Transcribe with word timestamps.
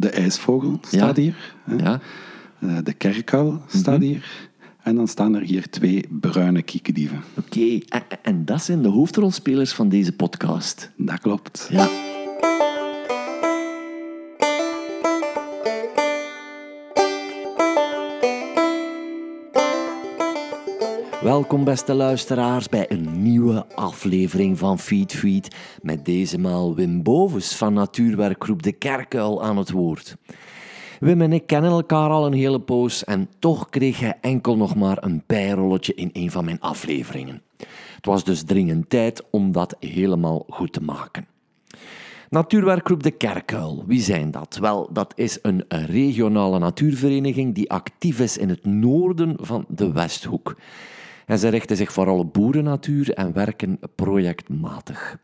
de 0.00 0.10
ijsvogel 0.10 0.78
staat 0.86 1.16
Ja. 1.16 1.22
hier. 1.22 1.54
Ja. 1.78 2.00
Eh, 2.60 2.76
de 2.84 2.92
kerkuil 2.92 3.60
staat 3.68 3.98
Mhm. 3.98 4.06
hier. 4.06 4.48
En 4.82 4.94
dan 4.94 5.08
staan 5.08 5.34
er 5.34 5.42
hier 5.42 5.70
twee 5.70 6.04
bruine 6.20 6.62
kiekendieven. 6.62 7.20
Oké, 7.38 7.78
en, 7.88 8.02
en 8.22 8.44
dat 8.44 8.62
zijn 8.62 8.82
de 8.82 8.88
hoofdrolspelers 8.88 9.72
van 9.72 9.88
deze 9.88 10.12
podcast. 10.12 10.90
Dat 10.96 11.20
klopt. 11.20 11.68
Ja. 11.70 11.88
Welkom 21.30 21.64
beste 21.64 21.94
luisteraars 21.94 22.68
bij 22.68 22.90
een 22.90 23.22
nieuwe 23.22 23.66
aflevering 23.74 24.58
van 24.58 24.78
Feed 24.78 25.12
Feed 25.12 25.56
met 25.82 26.04
deze 26.04 26.38
maal 26.38 26.74
Wim 26.74 27.02
Bovens 27.02 27.56
van 27.56 27.72
natuurwerkgroep 27.72 28.62
De 28.62 28.72
Kerkuil 28.72 29.42
aan 29.42 29.56
het 29.56 29.70
woord. 29.70 30.16
Wim 31.00 31.20
en 31.20 31.32
ik 31.32 31.46
kennen 31.46 31.70
elkaar 31.70 32.10
al 32.10 32.26
een 32.26 32.32
hele 32.32 32.60
poos 32.60 33.04
en 33.04 33.28
toch 33.38 33.68
kreeg 33.68 34.00
hij 34.00 34.18
enkel 34.20 34.56
nog 34.56 34.74
maar 34.74 35.04
een 35.04 35.22
bijrolletje 35.26 35.94
in 35.94 36.10
een 36.12 36.30
van 36.30 36.44
mijn 36.44 36.60
afleveringen. 36.60 37.42
Het 37.94 38.06
was 38.06 38.24
dus 38.24 38.42
dringend 38.42 38.90
tijd 38.90 39.22
om 39.30 39.52
dat 39.52 39.76
helemaal 39.80 40.46
goed 40.48 40.72
te 40.72 40.82
maken. 40.82 41.26
Natuurwerkgroep 42.30 43.02
De 43.02 43.10
Kerkuil, 43.10 43.84
wie 43.86 44.02
zijn 44.02 44.30
dat? 44.30 44.56
Wel, 44.60 44.88
dat 44.92 45.12
is 45.16 45.38
een 45.42 45.64
regionale 45.68 46.58
natuurvereniging 46.58 47.54
die 47.54 47.70
actief 47.70 48.20
is 48.20 48.38
in 48.38 48.48
het 48.48 48.64
noorden 48.64 49.36
van 49.40 49.64
de 49.68 49.92
Westhoek. 49.92 50.56
En 51.30 51.38
ze 51.38 51.48
richten 51.48 51.76
zich 51.76 51.92
vooral 51.92 52.18
op 52.18 52.32
boerennatuur 52.32 53.12
en 53.12 53.32
werken 53.32 53.78
projectmatig. 53.94 55.18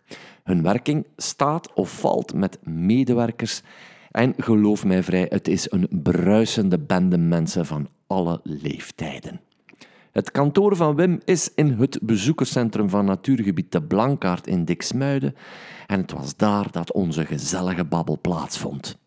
Hun 0.45 0.63
werking 0.63 1.07
staat 1.17 1.73
of 1.73 2.01
valt 2.01 2.35
met 2.35 2.59
medewerkers 2.63 3.63
en 4.11 4.35
geloof 4.37 4.85
mij 4.85 5.03
vrij, 5.03 5.27
het 5.29 5.49
is 5.49 5.71
een 5.71 5.89
bruisende 6.03 6.79
bende 6.79 7.19
mensen 7.19 7.67
van 7.67 7.89
alle 8.07 8.41
leeftijden. 8.43 9.41
Het 10.13 10.31
kantoor 10.31 10.77
van 10.77 10.97
Wim 10.97 11.21
is 11.25 11.55
in 11.55 11.77
het 11.79 11.99
bezoekerscentrum 12.03 12.89
van 12.89 13.05
natuurgebied 13.05 13.73
De 13.73 13.83
Blankaart 13.83 14.47
in 14.47 14.65
Diksmuiden. 14.65 15.35
En 15.87 16.01
het 16.01 16.13
was 16.13 16.37
daar 16.37 16.71
dat 16.71 16.93
onze 16.93 17.27
gezellige 17.27 17.85
babbel 17.85 18.19
plaatsvond. 18.21 18.99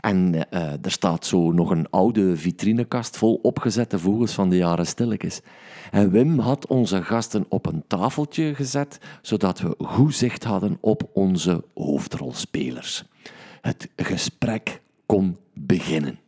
En 0.00 0.50
eh, 0.50 0.72
er 0.72 0.90
staat 0.90 1.26
zo 1.26 1.52
nog 1.52 1.70
een 1.70 1.90
oude 1.90 2.36
vitrinekast 2.36 3.16
vol 3.16 3.38
opgezette 3.42 3.98
vogels 3.98 4.32
van 4.32 4.48
de 4.50 4.56
jaren 4.56 4.86
stilletjes. 4.86 5.40
En 5.94 6.10
Wim 6.10 6.38
had 6.38 6.66
onze 6.66 7.02
gasten 7.02 7.46
op 7.48 7.66
een 7.66 7.84
tafeltje 7.86 8.54
gezet, 8.54 8.98
zodat 9.22 9.60
we 9.60 9.74
goed 9.78 10.14
zicht 10.14 10.44
hadden 10.44 10.78
op 10.80 11.10
onze 11.12 11.64
hoofdrolspelers. 11.74 13.04
Het 13.60 13.90
gesprek 13.96 14.80
kon 15.06 15.36
beginnen. 15.52 16.18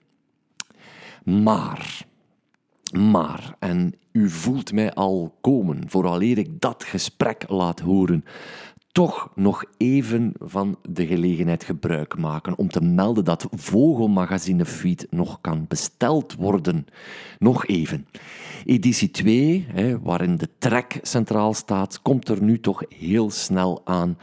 Maar 1.25 2.07
maar, 2.93 3.55
en 3.59 3.95
u 4.13 4.29
voelt 4.31 4.73
mij 4.73 4.95
al 4.95 5.37
komen, 5.41 5.91
vooraleer 5.91 6.39
ik 6.39 6.61
dat 6.61 6.85
gesprek 6.85 7.45
laat 7.49 7.81
horen, 7.81 8.25
toch 8.97 9.31
nog 9.35 9.65
even 9.77 10.33
van 10.39 10.77
de 10.89 11.07
gelegenheid 11.07 11.65
gebruik 11.65 12.19
maken 12.19 12.59
om 12.59 12.69
te 12.69 12.81
melden 12.81 13.25
dat 13.25 13.47
Vogelmagazine 13.51 14.65
Feed 14.65 15.07
nog 15.11 15.39
kan 15.41 15.65
besteld 15.69 16.35
worden. 16.35 16.87
Nog 17.39 17.67
even. 17.67 18.07
Editie 18.65 19.11
2, 19.11 19.67
hè, 19.69 20.01
waarin 20.01 20.37
de 20.37 20.49
trek 20.59 20.99
centraal 21.03 21.55
staat, 21.55 22.03
komt 22.03 22.29
er 22.29 22.43
nu 22.43 22.61
toch 22.61 22.83
heel 22.99 23.31
snel 23.31 23.81
aan. 23.85 24.19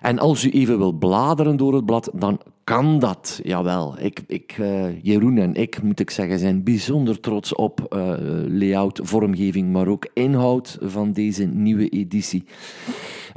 En 0.00 0.18
als 0.18 0.44
u 0.44 0.50
even 0.50 0.78
wil 0.78 0.92
bladeren 0.92 1.56
door 1.56 1.74
het 1.74 1.86
blad, 1.86 2.10
dan 2.14 2.40
kan 2.64 2.98
dat. 2.98 3.40
Jawel, 3.42 3.94
ik, 3.98 4.22
ik, 4.26 4.54
eh, 4.58 5.02
Jeroen 5.02 5.38
en 5.38 5.54
ik, 5.54 5.82
moet 5.82 6.00
ik 6.00 6.10
zeggen, 6.10 6.38
zijn 6.38 6.62
bijzonder 6.62 7.20
trots 7.20 7.54
op 7.54 7.80
eh, 7.80 8.14
layout, 8.48 9.00
vormgeving, 9.02 9.72
maar 9.72 9.86
ook 9.86 10.08
inhoud 10.14 10.78
van 10.80 11.12
deze 11.12 11.44
nieuwe 11.44 11.88
editie. 11.88 12.44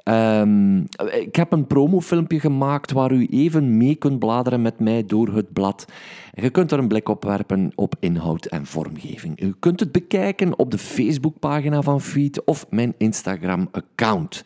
Ehm, 0.10 0.78
ik 1.12 1.36
heb 1.36 1.52
een 1.52 1.68
promofilmpje 1.68 2.40
gemaakt 2.40 2.92
waar 2.92 3.12
u 3.12 3.26
even 3.26 3.78
mee 3.78 3.96
kunt 3.96 4.20
bladeren 4.20 4.62
met 4.62 4.80
mij 4.80 5.06
door 5.06 5.28
het 5.28 5.54
blad. 5.54 5.86
Je 6.34 6.50
kunt 6.50 6.72
er 6.72 6.80
een 6.80 6.88
blik 6.88 7.10
op 7.10 7.24
werpen 7.24 7.72
op 7.76 7.96
inhoud 8.00 8.46
en 8.46 8.66
vormgeving. 8.66 9.42
U 9.42 9.56
kunt 9.60 9.80
het 9.80 9.92
bekijken 9.92 10.60
op 10.60 10.72
de 10.72 10.78
Facebookpagina 10.78 11.82
van 11.82 12.02
Feed 12.02 12.44
of 12.46 12.66
mijn 12.70 12.94
Instagram-account. 12.98 14.44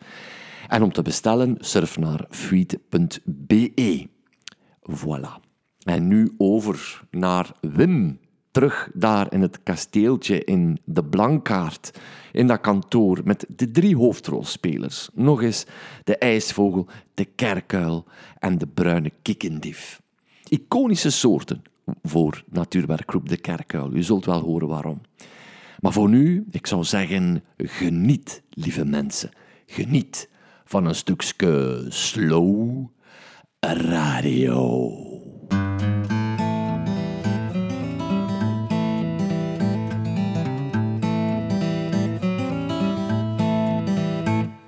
En 0.68 0.82
om 0.82 0.92
te 0.92 1.02
bestellen, 1.02 1.56
surf 1.58 1.98
naar 1.98 2.26
feed.be. 2.30 4.06
Voilà. 4.90 5.42
En 5.84 6.08
nu 6.08 6.34
over 6.36 7.02
naar 7.10 7.52
Wim. 7.60 8.18
Terug 8.54 8.90
daar 8.92 9.32
in 9.32 9.42
het 9.42 9.62
kasteeltje 9.62 10.44
in 10.44 10.78
de 10.84 11.04
Blankaart, 11.04 11.98
in 12.32 12.46
dat 12.46 12.60
kantoor 12.60 13.20
met 13.24 13.46
de 13.48 13.70
drie 13.70 13.96
hoofdrolspelers. 13.96 15.08
Nog 15.14 15.42
eens 15.42 15.66
de 16.04 16.18
ijsvogel, 16.18 16.86
de 17.14 17.24
kerkuil 17.24 18.04
en 18.38 18.58
de 18.58 18.66
bruine 18.66 19.12
kikkendief. 19.22 20.02
Iconische 20.48 21.10
soorten 21.10 21.62
voor 22.02 22.44
natuurwerkgroep 22.50 23.28
De 23.28 23.36
Kerkuil. 23.36 23.92
U 23.92 24.02
zult 24.02 24.24
wel 24.24 24.40
horen 24.40 24.68
waarom. 24.68 25.00
Maar 25.80 25.92
voor 25.92 26.08
nu, 26.08 26.46
ik 26.50 26.66
zou 26.66 26.84
zeggen, 26.84 27.44
geniet, 27.56 28.42
lieve 28.50 28.84
mensen. 28.84 29.30
Geniet 29.66 30.28
van 30.64 30.86
een 30.86 30.94
stukje 30.94 31.86
slow 31.88 32.86
radio. 33.60 35.23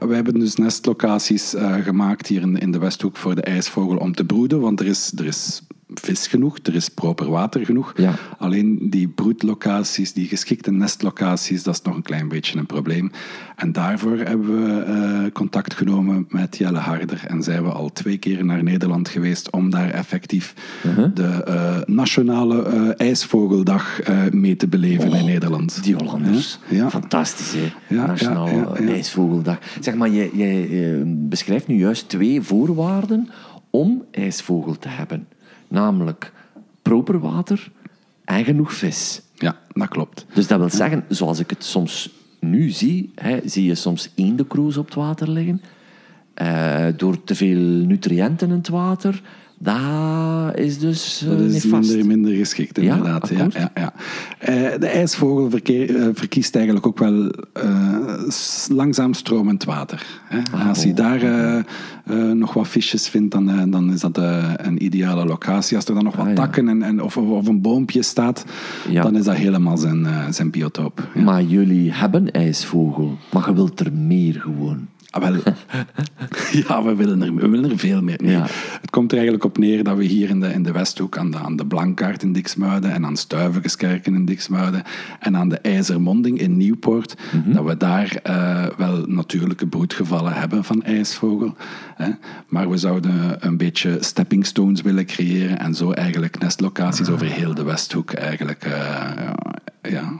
We 0.06 0.14
hebben 0.14 0.38
dus 0.38 0.54
nestlocaties 0.54 1.54
eh, 1.54 1.74
gemaakt 1.74 2.26
hier 2.26 2.40
in, 2.40 2.58
in 2.58 2.70
de 2.70 2.78
Westhoek 2.78 3.16
voor 3.16 3.34
de 3.34 3.42
ijsvogel 3.42 3.96
om 3.96 4.14
te 4.14 4.24
broeden, 4.24 4.60
want 4.60 4.80
er 4.80 4.86
is, 4.86 5.12
er 5.16 5.26
is 5.26 5.62
vis 5.94 6.26
genoeg, 6.26 6.58
er 6.62 6.74
is 6.74 6.88
proper 6.88 7.30
water 7.30 7.64
genoeg. 7.64 7.92
Ja. 7.96 8.14
Alleen 8.38 8.90
die 8.90 9.08
broedlocaties, 9.08 10.12
die 10.12 10.28
geschikte 10.28 10.72
nestlocaties, 10.72 11.62
dat 11.62 11.74
is 11.74 11.82
nog 11.82 11.94
een 11.94 12.02
klein 12.02 12.28
beetje 12.28 12.58
een 12.58 12.66
probleem. 12.66 13.10
En 13.56 13.72
daarvoor 13.72 14.16
hebben 14.18 14.64
we 14.64 14.80
eh, 14.82 15.32
contact 15.32 15.74
genomen 15.74 16.26
met 16.28 16.56
Jelle 16.56 16.78
Harder 16.78 17.24
en 17.26 17.42
zijn 17.42 17.62
we 17.62 17.68
al 17.70 17.92
twee 17.92 18.16
keer 18.18 18.44
naar 18.44 18.62
Nederland 18.62 19.08
geweest 19.08 19.50
om 19.50 19.70
daar 19.70 19.90
effectief 19.90 20.54
Uh-huh. 20.86 21.10
de 21.14 21.22
eh, 21.44 21.76
nationale 21.84 22.62
eh, 22.62 23.06
ijsvogeldag 23.06 24.00
mee 24.30 24.56
te 24.56 24.68
beleven 24.68 25.12
in 25.12 25.24
Nederland. 25.24 25.74
Oh, 25.78 25.82
Die 25.82 25.94
Hollanders. 25.94 26.58
Ja. 26.68 26.90
Fantastisch, 26.90 27.52
hè? 27.52 27.94
Ja, 27.94 28.06
Nationale. 28.06 28.66
IJsvogeldag. 28.88 29.58
Zeg 29.80 29.94
maar, 29.94 30.10
je, 30.10 30.30
je, 30.36 30.46
je 30.76 31.02
beschrijft 31.28 31.66
nu 31.66 31.76
juist 31.76 32.08
twee 32.08 32.42
voorwaarden 32.42 33.30
om 33.70 34.04
ijsvogel 34.10 34.78
te 34.78 34.88
hebben. 34.88 35.26
Namelijk 35.68 36.32
proper 36.82 37.18
water 37.18 37.70
en 38.24 38.44
genoeg 38.44 38.72
vis. 38.72 39.22
Ja, 39.34 39.58
dat 39.72 39.88
klopt. 39.88 40.26
Dus 40.34 40.46
dat 40.46 40.58
wil 40.58 40.70
zeggen, 40.70 41.04
zoals 41.08 41.38
ik 41.38 41.50
het 41.50 41.64
soms 41.64 42.10
nu 42.40 42.70
zie, 42.70 43.12
hè, 43.14 43.40
zie 43.44 43.64
je 43.64 43.74
soms 43.74 44.10
eendekroes 44.14 44.76
op 44.76 44.84
het 44.84 44.94
water 44.94 45.30
liggen. 45.30 45.62
Eh, 46.34 46.86
door 46.96 47.24
te 47.24 47.34
veel 47.34 47.58
nutriënten 47.86 48.48
in 48.48 48.54
het 48.54 48.68
water. 48.68 49.22
Dat 49.58 50.58
is 50.58 50.78
dus 50.78 51.22
uh, 51.24 51.28
Dat 51.30 51.40
is 51.40 51.64
nefast. 51.64 51.88
minder, 51.88 52.06
minder 52.06 52.34
geschikt, 52.34 52.78
inderdaad. 52.78 53.28
Ja, 53.28 53.46
ja, 53.52 53.70
ja. 53.74 53.92
Eh, 54.38 54.80
de 54.80 54.86
ijsvogel 54.86 55.50
verkeer- 55.50 55.96
eh, 55.96 56.08
verkiest 56.14 56.54
eigenlijk 56.54 56.86
ook 56.86 56.98
wel 56.98 57.30
eh, 57.52 58.18
langzaam 58.68 59.14
stromend 59.14 59.64
water. 59.64 60.06
Hè. 60.24 60.38
Ah, 60.52 60.68
als 60.68 60.82
hij 60.84 60.94
daar 60.94 61.22
eh, 61.22 61.56
eh, 61.58 61.64
nog 62.32 62.54
wat 62.54 62.68
visjes 62.68 63.08
vindt, 63.08 63.32
dan, 63.32 63.50
eh, 63.50 63.62
dan 63.66 63.92
is 63.92 64.00
dat 64.00 64.18
eh, 64.18 64.52
een 64.56 64.84
ideale 64.84 65.24
locatie. 65.24 65.76
Als 65.76 65.84
er 65.86 65.94
dan 65.94 66.04
nog 66.04 66.16
wat 66.16 66.26
Ah, 66.26 66.32
takken 66.34 66.68
en, 66.68 66.82
en, 66.82 67.02
of, 67.02 67.16
of, 67.16 67.46
een 67.46 67.60
boompje 67.60 68.02
staat, 68.02 68.44
dan 68.92 69.16
is 69.16 69.24
dat 69.24 69.34
helemaal 69.36 69.76
zijn, 69.76 70.06
eh, 70.06 70.26
zijn 70.30 70.50
biotoop. 70.50 71.08
Ja. 71.14 71.22
Maar 71.22 71.42
jullie 71.42 71.92
hebben 71.92 72.30
ijsvogel. 72.30 73.16
Maar 73.32 73.48
je 73.48 73.54
wilt 73.54 73.80
er 73.80 73.92
meer 73.92 74.34
gewoon. 74.40 74.86
Ah, 75.10 75.22
wel, 75.22 75.34
ja, 76.66 76.82
we 76.82 76.94
willen, 76.94 77.22
er, 77.22 77.34
we 77.34 77.48
willen 77.48 77.70
er 77.70 77.78
veel 77.78 78.02
meer. 78.02 78.18
Nee, 78.22 78.32
Ja. 78.32 78.46
Het 78.80 78.90
komt 78.90 79.10
er 79.10 79.16
eigenlijk 79.16 79.46
op 79.46 79.58
neer 79.58 79.84
dat 79.84 79.96
we 79.96 80.04
hier 80.04 80.28
in 80.28 80.40
de, 80.40 80.52
in 80.52 80.62
de 80.62 80.72
Westhoek 80.72 81.18
aan 81.18 81.30
de, 81.30 81.38
aan 81.38 81.56
de 81.56 81.66
Blankaart 81.66 82.22
in 82.22 82.32
Diksmuiden 82.32 82.92
en 82.92 83.04
aan 83.04 83.16
Stuiverskerken 83.16 84.14
in 84.14 84.24
Diksmuiden 84.24 84.82
en 85.20 85.36
aan 85.36 85.48
de 85.48 85.58
IJzermonding 85.58 86.38
in 86.38 86.56
Nieuwpoort, 86.56 87.16
dat 87.46 87.64
we 87.64 87.76
daar 87.76 88.18
eh, 88.22 88.66
wel 88.76 89.04
natuurlijke 89.06 89.66
broedgevallen 89.66 90.32
hebben 90.32 90.64
van 90.64 90.82
ijsvogel. 90.82 91.56
Hè. 91.96 92.10
Maar 92.48 92.70
we 92.70 92.76
zouden 92.76 93.46
een 93.46 93.56
beetje 93.56 93.96
stepping 94.00 94.46
stones 94.46 94.82
willen 94.82 95.06
creëren 95.06 95.58
en 95.58 95.74
zo 95.74 95.90
eigenlijk 95.90 96.38
nestlocaties 96.38 97.08
over 97.08 97.26
heel 97.26 97.54
de 97.54 97.64
Westhoek 97.64 98.12
eigenlijk 98.12 98.64
eh, 98.64 99.90
ja, 99.90 100.12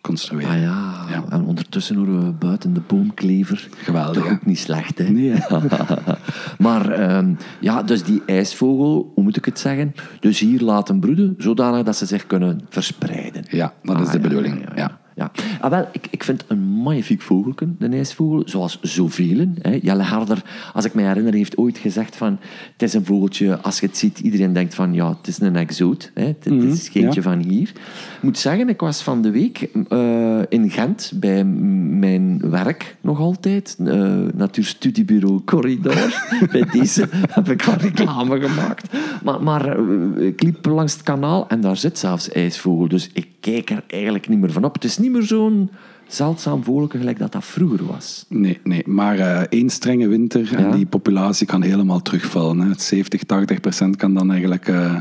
construeren. 0.00 0.48
Ah 0.50 0.60
ja. 0.60 1.04
Ja. 1.10 1.24
en 1.30 1.44
ondertussen 1.44 1.96
horen 1.96 2.24
we 2.26 2.32
buiten 2.32 2.72
de 2.74 2.80
boomklever. 2.86 3.68
Geweldig, 3.76 4.22
Toch 4.22 4.32
ook 4.32 4.46
niet 4.46 4.58
slecht, 4.58 4.98
hè? 4.98 5.04
Nee, 5.08 5.30
hè? 5.34 5.58
maar 6.66 6.90
ehm, 6.90 7.34
ja, 7.60 7.82
dus 7.82 8.02
die 8.02 8.22
ijsvogel, 8.26 9.12
hoe 9.14 9.24
moet 9.24 9.36
ik 9.36 9.44
het 9.44 9.58
zeggen? 9.58 9.94
Dus 10.20 10.38
hier 10.40 10.60
laten 10.60 11.00
broeden, 11.00 11.34
zodanig 11.38 11.82
dat 11.84 11.96
ze 11.96 12.06
zich 12.06 12.26
kunnen 12.26 12.60
verspreiden. 12.68 13.44
Ja, 13.50 13.72
dat 13.82 14.00
is 14.00 14.06
Ah, 14.06 14.12
de 14.12 14.18
ja, 14.18 14.22
bedoeling. 14.28 14.64
ja, 14.76 14.98
ja, 15.18 15.30
Ja. 15.34 15.42
ja. 15.44 15.58
Ah, 15.60 15.70
wel, 15.70 15.88
ik, 15.92 16.06
ik 16.10 16.24
vind 16.24 16.44
een 16.46 16.62
magnifiek 16.62 17.22
vogelken, 17.22 17.76
de 17.78 17.88
ijsvogel, 17.88 18.42
zoals 18.44 18.78
zoveel. 18.82 19.46
Hè. 19.58 19.78
Jelle 19.82 20.02
Harder, 20.02 20.42
als 20.72 20.84
ik 20.84 20.94
me 20.94 21.02
herinner, 21.02 21.34
heeft 21.34 21.56
ooit 21.56 21.78
gezegd 21.78 22.16
van 22.16 22.38
het 22.72 22.82
is 22.82 22.94
een 22.94 23.04
vogeltje, 23.04 23.60
als 23.60 23.80
je 23.80 23.86
het 23.86 23.96
ziet, 23.96 24.18
iedereen 24.18 24.52
denkt 24.52 24.74
van 24.74 24.94
ja, 24.94 25.08
het 25.08 25.26
is 25.26 25.40
een 25.40 25.56
exoot. 25.56 26.10
Hè. 26.14 26.26
Het, 26.26 26.44
het 26.44 26.62
is 26.62 26.88
geentje 26.88 27.22
van 27.22 27.38
hier. 27.38 27.68
Ik 28.16 28.22
moet 28.22 28.38
zeggen, 28.38 28.68
ik 28.68 28.80
was 28.80 29.02
van 29.02 29.22
de 29.22 29.30
week 29.30 29.68
eh, 29.88 30.40
in 30.48 30.70
Gent 30.70 31.12
bij 31.14 31.44
mijn 31.44 32.50
werk 32.50 32.96
nog 33.00 33.20
altijd, 33.20 33.76
eh, 33.84 34.16
Natuurstudiebureau 34.34 35.44
Corridor. 35.44 36.26
bij 36.52 36.64
deze 36.72 37.08
heb 37.10 37.48
ik 37.48 37.66
al 37.66 37.74
reclame 37.74 38.40
gemaakt. 38.40 38.96
Maar, 39.24 39.42
maar 39.42 39.78
eh, 39.78 40.26
ik 40.26 40.42
liep 40.42 40.66
langs 40.66 40.92
het 40.92 41.02
kanaal 41.02 41.48
en 41.48 41.60
daar 41.60 41.76
zit 41.76 41.98
zelfs 41.98 42.30
ijsvogel. 42.30 42.88
Dus 42.88 43.10
ik 43.12 43.26
kijk 43.40 43.70
er 43.70 43.82
eigenlijk 43.86 44.28
niet 44.28 44.38
meer 44.38 44.52
van 44.52 44.64
op. 44.64 44.74
Het 44.74 44.84
is 44.84 44.98
niet 44.98 45.07
meer 45.10 45.22
zo'n 45.22 45.70
zeldzaam 46.06 46.64
vogelke 46.64 46.98
gelijk 46.98 47.18
dat 47.18 47.32
dat 47.32 47.44
vroeger 47.44 47.86
was. 47.86 48.24
Nee, 48.28 48.58
nee, 48.64 48.82
maar 48.86 49.18
eh, 49.18 49.40
één 49.48 49.70
strenge 49.70 50.08
winter 50.08 50.54
en 50.54 50.64
Ja. 50.64 50.70
die 50.70 50.86
populatie 50.86 51.46
kan 51.46 51.62
helemaal 51.62 52.02
terugvallen. 52.02 52.60
Hè. 52.60 52.70
70, 52.76 53.22
80 53.22 53.60
procent 53.60 53.96
kan 53.96 54.14
dan 54.14 54.30
eigenlijk 54.30 54.68
eh, 54.68 54.96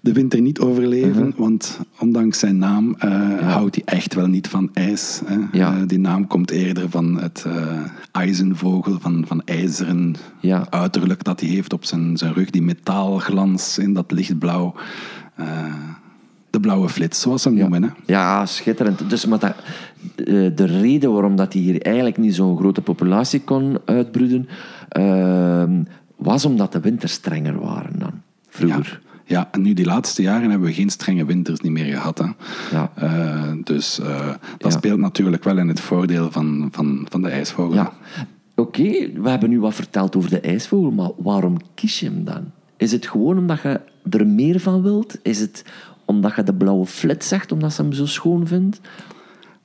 de 0.00 0.12
winter 0.12 0.40
niet 0.40 0.60
overleven. 0.60 1.08
Uh-huh. 1.26 1.36
Want 1.36 1.80
ondanks 1.98 2.38
zijn 2.38 2.58
naam 2.58 2.94
eh, 2.98 3.38
houdt 3.52 3.74
hij 3.74 3.84
echt 3.84 4.14
wel 4.14 4.26
niet 4.26 4.48
van 4.48 4.70
ijs. 4.72 5.20
Hè. 5.24 5.36
Ja. 5.52 5.84
Die 5.86 5.98
naam 5.98 6.26
komt 6.26 6.50
eerder 6.50 6.90
van 6.90 7.20
het 7.20 7.46
ijzenvogel, 8.12 8.98
van, 9.00 9.24
van 9.26 9.42
ijzeren 9.44 10.14
Ja. 10.40 10.66
uiterlijk 10.70 11.24
dat 11.24 11.40
hij 11.40 11.48
heeft 11.48 11.72
op 11.72 11.84
zijn, 11.84 12.16
zijn 12.16 12.32
rug. 12.32 12.50
Die 12.50 12.62
metaalglans 12.62 13.78
in 13.78 13.92
dat 13.92 14.10
lichtblauw. 14.10 14.74
De 16.50 16.60
blauwe 16.60 16.88
flits, 16.88 17.20
zoals 17.20 17.42
ze 17.42 17.48
hem 17.48 17.58
noemen. 17.58 17.82
Hè. 17.82 17.88
Ja, 18.06 18.46
schitterend. 18.46 19.10
Dus 19.10 19.26
maar 19.26 19.38
dat, 19.38 19.54
eh, 20.16 20.24
de 20.54 20.64
reden 20.64 21.12
waarom 21.12 21.36
dat 21.36 21.52
hij 21.52 21.62
hier 21.62 21.82
eigenlijk 21.82 22.16
niet 22.16 22.34
zo'n 22.34 22.56
grote 22.56 22.80
populatie 22.80 23.40
kon 23.40 23.78
uitbroeden, 23.84 24.48
ehm, 24.88 25.82
was 26.16 26.44
omdat 26.44 26.72
de 26.72 26.80
winters 26.80 27.12
strenger 27.12 27.60
waren 27.60 27.98
dan 27.98 28.12
vroeger. 28.48 29.00
Ja, 29.24 29.48
en 29.50 29.62
nu 29.62 29.72
die 29.74 29.84
laatste 29.84 30.22
jaren 30.22 30.50
hebben 30.50 30.68
we 30.68 30.74
geen 30.74 30.90
strenge 30.90 31.24
winters 31.24 31.60
niet 31.60 31.72
meer 31.72 31.94
gehad. 31.94 32.18
Hè. 32.18 32.24
Ja. 32.76 32.90
Eh, 32.94 33.52
dus 33.64 33.98
eh, 34.00 34.26
dat 34.58 34.72
Ja. 34.72 34.78
speelt 34.78 34.98
natuurlijk 34.98 35.44
wel 35.44 35.58
in 35.58 35.68
het 35.68 35.80
voordeel 35.80 36.30
van, 36.30 36.68
van, 36.72 37.06
van 37.08 37.22
de 37.22 37.28
ijsvogel. 37.28 37.74
Ja. 37.74 37.92
Oké, 38.54 38.82
we 39.22 39.28
hebben 39.30 39.50
nu 39.50 39.60
wat 39.60 39.74
verteld 39.74 40.16
over 40.16 40.30
de 40.30 40.40
ijsvogel, 40.40 40.90
maar 40.90 41.10
waarom 41.16 41.56
kies 41.74 42.00
je 42.00 42.06
hem 42.06 42.24
dan? 42.24 42.44
Is 42.76 42.92
het 42.92 43.06
gewoon 43.06 43.38
omdat 43.38 43.62
je 43.62 43.80
er 44.10 44.26
meer 44.26 44.60
van 44.60 44.82
wilt? 44.82 45.18
Is 45.22 45.40
het 45.40 45.64
omdat 46.08 46.36
je 46.36 46.42
de 46.42 46.54
blauwe 46.54 46.86
flits 46.86 47.28
zegt, 47.28 47.52
omdat 47.52 47.72
ze 47.72 47.82
hem 47.82 47.92
zo 47.92 48.06
schoon 48.06 48.46
vindt? 48.46 48.80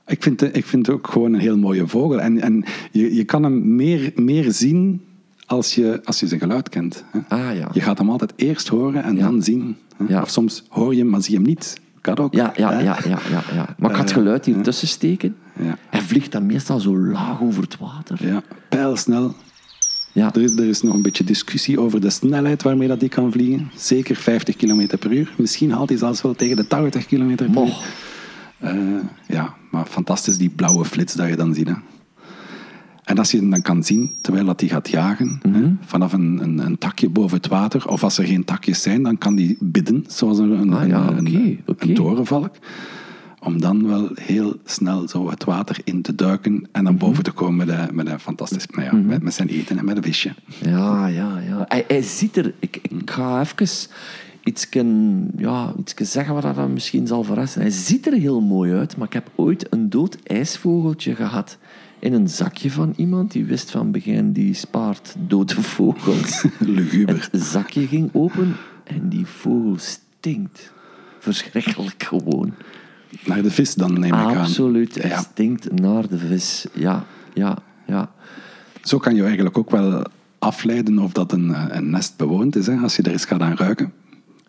Ik, 0.06 0.22
vind, 0.22 0.40
het- 0.40 0.56
ik 0.56 0.64
vind 0.66 0.86
het 0.86 0.94
ook 0.96 1.06
gewoon 1.08 1.32
een 1.32 1.40
heel 1.40 1.56
mooie 1.58 1.86
vogel. 1.86 2.20
En, 2.20 2.40
en 2.40 2.64
je, 2.92 3.14
je 3.14 3.24
kan 3.24 3.42
hem 3.42 3.74
meer, 3.76 4.12
meer 4.14 4.52
zien 4.52 5.02
als 5.46 5.74
je, 5.74 6.00
als 6.04 6.20
je 6.20 6.26
zijn 6.26 6.40
geluid 6.40 6.68
kent. 6.68 7.04
Hè. 7.10 7.18
Ah 7.28 7.56
ja. 7.56 7.68
Je 7.72 7.80
gaat 7.80 7.98
hem 7.98 8.10
altijd 8.10 8.32
eerst 8.36 8.68
horen 8.68 9.02
en 9.04 9.16
Ja. 9.16 9.22
dan 9.22 9.42
zien. 9.42 9.76
hè. 9.96 10.04
Ja. 10.08 10.22
Of 10.22 10.30
soms 10.30 10.64
hoor 10.68 10.92
je 10.94 11.00
hem, 11.00 11.08
maar 11.10 11.22
zie 11.22 11.30
je 11.32 11.38
hem 11.38 11.46
niet. 11.48 11.80
Kan 12.00 12.16
ook. 12.18 12.34
Ja, 12.34 12.52
ja, 12.56 12.72
hè. 12.72 12.78
ja, 12.78 12.98
ja, 13.04 13.18
ja, 13.30 13.42
ja. 13.54 13.74
Maar 13.78 13.90
ik 13.90 13.96
ga 13.96 14.02
het 14.02 14.12
geluid 14.12 14.44
hier 14.44 14.62
tussen 14.62 14.88
steken. 14.88 15.36
Ja. 15.62 15.78
Hij 15.90 16.00
vliegt 16.00 16.32
dan 16.32 16.46
meestal 16.46 16.80
zo 16.80 16.98
laag 16.98 17.40
over 17.42 17.62
het 17.62 17.78
water. 17.78 18.26
Ja, 18.26 18.42
pijlsnel. 18.68 19.34
Ja. 20.14 20.34
Er 20.34 20.42
is, 20.42 20.50
er 20.50 20.64
is 20.68 20.82
nog 20.82 20.94
een 20.94 21.02
beetje 21.02 21.24
discussie 21.24 21.80
over 21.80 22.00
de 22.00 22.10
snelheid 22.10 22.62
waarmee 22.62 22.88
dat 22.88 23.00
die 23.00 23.08
kan 23.08 23.32
vliegen. 23.32 23.70
Zeker 23.76 24.16
50 24.16 24.56
km 24.56 24.86
per 24.98 25.12
uur. 25.12 25.32
Misschien 25.36 25.70
haalt 25.72 25.88
hij 25.88 25.98
zelfs 25.98 26.22
wel 26.22 26.34
tegen 26.34 26.56
de 26.56 26.66
80 26.66 27.06
km 27.06 27.34
per 27.34 27.46
uur. 27.48 27.72
Eh, 28.58 28.74
ja, 29.28 29.54
maar 29.70 29.86
fantastisch 29.86 30.36
die 30.38 30.48
blauwe 30.48 30.84
flits 30.84 31.14
dat 31.14 31.28
je 31.28 31.36
dan 31.36 31.54
ziet. 31.54 31.68
Hè. 31.68 31.74
En 33.04 33.18
als 33.18 33.30
je 33.30 33.36
hem 33.36 33.50
dan 33.50 33.62
kan 33.62 33.84
zien 33.84 34.14
terwijl 34.20 34.44
dat 34.44 34.60
hij 34.60 34.68
gaat 34.68 34.88
jagen, 34.88 35.40
Mhm. 35.42 35.62
hè, 35.62 35.70
vanaf 35.84 36.12
een, 36.12 36.38
een, 36.42 36.58
een 36.58 36.78
takje 36.78 37.08
boven 37.08 37.36
het 37.36 37.46
water, 37.48 37.88
of 37.88 38.02
als 38.04 38.18
er 38.18 38.24
geen 38.26 38.44
takjes 38.44 38.82
zijn, 38.82 39.02
dan 39.02 39.18
kan 39.18 39.34
die 39.34 39.56
bidden, 39.60 40.04
zoals 40.08 40.38
een, 40.38 40.50
een, 40.50 40.72
Ah, 40.72 40.88
ja, 40.88 41.08
een 41.16 41.94
torenvalk. 41.94 42.54
Om 43.44 43.60
dan 43.60 43.86
wel 43.86 44.10
heel 44.14 44.56
snel 44.64 45.08
zo 45.08 45.30
het 45.30 45.44
water 45.44 45.76
in 45.84 46.02
te 46.02 46.14
duiken 46.14 46.52
en 46.54 46.68
Mhm. 46.72 46.84
dan 46.84 46.96
boven 46.96 47.24
te 47.24 47.30
komen 47.32 47.66
met, 47.66 47.68
een- 47.88 47.94
met, 47.94 48.06
een 48.06 48.20
fantastisch, 48.20 48.66
nou 48.66 48.84
ja, 48.84 48.92
met, 48.94 49.22
met 49.22 49.34
zijn 49.34 49.48
eten 49.48 49.78
en 49.78 49.84
met 49.84 49.96
een 49.96 50.02
visje. 50.02 50.34
Ja, 50.62 51.06
ja, 51.06 51.38
ja. 51.38 51.64
Hij, 51.68 51.84
hij 51.88 52.02
ziet 52.02 52.36
er... 52.36 52.52
Ik, 52.58 52.78
ik 52.82 53.10
ga 53.10 53.40
even 53.40 53.88
iets, 54.44 54.68
ja, 55.36 55.72
iets 55.78 55.94
zeggen 56.12 56.34
wat 56.34 56.42
dat 56.42 56.68
misschien 56.68 57.06
zal 57.06 57.24
verrassen. 57.24 57.60
Hij 57.60 57.70
ziet 57.70 58.06
er 58.06 58.12
heel 58.12 58.40
mooi 58.40 58.72
uit, 58.72 58.96
maar 58.96 59.06
ik 59.06 59.12
heb 59.12 59.30
ooit 59.34 59.66
een 59.72 59.90
dood 59.90 60.16
ijsvogeltje 60.22 61.14
gehad 61.14 61.58
in 61.98 62.12
een 62.12 62.28
zakje 62.28 62.70
van 62.70 62.92
iemand 62.96 63.32
die 63.32 63.44
wist 63.44 63.70
van 63.70 63.90
begin, 63.90 64.32
die 64.32 64.54
spaart 64.54 65.14
dode 65.18 65.62
vogels. 65.62 66.44
Luguber. 66.58 67.28
Het 67.32 67.42
zakje 67.42 67.86
ging 67.86 68.10
open 68.12 68.56
en 68.84 69.08
die 69.08 69.26
vogel 69.26 69.76
stinkt. 69.78 70.72
Verschrikkelijk 71.18 72.02
gewoon. 72.02 72.54
Naar 73.26 73.42
de 73.42 73.50
vis 73.50 73.74
dan, 73.74 73.92
neem 73.92 74.04
ik 74.04 74.12
aan. 74.12 74.36
Absoluut. 74.36 74.94
Hij 75.02 75.10
Ja. 75.10 75.18
stinkt 75.18 75.80
naar 75.80 76.08
de 76.08 76.18
vis. 76.18 76.66
Ja, 76.72 77.04
ja, 77.34 77.58
ja. 77.86 78.10
Zo 78.82 78.98
kan 78.98 79.14
je 79.14 79.22
eigenlijk 79.24 79.58
ook 79.58 79.70
wel 79.70 80.02
afleiden 80.38 80.98
of 80.98 81.12
dat 81.12 81.32
een, 81.32 81.54
eh, 81.54 81.64
een 81.68 81.90
nest 81.90 82.16
bewoond 82.16 82.56
is. 82.56 82.66
Hè. 82.66 82.76
Als 82.76 82.96
je 82.96 83.02
er 83.02 83.10
eens 83.12 83.24
gaat 83.24 83.40
aan 83.40 83.56
ruiken, 83.56 83.92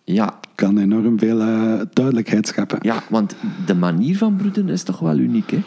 Ja, 0.04 0.40
kan 0.56 0.78
enorm 0.78 1.20
veel 1.20 1.42
eh, 1.42 1.82
duidelijkheid 1.94 2.48
scheppen. 2.48 2.78
Ja, 2.82 3.04
want 3.10 3.36
de 3.66 3.76
manier 3.76 4.18
van 4.18 4.36
broeden 4.36 4.70
is 4.70 4.84
toch 4.84 5.00
wel 5.00 5.18
uniek, 5.18 5.52
hè? 5.52 5.62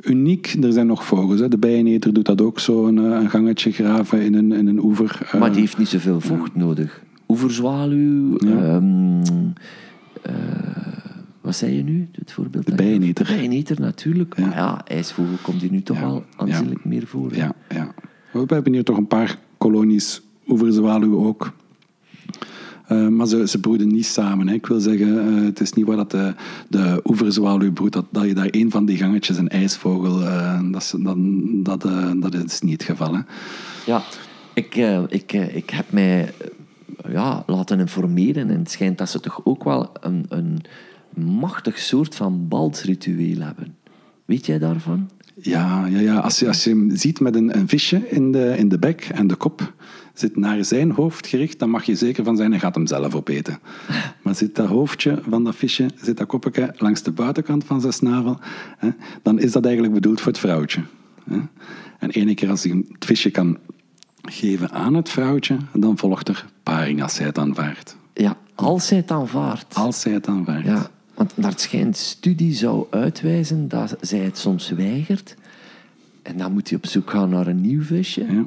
Uniek, 0.00 0.56
er 0.62 0.72
zijn 0.72 0.86
nog 0.86 1.04
vogels. 1.04 1.40
Hè. 1.40 1.48
De 1.48 1.58
bijeneter 1.58 2.12
doet 2.12 2.26
dat 2.26 2.40
ook 2.40 2.58
zo, 2.60 2.86
een, 2.86 2.98
eh, 2.98 3.04
een 3.20 3.30
gangetje 3.30 3.72
graven 3.72 4.22
in 4.22 4.34
een, 4.34 4.52
in 4.52 4.66
een 4.66 4.78
oever. 4.78 5.30
Maar 5.38 5.50
die 5.50 5.60
heeft 5.60 5.78
niet 5.78 5.88
zoveel 5.88 6.20
vocht 6.20 6.54
nodig. 6.54 7.02
Oeverzwaluw, 7.28 8.36
ehm, 8.36 9.22
eh, 10.22 10.32
wat 11.42 11.56
zei 11.56 11.76
je 11.76 11.82
nu? 11.82 12.08
Het 12.12 12.32
voorbeeld 12.32 12.66
De 12.66 12.74
bijeneter. 12.74 13.26
De 13.26 13.34
bijeneter, 13.34 13.80
natuurlijk. 13.80 14.38
Maar 14.38 14.56
ja, 14.56 14.86
ijsvogel 14.86 15.36
komt 15.42 15.60
hier 15.60 15.70
nu 15.70 15.82
toch 15.82 15.96
Ja, 15.96 16.02
wel 16.02 16.24
aanzienlijk 16.36 16.84
meer 16.84 17.06
voor. 17.06 17.34
Ja, 17.34 17.52
ja. 17.68 17.94
We 18.32 18.54
hebben 18.54 18.72
hier 18.72 18.84
toch 18.84 18.96
een 18.96 19.06
paar 19.06 19.38
kolonies 19.58 20.22
oeverzwaluwen 20.46 21.26
ook. 21.26 21.52
Eh, 22.86 23.08
maar 23.08 23.26
ze, 23.26 23.48
ze 23.48 23.60
broeden 23.60 23.88
niet 23.88 24.06
samen. 24.06 24.48
Hè. 24.48 24.54
Ik 24.54 24.66
wil 24.66 24.80
zeggen, 24.80 25.18
eh, 25.18 25.44
het 25.44 25.60
is 25.60 25.72
niet 25.72 25.86
waar 25.86 25.96
dat 25.96 26.10
de, 26.10 26.34
de 26.68 27.00
oeverzwaluw 27.04 27.72
broedt, 27.72 27.92
dat, 27.92 28.06
dat 28.10 28.24
je 28.24 28.34
daar 28.34 28.48
één 28.48 28.70
van 28.70 28.84
die 28.84 28.96
gangetjes 28.96 29.36
een 29.36 29.48
ijsvogel, 29.48 30.22
eh, 30.22 30.60
dat, 30.70 30.82
is, 30.82 30.94
dan, 30.98 31.42
dat, 31.62 31.80
dat 32.16 32.34
is 32.34 32.60
niet 32.60 32.72
het 32.72 32.82
geval. 32.82 33.14
Hè. 33.14 33.20
Ja, 33.86 34.02
ik, 34.54 34.76
ik, 35.08 35.32
ik 35.32 35.70
heb 35.70 35.92
mij 35.92 36.32
ja, 37.08 37.42
laten 37.46 37.80
informeren 37.80 38.50
en 38.50 38.58
het 38.58 38.70
schijnt 38.70 38.98
dat 38.98 39.08
ze 39.08 39.20
toch 39.20 39.40
ook 39.44 39.64
wel 39.64 39.90
een, 40.00 40.26
een 40.28 40.62
machtig 41.14 41.78
soort 41.78 42.14
van 42.14 42.48
balsritueel 42.48 43.40
hebben. 43.40 43.76
Weet 44.24 44.46
jij 44.46 44.58
daarvan? 44.58 45.10
Ja, 45.34 45.86
ja, 45.86 45.98
ja. 45.98 46.18
Als, 46.18 46.38
je, 46.38 46.46
als 46.46 46.64
je 46.64 46.70
hem 46.70 46.96
ziet 46.96 47.20
met 47.20 47.34
een, 47.34 47.56
een 47.56 47.68
visje 47.68 48.08
in 48.08 48.32
de, 48.32 48.54
in 48.56 48.68
de 48.68 48.78
bek 48.78 49.08
en 49.12 49.26
de 49.26 49.34
kop 49.34 49.72
zit 50.14 50.36
naar 50.36 50.64
zijn 50.64 50.90
hoofd 50.90 51.26
gericht, 51.26 51.58
dan 51.58 51.70
mag 51.70 51.84
je 51.84 51.94
zeker 51.94 52.24
van 52.24 52.36
zijn, 52.36 52.50
hij 52.50 52.60
gaat 52.60 52.74
hem 52.74 52.86
zelf 52.86 53.14
opeten. 53.14 53.58
Maar 54.22 54.34
zit 54.34 54.54
dat 54.54 54.66
hoofdje 54.66 55.22
van 55.28 55.44
dat 55.44 55.56
visje, 55.56 55.90
zit 56.02 56.16
dat 56.16 56.26
koppetje 56.26 56.74
langs 56.76 57.02
de 57.02 57.10
buitenkant 57.10 57.64
van 57.64 57.80
zijn 57.80 57.92
snavel, 57.92 58.38
hè, 58.78 58.88
dan 59.22 59.38
is 59.38 59.52
dat 59.52 59.64
eigenlijk 59.64 59.94
bedoeld 59.94 60.20
voor 60.20 60.32
het 60.32 60.40
vrouwtje. 60.40 60.80
Hè. 61.24 61.38
En 61.98 62.10
ene 62.10 62.34
keer 62.34 62.50
als 62.50 62.62
hij 62.62 62.84
het 62.92 63.04
visje 63.04 63.30
kan 63.30 63.58
geven 64.22 64.70
aan 64.70 64.94
het 64.94 65.08
vrouwtje, 65.08 65.56
dan 65.72 65.98
volgt 65.98 66.28
er 66.28 66.46
paring 66.62 67.02
als 67.02 67.14
zij 67.14 67.26
het 67.26 67.38
aanvaardt. 67.38 67.96
Ja, 68.14 68.36
als 68.54 68.86
zij 68.86 68.96
het 68.96 69.10
aanvaardt. 69.10 69.74
Als 69.74 70.00
zij 70.00 70.12
het 70.12 70.26
aanvaardt. 70.26 70.66
Ja, 70.66 70.90
want 71.14 71.36
naar 71.36 71.50
het 71.50 71.60
schijnt 71.60 71.96
studie 71.96 72.54
zou 72.54 72.86
uitwijzen 72.90 73.68
dat 73.68 73.96
zij 74.00 74.18
het 74.18 74.38
soms 74.38 74.70
weigert. 74.70 75.34
En 76.22 76.36
dan 76.38 76.52
moet 76.52 76.68
hij 76.68 76.78
op 76.78 76.86
zoek 76.86 77.10
gaan 77.10 77.28
naar 77.30 77.46
een 77.46 77.60
nieuw 77.60 77.82
visje. 77.82 78.20
Ja. 78.32 78.44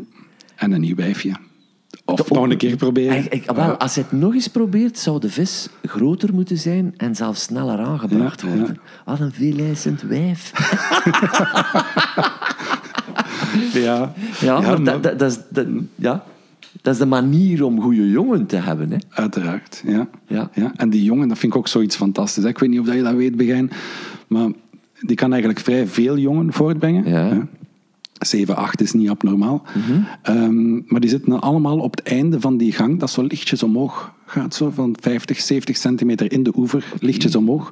En 0.55 0.71
een 0.71 0.81
nieuw 0.81 0.95
wijfje. 0.95 1.35
Of 2.05 2.21
De- 2.21 2.33
nog 2.33 2.49
een 2.49 2.57
keer 2.57 2.75
proberen. 2.75 3.17
Ik- 3.17 3.33
ik- 3.33 3.51
wel, 3.55 3.77
als 3.77 3.95
hij 3.95 4.03
het 4.09 4.19
nog 4.19 4.33
eens 4.33 4.47
probeert, 4.47 4.97
zou 4.99 5.19
de 5.19 5.29
vis 5.29 5.67
groter 5.83 6.33
moeten 6.33 6.57
zijn 6.57 6.93
en 6.97 7.15
zelfs 7.15 7.41
sneller 7.41 7.79
aangebracht 7.79 8.41
Ja, 8.41 8.47
worden. 8.47 8.79
Wat 9.05 9.19
een 9.19 9.31
veelijzend 9.31 10.01
wijf. 10.01 10.51
Ja, 13.73 14.13
Ja, 14.39 14.59
maar, 14.61 14.81
maar- 14.81 15.01
dat, 15.01 15.21
is, 15.21 15.37
ja, 15.95 16.23
dat 16.81 16.93
is 16.93 16.99
de 16.99 17.05
manier 17.05 17.63
om 17.63 17.81
goede 17.81 18.09
jongen 18.09 18.45
te 18.45 18.55
hebben. 18.55 18.91
Hè. 18.91 18.97
Uiteraard, 19.09 19.83
ja. 19.85 20.09
Ja. 20.27 20.49
En 20.75 20.89
die 20.89 21.03
jongen, 21.03 21.27
dat 21.27 21.37
vind 21.37 21.51
ik 21.53 21.57
ook 21.57 21.67
zoiets 21.67 21.95
fantastisch. 21.95 22.43
hè. 22.43 22.49
Ik 22.49 22.59
weet 22.59 22.69
niet 22.69 22.79
of 22.79 22.85
dat 22.85 22.95
je 22.95 23.01
dat 23.03 23.13
weet, 23.13 23.35
Begijn, 23.35 23.69
maar 24.27 24.49
die 24.99 25.15
kan 25.15 25.29
eigenlijk 25.31 25.59
vrij 25.59 25.87
veel 25.87 26.17
jongen 26.17 26.53
voortbrengen. 26.53 27.09
Ja. 27.09 27.27
hè. 27.27 27.39
7, 28.19 28.55
8 28.55 28.81
is 28.81 28.93
niet 28.93 29.09
abnormaal. 29.09 29.63
Ehm, 30.21 30.73
maar 30.73 30.99
die 30.99 31.09
zitten 31.09 31.41
allemaal 31.41 31.79
op 31.79 31.91
het 31.95 32.07
einde 32.07 32.39
van 32.39 32.57
die 32.57 32.71
gang, 32.71 32.99
dat 32.99 33.09
zo 33.09 33.21
lichtjes 33.21 33.63
omhoog 33.63 34.13
gaat, 34.25 34.53
zo 34.55 34.69
van 34.69 34.95
50, 34.99 35.39
70 35.39 35.77
centimeter 35.77 36.31
in 36.31 36.43
de 36.43 36.51
oever, 36.55 36.85
lichtjes 36.99 37.35
omhoog. 37.35 37.69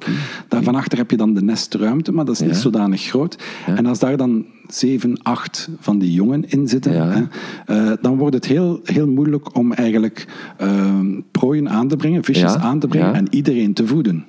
Daar 0.48 0.62
van 0.62 0.74
achter 0.74 0.98
heb 0.98 1.10
je 1.10 1.16
dan 1.16 1.34
de 1.34 1.42
nestruimte, 1.42 2.12
maar 2.12 2.24
dat 2.24 2.34
is 2.34 2.40
niet 2.40 2.50
Ja. 2.50 2.56
zodanig 2.56 3.02
groot. 3.02 3.42
En 3.66 3.86
als 3.86 3.98
daar 3.98 4.16
dan 4.16 4.44
7, 4.68 5.22
8 5.22 5.68
van 5.80 5.98
die 5.98 6.12
jongen 6.12 6.48
in 6.50 6.68
zitten, 6.68 6.92
Ja. 6.92 7.08
hè, 7.08 7.22
eh, 7.66 7.92
dan 8.02 8.16
wordt 8.16 8.34
het 8.34 8.44
heel, 8.46 8.80
heel 8.84 9.06
moeilijk 9.08 9.56
om 9.56 9.72
eigenlijk 9.72 10.26
ehm, 10.58 11.20
prooien 11.30 11.68
aan 11.68 11.88
te 11.88 11.96
brengen, 11.96 12.24
visjes 12.24 12.54
aan 12.54 12.78
te 12.78 12.86
brengen 12.88 13.14
en 13.14 13.26
iedereen 13.30 13.72
te 13.72 13.86
voeden. 13.86 14.24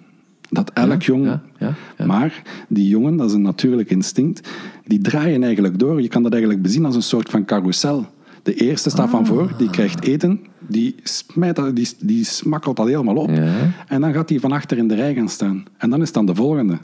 Dat 0.50 0.72
elk 0.74 1.02
jong 1.04 1.40
maar 2.06 2.42
die 2.68 2.88
jongen, 2.88 3.16
dat 3.18 3.28
is 3.30 3.34
een 3.36 3.42
natuurlijk 3.42 3.90
instinct, 3.90 4.50
die 4.86 5.00
draaien 5.02 5.44
eigenlijk 5.44 5.80
door. 5.80 6.02
Je 6.02 6.08
kan 6.08 6.24
dat 6.24 6.32
eigenlijk 6.32 6.62
bezien 6.62 6.86
als 6.86 6.96
een 6.96 7.02
soort 7.04 7.30
van 7.30 7.46
carousel. 7.46 8.06
De 8.44 8.54
eerste 8.54 8.90
staat 8.90 9.06
Ah. 9.06 9.12
van 9.12 9.26
voor, 9.26 9.54
die 9.58 9.70
krijgt 9.70 10.04
eten, 10.04 10.40
die, 10.68 10.96
smijt 11.04 11.56
dat, 11.56 11.76
die, 11.76 11.90
die 12.00 12.24
smakkelt 12.24 12.78
dat 12.78 12.88
helemaal 12.88 13.16
op. 13.16 13.30
Ja. 13.30 13.54
En 13.88 14.02
dan 14.02 14.14
gaat 14.14 14.28
die 14.28 14.40
van 14.40 14.52
achter 14.52 14.78
in 14.78 14.88
de 14.88 14.96
rij 14.96 15.14
gaan 15.14 15.30
staan. 15.30 15.66
En 15.78 15.90
dan 15.90 16.02
is 16.02 16.12
dan 16.12 16.26
de 16.26 16.36
volgende. 16.36 16.78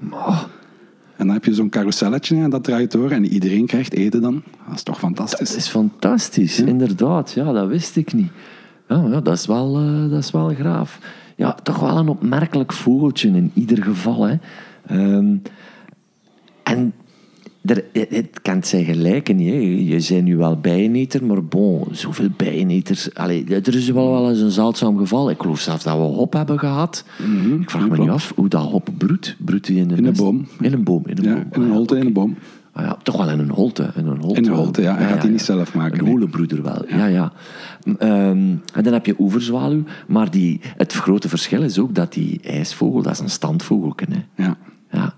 En 1.16 1.28
dan 1.28 1.36
heb 1.36 1.46
je 1.46 1.54
zo'n 1.54 1.70
carouselletje 1.70 2.36
en 2.36 2.50
dat 2.50 2.64
draait 2.64 2.92
door 2.92 3.12
en 3.12 3.26
iedereen 3.26 3.66
krijgt 3.66 3.94
eten 3.94 4.22
dan. 4.22 4.44
Dat 4.68 4.76
is 4.76 4.84
toch 4.84 5.00
fantastisch. 5.00 5.50
Dat 5.50 5.58
is 5.58 5.68
fantastisch, 5.68 6.60
inderdaad. 6.60 7.32
Ja, 7.32 7.52
dat 7.52 7.68
wist 7.68 7.96
ik 7.96 8.14
niet. 8.14 8.32
Ja, 8.88 9.04
ja 9.10 9.22
dat, 9.22 9.38
is 9.38 9.46
wel, 9.46 9.78
eh, 9.78 10.10
dat 10.10 10.20
is 10.20 10.32
wel 10.32 10.50
graaf. 10.50 11.00
Ja, 11.36 11.54
toch 11.64 11.80
wel 11.80 11.98
een 11.98 12.08
opmerkelijk 12.08 12.74
vogeltje 12.74 13.28
in 13.28 13.52
ieder 13.54 13.84
geval. 13.84 14.24
Hè. 14.24 14.36
Ehm, 14.88 15.36
en 16.64 16.94
er, 17.66 17.84
het 17.94 18.42
kan 18.42 18.64
zijn 18.64 18.86
gelijken 18.86 19.36
niet. 19.36 19.50
Hè. 19.50 19.56
Je 19.96 20.06
bent 20.10 20.24
nu 20.24 20.38
wel 20.38 20.60
bijeneter, 20.60 21.26
maar 21.26 21.44
bon, 21.46 21.84
zoveel 21.92 22.30
bijeneters... 22.38 23.14
Allee, 23.14 23.46
er 23.50 23.76
is 23.76 23.90
wel 23.90 24.12
wel 24.12 24.30
eens 24.30 24.40
een 24.40 24.52
zeldzaam 24.52 24.98
geval. 24.98 25.30
Ik 25.30 25.42
geloof 25.42 25.60
zelfs 25.60 25.84
dat 25.84 25.96
we 25.98 26.02
hop 26.04 26.34
hebben 26.34 26.60
gehad. 26.60 27.06
ik 27.62 27.70
vraag 27.70 27.90
me 27.90 27.98
niet 27.98 28.10
af 28.10 28.32
hoe 28.36 28.48
dat 28.50 28.64
hop 28.64 28.90
broedt. 28.98 29.36
Broedt 29.40 29.68
hij 29.68 29.76
in 29.76 29.84
een, 29.84 29.90
In 29.90 29.98
een 29.98 30.04
nest? 30.04 30.22
boom. 30.22 30.48
In 30.62 30.74
een 30.74 30.84
boom. 30.84 31.04
In 31.06 31.18
een, 31.18 31.24
Ja, 31.24 31.34
boom. 31.34 31.44
in 31.52 31.62
een 31.62 31.68
Ah, 31.70 31.76
holte, 31.76 31.98
in 31.98 32.06
een 32.06 32.14
boom. 32.14 32.36
Ah 32.74 32.84
ja, 32.86 32.98
toch 33.04 33.18
wel 33.18 33.30
in 33.30 33.40
een 33.40 33.50
holte. 33.50 33.92
In 33.96 34.06
een 34.08 34.18
holte, 34.22 34.42
In 34.42 34.48
een 34.48 34.54
holte, 34.56 34.82
ja. 34.82 34.96
Hij 34.98 35.08
gaat 35.08 35.22
die 35.22 35.30
niet 35.32 35.42
zelf 35.42 35.74
maken, 35.74 36.00
Een 36.00 36.06
holenbroeder 36.08 36.64
wel, 36.64 36.84
ja. 36.88 37.06
ja. 37.06 37.32
Ehm, 37.98 38.38
en 38.74 38.84
dan 38.84 38.94
heb 38.94 39.06
je 39.06 39.16
oeverzwaluw. 39.20 39.84
Maar 40.08 40.32
die, 40.32 40.60
het 40.78 40.94
grote 40.94 41.30
verschil 41.30 41.62
is 41.62 41.80
ook 41.80 41.96
dat 41.96 42.14
die 42.14 42.40
ijsvogel, 42.44 43.02
dat 43.02 43.12
is 43.12 43.20
een 43.20 43.30
standvogelke. 43.30 44.06
Hè. 44.10 44.44
Ja. 44.44 44.58
Ja. 44.92 45.14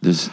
Dus 0.00 0.28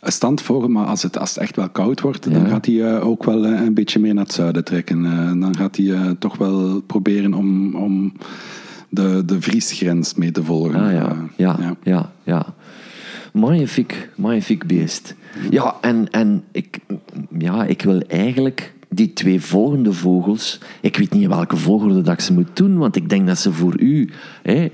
Een 0.00 0.12
standvogel, 0.12 0.68
maar 0.68 0.86
als 0.86 1.02
het, 1.02 1.18
als 1.18 1.28
het 1.28 1.38
echt 1.38 1.56
wel 1.56 1.68
koud 1.68 2.00
wordt, 2.00 2.32
dan 2.32 2.48
gaat 2.48 2.66
hij 2.66 2.82
eh, 2.82 3.06
ook 3.06 3.24
wel 3.24 3.44
eh, 3.44 3.60
een 3.60 3.74
beetje 3.74 3.98
meer 3.98 4.14
naar 4.14 4.24
het 4.24 4.32
zuiden 4.32 4.64
trekken. 4.64 5.04
Eh, 5.04 5.40
dan 5.40 5.56
gaat 5.56 5.76
hij 5.76 6.14
toch 6.18 6.36
wel 6.36 6.80
proberen 6.80 7.34
om, 7.34 7.74
om 7.74 8.12
de, 8.88 9.22
de 9.24 9.40
vriesgrens 9.40 10.14
mee 10.14 10.30
te 10.30 10.44
volgen. 10.44 10.80
Ah 10.80 10.92
ja, 10.92 11.16
ja, 11.36 11.56
ja, 11.60 11.76
ja. 11.82 12.10
ja. 12.22 12.46
Magnifiek, 13.32 14.08
magnifiek 14.16 14.66
beest. 14.66 15.14
Ja, 15.50 15.74
en, 15.80 16.10
en 16.10 16.44
ik, 16.52 16.78
ja, 17.38 17.64
ik 17.64 17.82
wil 17.82 18.00
eigenlijk 18.00 18.74
die 18.88 19.12
twee 19.12 19.40
volgende 19.40 19.92
vogels... 19.92 20.60
Ik 20.80 20.96
weet 20.96 21.12
niet 21.12 21.26
welke 21.26 21.56
volgorde 21.56 22.02
dat 22.02 22.14
ik 22.14 22.20
ze 22.20 22.32
moet 22.32 22.56
doen, 22.56 22.78
want 22.78 22.96
ik 22.96 23.08
denk 23.08 23.26
dat 23.26 23.38
ze 23.38 23.52
voor 23.52 23.80
u, 23.80 24.10
hè, 24.42 24.68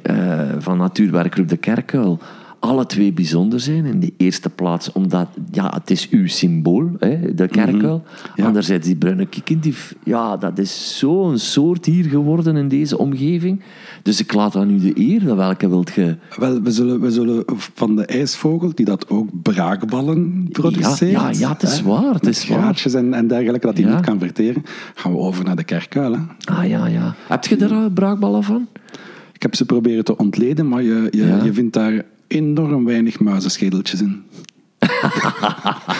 van 0.59 0.79
Natuurwerkgroep 0.79 1.49
De 1.49 1.57
Kerkuil, 1.57 2.21
alle 2.65 2.87
twee 2.87 3.13
bijzonder 3.13 3.61
zijn. 3.61 3.85
In 3.85 4.01
de 4.01 4.13
eerste 4.17 4.51
plaats 4.51 4.93
omdat 4.93 5.29
ja, 5.51 5.71
het 5.75 5.91
is 5.91 6.09
uw 6.09 6.27
symbool, 6.27 6.91
hè, 6.99 7.35
de 7.35 7.49
kerkuil. 7.49 8.03
Ja. 8.35 8.47
Anderzijds 8.47 8.87
die 8.87 8.97
bruine 8.97 9.27
kikkendief. 9.27 9.95
Ja, 10.05 10.37
dat 10.37 10.59
is 10.59 10.99
zo'n 10.99 11.39
soort 11.39 11.85
hier 11.87 12.05
geworden 12.05 12.57
in 12.57 12.69
deze 12.69 12.99
omgeving. 12.99 13.63
Dus 14.03 14.21
ik 14.21 14.33
laat 14.33 14.57
aan 14.57 14.71
u 14.71 14.79
de 14.79 14.93
eer. 15.01 15.37
Welke 15.37 15.69
wilt 15.69 15.93
je... 15.95 16.17
Wel, 16.37 16.63
we 16.63 16.71
zullen, 16.71 17.01
we 17.01 17.11
zullen 17.11 17.45
van 17.75 17.97
de 17.97 18.07
ijsvogel, 18.07 18.75
die 18.75 18.85
dat 18.87 19.09
ook 19.09 19.29
braakballen 19.43 20.49
produceert. 20.53 21.11
Ja, 21.11 21.29
ja, 21.31 21.39
ja, 21.39 21.53
het 21.53 21.63
is 21.63 21.79
hè, 21.79 21.85
waar, 21.85 22.15
het 22.15 22.27
is 22.27 22.49
waar. 22.49 22.85
en, 22.95 23.15
en 23.15 23.27
dergelijke, 23.27 23.67
dat 23.67 23.77
hij 23.77 23.87
Ja. 23.87 23.95
niet 23.95 24.05
kan 24.05 24.19
verteren. 24.19 24.63
Gaan 24.95 25.13
we 25.13 25.19
over 25.19 25.45
naar 25.45 25.57
de 25.57 25.65
kerkuil. 25.65 26.13
Hè. 26.13 26.21
Ah 26.45 26.69
ja, 26.69 26.87
ja. 26.87 27.15
Heb 27.29 27.45
je 27.45 27.59
uh, 27.59 27.87
braakballen 27.95 28.43
van? 28.43 28.69
Ik 29.33 29.43
heb 29.43 29.55
ze 29.55 29.65
proberen 29.65 30.05
te 30.05 30.17
ontleden, 30.17 30.69
maar 30.69 30.83
je, 30.83 31.09
je, 31.11 31.41
je 31.45 31.53
vindt 31.53 31.73
daar 31.73 32.05
enorm 32.35 32.87
weinig 32.87 33.21
muizenschedeltjes 33.21 34.01
in. 34.01 34.25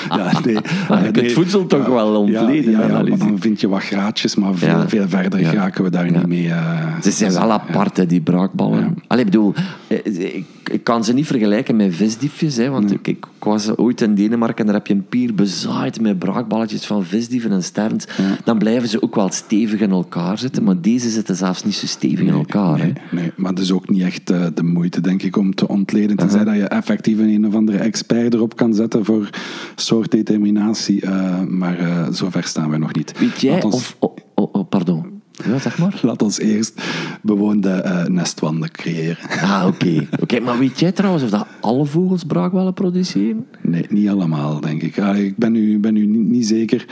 Ja, 0.09 0.33
nee. 0.45 0.55
Je 0.55 0.61
Eh, 0.89 1.03
kunt 1.03 1.17
nee. 1.17 1.31
voedsel 1.31 1.67
toch 1.67 1.87
wel 1.87 2.17
ontleden, 2.21 2.71
Ja, 2.71 2.87
ja, 2.87 3.03
dan 3.17 3.37
vind 3.41 3.61
je 3.61 3.69
wat 3.69 3.83
graatjes, 3.83 4.35
maar 4.35 4.55
veel, 4.55 4.89
veel 4.89 5.09
verder 5.09 5.41
Ja. 5.41 5.49
geraken 5.49 5.85
we 5.85 5.91
daar 5.91 6.11
niet 6.11 6.27
mee. 6.27 6.49
eh. 6.49 7.01
Ze 7.03 7.11
zijn 7.11 7.33
wel 7.33 7.53
apart, 7.53 7.97
hè, 7.97 8.07
die 8.07 8.21
braakballen. 8.21 8.95
Allee, 9.07 9.25
ik 9.25 9.31
bedoel, 9.31 9.53
eh, 9.87 9.99
ik, 10.35 10.45
ik 10.71 10.85
kan 10.85 11.05
ze 11.05 11.13
niet 11.13 11.27
vergelijken 11.27 11.77
met 11.77 11.95
visdiefjes, 11.95 12.57
hè, 12.57 12.69
want 12.71 12.91
ik, 12.93 13.07
ik 13.09 13.27
was 13.39 13.77
ooit 13.77 14.01
in 14.01 14.15
Denemarken 14.15 14.59
en 14.59 14.67
daar 14.67 14.75
heb 14.75 14.87
je 14.87 14.95
een 14.95 15.07
pier 15.09 15.35
bezaaid 15.35 16.01
met 16.01 16.19
braakballetjes 16.19 16.87
van 16.87 17.05
visdieven 17.05 17.53
en 17.53 17.63
sterns. 17.63 18.07
Dan 18.45 18.59
blijven 18.59 18.89
ze 18.89 19.03
ook 19.03 19.15
wel 19.15 19.31
stevig 19.33 19.81
in 19.81 19.91
elkaar 19.91 20.39
zitten, 20.39 20.65
maar 20.65 20.81
deze 20.81 21.11
zitten 21.11 21.37
zelfs 21.37 21.65
niet 21.65 21.75
zo 21.75 21.87
stevig 21.87 22.21
in 22.27 22.29
elkaar. 22.33 22.79
hè. 22.79 22.93
Nee, 23.11 23.33
maar 23.37 23.51
het 23.51 23.59
is 23.61 23.73
ook 23.73 23.89
niet 23.89 24.03
echt 24.03 24.27
de 24.27 24.63
moeite, 24.63 25.01
denk 25.01 25.23
ik, 25.23 25.37
om 25.37 25.55
te 25.55 25.69
ontleden. 25.69 26.17
Tenzij 26.17 26.45
dat 26.45 26.55
je 26.55 26.65
effectief 26.69 27.19
een, 27.19 27.29
een 27.29 27.47
of 27.47 27.55
andere 27.55 27.79
expert 27.79 28.35
erop 28.35 28.57
kan 28.57 28.75
zetten 28.75 28.94
voor 29.03 29.31
soortdeterminatie. 29.75 31.01
eh, 31.01 31.41
maar 31.43 31.79
eh 31.79 32.07
zover 32.11 32.45
staan 32.45 32.71
we 32.71 32.77
nog 32.79 32.95
niet. 32.95 33.19
Weet 33.19 33.41
jij, 33.41 33.63
ons, 33.63 33.75
of... 33.75 33.97
Oh, 33.99 34.17
oh, 34.35 34.49
oh, 34.55 34.69
pardon. 34.69 35.13
Ja, 35.47 35.59
zeg 35.59 35.79
maar. 35.79 35.99
laat 36.03 36.23
ons 36.23 36.39
eerst 36.39 36.83
bewoonde 37.23 37.69
eh, 37.71 38.05
nestwanden 38.07 38.71
creëren. 38.71 39.17
Ah, 39.43 39.65
oké. 39.67 40.07
Oké, 40.21 40.41
maar 40.41 40.59
weet 40.59 40.81
jij 40.81 40.93
trouwens 40.93 41.25
of 41.25 41.31
dat 41.31 41.47
alle 41.61 41.85
vogels 41.85 42.25
braakballen 42.25 42.75
produceren? 42.75 43.47
Nee, 43.63 43.87
niet 43.89 44.09
allemaal, 44.09 44.61
denk 44.61 44.83
ik. 44.83 44.99
Ah, 44.99 45.17
ik 45.19 45.37
ben 45.37 45.53
nu, 45.53 45.79
ben 45.79 45.93
nu 45.95 46.07
niet, 46.07 46.29
niet 46.31 46.47
zeker, 46.47 46.87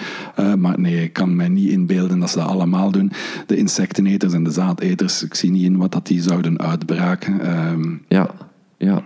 maar 0.58 0.80
nee, 0.80 1.02
ik 1.02 1.12
kan 1.12 1.36
mij 1.36 1.48
niet 1.48 1.70
inbeelden 1.70 2.18
dat 2.18 2.30
ze 2.30 2.38
dat 2.38 2.48
allemaal 2.48 2.90
doen. 2.90 3.12
De 3.46 3.56
insecteneters 3.56 4.32
en 4.32 4.44
de 4.44 4.50
zaadeters, 4.50 5.22
ik 5.24 5.34
zie 5.34 5.50
niet 5.50 5.64
in 5.64 5.76
wat 5.76 5.92
dat 5.92 6.06
die 6.06 6.22
zouden 6.22 6.58
uitbraken. 6.60 7.40
Ehm, 7.40 7.94
Ja, 8.08 8.30
ja. 8.78 9.02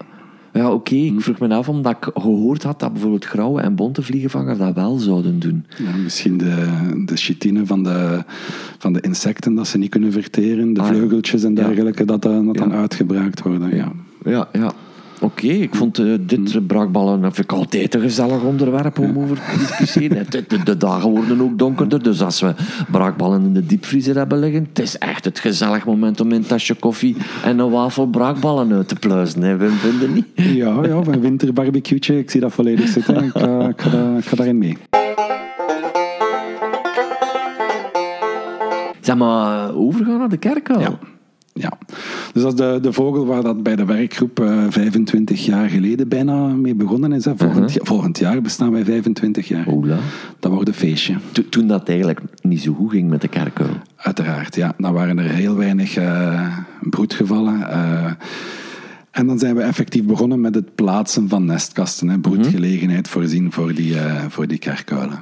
Ja, 0.57 0.73
oké. 0.73 0.95
Hm. 0.95 1.15
Ik 1.17 1.21
vroeg 1.21 1.39
me 1.39 1.55
af 1.55 1.69
omdat 1.69 1.97
ik 1.97 2.11
gehoord 2.15 2.63
had 2.63 2.81
dat 2.81 2.93
bijvoorbeeld 2.93 3.25
grauwe 3.25 3.61
en 3.61 3.75
bonte 3.75 4.03
vliegenvanger 4.03 4.57
dat 4.59 4.75
wel 4.75 4.99
zouden 4.99 5.39
doen. 5.39 5.65
ja, 5.79 5.97
misschien 6.03 6.37
de, 6.39 6.67
de 7.05 7.17
chitine 7.17 7.67
van 7.67 7.83
de, 7.83 8.25
van 8.79 8.93
de 8.93 9.01
insecten 9.01 9.55
dat 9.55 9.67
ze 9.67 9.79
niet 9.79 9.91
kunnen 9.91 10.13
verteren, 10.13 10.73
de 10.73 10.81
Ah, 10.81 10.87
vleugeltjes 10.87 11.45
en 11.45 11.55
Ja. 11.55 11.65
dergelijke, 11.67 12.05
dat, 12.05 12.25
eh, 12.25 12.45
dat 12.47 12.57
dan 12.57 12.69
Ja. 12.71 12.75
uitgebraakt 12.77 13.43
worden. 13.43 13.77
Ja. 13.77 13.93
Ja, 14.25 14.49
ja. 14.53 14.73
Oké, 15.21 15.47
ik 15.47 15.75
vond 15.75 15.99
eh, 15.99 16.15
dit 16.21 16.53
Hm. 16.53 16.67
braakballen 16.67 17.21
vind 17.21 17.39
ik 17.39 17.53
altijd 17.53 17.95
een 17.95 18.01
gezellig 18.01 18.43
onderwerp 18.43 18.99
om 18.99 19.19
over 19.19 19.37
te 19.37 19.59
discussiëren. 19.59 20.27
de, 20.31 20.45
de, 20.49 20.63
de 20.63 20.77
dagen 20.77 21.11
worden 21.11 21.41
ook 21.41 21.59
donkerder, 21.59 22.03
dus 22.03 22.23
als 22.23 22.41
we 22.41 22.55
braakballen 22.91 23.43
in 23.45 23.53
de 23.53 23.67
diepvriezer 23.67 24.17
hebben 24.17 24.39
liggen, 24.39 24.67
het 24.69 24.79
is 24.79 24.99
echt 24.99 25.25
het 25.25 25.39
gezellig 25.39 25.87
moment 25.87 26.21
om 26.21 26.33
een 26.33 26.47
tasje 26.47 26.75
koffie 26.75 27.17
en 27.45 27.59
een 27.59 27.71
wafel 27.71 28.07
braakballen 28.07 28.73
uit 28.73 28.89
te 28.89 28.95
pluizen. 28.95 29.43
Hè, 29.43 29.57
Wim, 29.57 29.71
vind 29.71 30.01
je 30.01 30.09
niet? 30.09 30.27
Ja, 30.35 30.79
ja, 30.83 30.95
een 31.07 31.21
winterbarbecue'tje, 31.21 32.19
ik 32.19 32.31
zie 32.31 32.41
dat 32.41 32.53
volledig 32.53 32.89
zitten. 32.89 33.25
Ik 33.25 33.31
ga, 33.35 33.69
ik 33.69 33.81
ga, 33.81 34.17
ik 34.17 34.25
ga 34.25 34.37
daarin 34.37 34.59
mee. 34.59 34.77
Zeg 39.01 39.17
maar, 39.17 39.69
eh, 39.69 39.77
overgaan 39.79 40.19
naar 40.19 40.29
de 40.29 40.37
kerk 40.37 40.71
al. 40.71 40.81
Ja. 40.81 40.99
Ja, 41.59 41.73
dus 42.43 42.45
dat 42.45 42.53
is 42.53 42.59
de, 42.67 42.79
de 42.83 42.93
vogel 42.93 43.27
waar 43.27 43.43
dat 43.43 43.63
bij 43.63 43.77
de 43.77 43.85
werkgroep 43.85 44.41
eh, 44.41 44.65
25 44.69 45.45
jaar 45.45 45.69
geleden 45.69 46.09
bijna 46.09 46.47
mee 46.47 46.75
begonnen 46.75 47.13
is. 47.13 47.25
Hè. 47.25 47.33
Volgend, 47.37 47.73
ja- 47.73 47.81
volgend 47.85 48.19
jaar 48.19 48.43
bestaan 48.43 48.73
wij 48.73 48.85
25 48.85 49.49
jaar. 49.49 49.67
Oela. 49.69 49.99
Dat 50.41 50.53
wordt 50.53 50.69
een 50.69 50.75
feestje. 50.75 51.15
To- 51.33 51.49
Toen 51.49 51.67
dat 51.67 51.89
eigenlijk 51.89 52.21
niet 52.43 52.61
zo 52.61 52.73
goed 52.75 52.91
ging 52.91 53.09
met 53.11 53.21
de 53.21 53.29
kerkuil. 53.29 53.71
Uiteraard, 53.97 54.55
ja. 54.57 54.75
Dan 54.79 54.93
waren 54.93 55.19
er 55.19 55.31
heel 55.31 55.57
weinig 55.57 55.97
eh, 55.97 56.57
broedgevallen. 56.81 57.69
eh, 57.71 58.11
en 59.11 59.27
dan 59.27 59.39
zijn 59.39 59.55
we 59.55 59.63
effectief 59.63 60.05
begonnen 60.05 60.41
met 60.41 60.55
het 60.55 60.75
plaatsen 60.75 61.29
van 61.29 61.45
nestkasten. 61.45 62.09
Hè. 62.09 62.19
Broedgelegenheid 62.19 63.09
voorzien 63.09 63.53
voor 63.53 63.75
die, 63.75 63.95
voor 64.29 64.47
die 64.47 64.59
kerkuilen. 64.59 65.19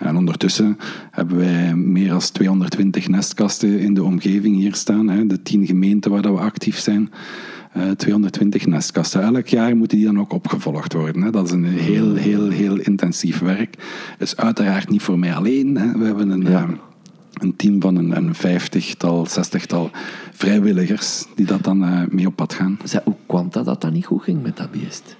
En 0.00 0.16
ondertussen 0.16 0.78
hebben 1.10 1.36
wij 1.36 1.74
meer 1.74 2.08
dan 2.08 2.20
220 2.32 3.08
nestkasten 3.08 3.78
in 3.78 3.94
de 3.94 4.04
omgeving 4.04 4.56
hier 4.56 4.74
staan. 4.74 5.08
Hè. 5.08 5.26
De 5.26 5.42
10 5.42 5.66
gemeenten 5.66 6.10
waar 6.10 6.22
dat 6.22 6.32
we 6.32 6.40
actief 6.40 6.78
zijn. 6.78 7.10
Eh, 7.72 7.90
220 7.90 8.66
nestkasten. 8.66 9.22
Elk 9.22 9.46
jaar 9.46 9.76
moeten 9.76 9.96
die 9.96 10.06
dan 10.06 10.20
ook 10.20 10.32
opgevolgd 10.32 10.92
worden. 10.92 11.22
Hè. 11.22 11.30
Dat 11.30 11.46
is 11.46 11.52
een 11.52 11.64
heel, 11.64 12.14
heel, 12.14 12.48
heel 12.48 12.76
intensief 12.78 13.38
werk. 13.38 13.76
is 14.18 14.36
uiteraard 14.36 14.88
niet 14.88 15.02
voor 15.02 15.18
mij 15.18 15.34
alleen. 15.34 15.76
Hè. 15.76 15.98
We 15.98 16.04
hebben 16.04 16.30
een... 16.30 16.42
Ja. 16.42 16.62
eh, 16.62 16.68
een 17.40 17.56
team 17.56 17.80
van 17.80 17.96
een, 17.96 18.16
een 18.16 18.34
vijftigtal, 18.34 19.26
zestigtal 19.26 19.90
vrijwilligers 20.32 21.26
die 21.34 21.46
dat 21.46 21.64
dan 21.64 21.84
eh, 21.84 22.02
mee 22.08 22.26
op 22.26 22.36
pad 22.36 22.54
gaan. 22.54 22.78
Zeg, 22.84 23.00
hoe 23.04 23.14
kwam 23.26 23.48
dat 23.50 23.64
dat 23.64 23.80
dat 23.80 23.92
niet 23.92 24.06
goed 24.06 24.22
ging 24.22 24.42
met 24.42 24.56
dat 24.56 24.70
beest? 24.70 25.16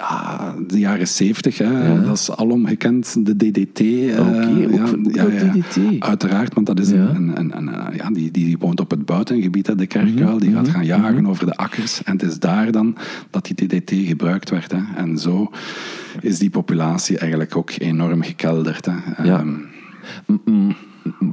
Ah, 0.00 0.48
de 0.68 0.78
jaren 0.78 1.08
zeventig, 1.08 1.58
hè. 1.58 2.02
dat 2.04 2.16
is 2.18 2.30
alom 2.30 2.66
gekend, 2.66 3.26
de 3.26 3.36
DDT. 3.36 3.80
eh, 3.80 4.20
ook 4.20 5.14
ja, 5.14 5.26
ja. 5.26 5.52
DDT. 5.52 5.78
Uiteraard, 5.98 6.54
want 6.54 6.66
dat 6.66 6.78
is 6.78 6.90
Ja. 6.90 6.94
een, 6.96 7.32
een, 7.38 7.56
een, 7.56 7.66
een- 7.66 7.96
ja, 7.96 8.10
die, 8.10 8.30
die 8.30 8.58
woont 8.58 8.80
op 8.80 8.90
het 8.90 9.04
buitengebied, 9.04 9.66
hè, 9.66 9.74
de 9.74 9.86
kerkuil. 9.86 10.38
Die 10.38 10.52
gaat 10.52 10.68
gaan 10.68 10.84
jagen 10.84 11.26
over 11.26 11.46
de 11.46 11.56
akkers. 11.56 12.02
En 12.02 12.12
het 12.12 12.22
is 12.22 12.38
daar 12.38 12.72
dan 12.72 12.96
dat 13.30 13.44
die 13.44 13.66
DDT 13.66 13.92
gebruikt 14.06 14.50
werd. 14.50 14.70
Hè. 14.72 14.78
En 14.96 15.18
zo 15.18 15.50
is 16.20 16.38
die 16.38 16.50
populatie 16.50 17.18
eigenlijk 17.18 17.56
ook 17.56 17.70
enorm 17.78 18.22
gekelderd. 18.22 18.86
Hè. 18.86 19.24
Ja. 19.24 19.44
Ehm, 20.26 20.70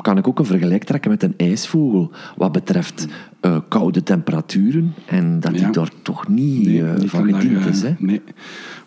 kan 0.01 0.18
ik 0.18 0.27
ook 0.27 0.39
een 0.39 0.46
vergelijk 0.46 0.84
trekken 0.84 1.12
met 1.12 1.24
een 1.24 1.34
ijsvogel 1.38 2.12
wat 2.38 2.51
betreft 2.51 3.08
eh, 3.39 3.58
koude 3.67 4.03
temperaturen 4.03 4.93
en 5.05 5.39
dat 5.39 5.51
Ja. 5.53 5.63
die 5.63 5.72
daar 5.72 5.91
toch 6.01 6.27
niet 6.27 6.65
Nee, 6.67 6.84
eh, 6.84 6.93
van 7.05 7.27
daar, 7.31 7.41
gediend 7.41 7.62
eh, 7.62 7.67
is. 7.67 7.81
Hè? 7.81 7.93
Nee, 8.00 8.22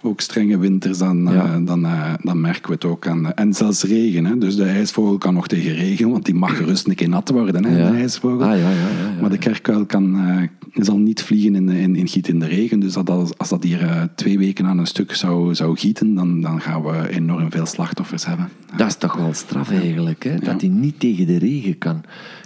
ook 0.03 0.21
strenge 0.21 0.59
winters, 0.59 0.99
dan, 0.99 1.29
eh, 1.33 1.57
dan, 1.65 1.85
eh, 1.87 2.13
dan 2.23 2.41
merken 2.41 2.67
we 2.69 2.73
het 2.75 2.85
ook 2.85 3.07
aan. 3.07 3.27
eh, 3.27 3.33
en 3.45 3.53
zelfs 3.55 3.83
regen. 3.85 4.25
Hè. 4.25 4.39
Dus 4.39 4.57
de 4.57 4.65
ijsvogel 4.65 5.19
kan 5.19 5.35
nog 5.35 5.47
tegen 5.49 5.75
regen, 5.75 6.11
want 6.11 6.25
die 6.25 6.35
mag 6.35 6.57
gerust 6.57 6.89
een 6.89 6.95
keer 6.95 7.09
nat 7.09 7.31
worden, 7.31 7.65
hè, 7.65 7.79
Ja. 7.79 7.91
de 7.91 7.97
ijsvogel. 7.97 8.43
Ah, 8.43 8.49
ja, 8.51 8.55
ja, 8.57 8.71
ja, 8.71 8.77
ja, 9.15 9.21
maar 9.21 9.31
de 9.31 9.39
kerkuil 9.39 9.87
kan, 9.87 10.19
eh, 10.19 10.43
zal 10.85 10.99
niet 10.99 11.23
vliegen 11.23 11.55
in, 11.55 11.69
in, 11.69 11.97
in 11.97 12.09
giet 12.09 12.29
in 12.29 12.39
de 12.39 12.47
regen. 12.47 12.81
Dus 12.81 12.93
dat, 12.93 13.11
als, 13.11 13.39
als 13.39 13.49
dat 13.49 13.63
hier 13.63 13.81
eh, 13.83 14.03
twee 14.15 14.39
weken 14.39 14.67
aan 14.67 14.79
een 14.79 14.87
stuk 14.87 15.15
zou, 15.15 15.55
zou 15.55 15.77
gieten, 15.77 16.15
dan, 16.15 16.41
dan 16.41 16.61
gaan 16.61 16.83
we 16.83 17.09
enorm 17.11 17.51
veel 17.51 17.67
slachtoffers 17.67 18.27
hebben. 18.27 18.49
Dat 18.77 18.87
is 18.89 18.97
toch 18.97 19.17
wel 19.17 19.33
straf 19.35 19.71
eigenlijk, 19.71 20.23
hè? 20.25 20.39
dat 20.39 20.61
hij 20.61 20.71
niet 20.71 21.01
tegen 21.01 21.27
de 21.27 21.39
regen 21.39 21.79
kan. 21.79 22.01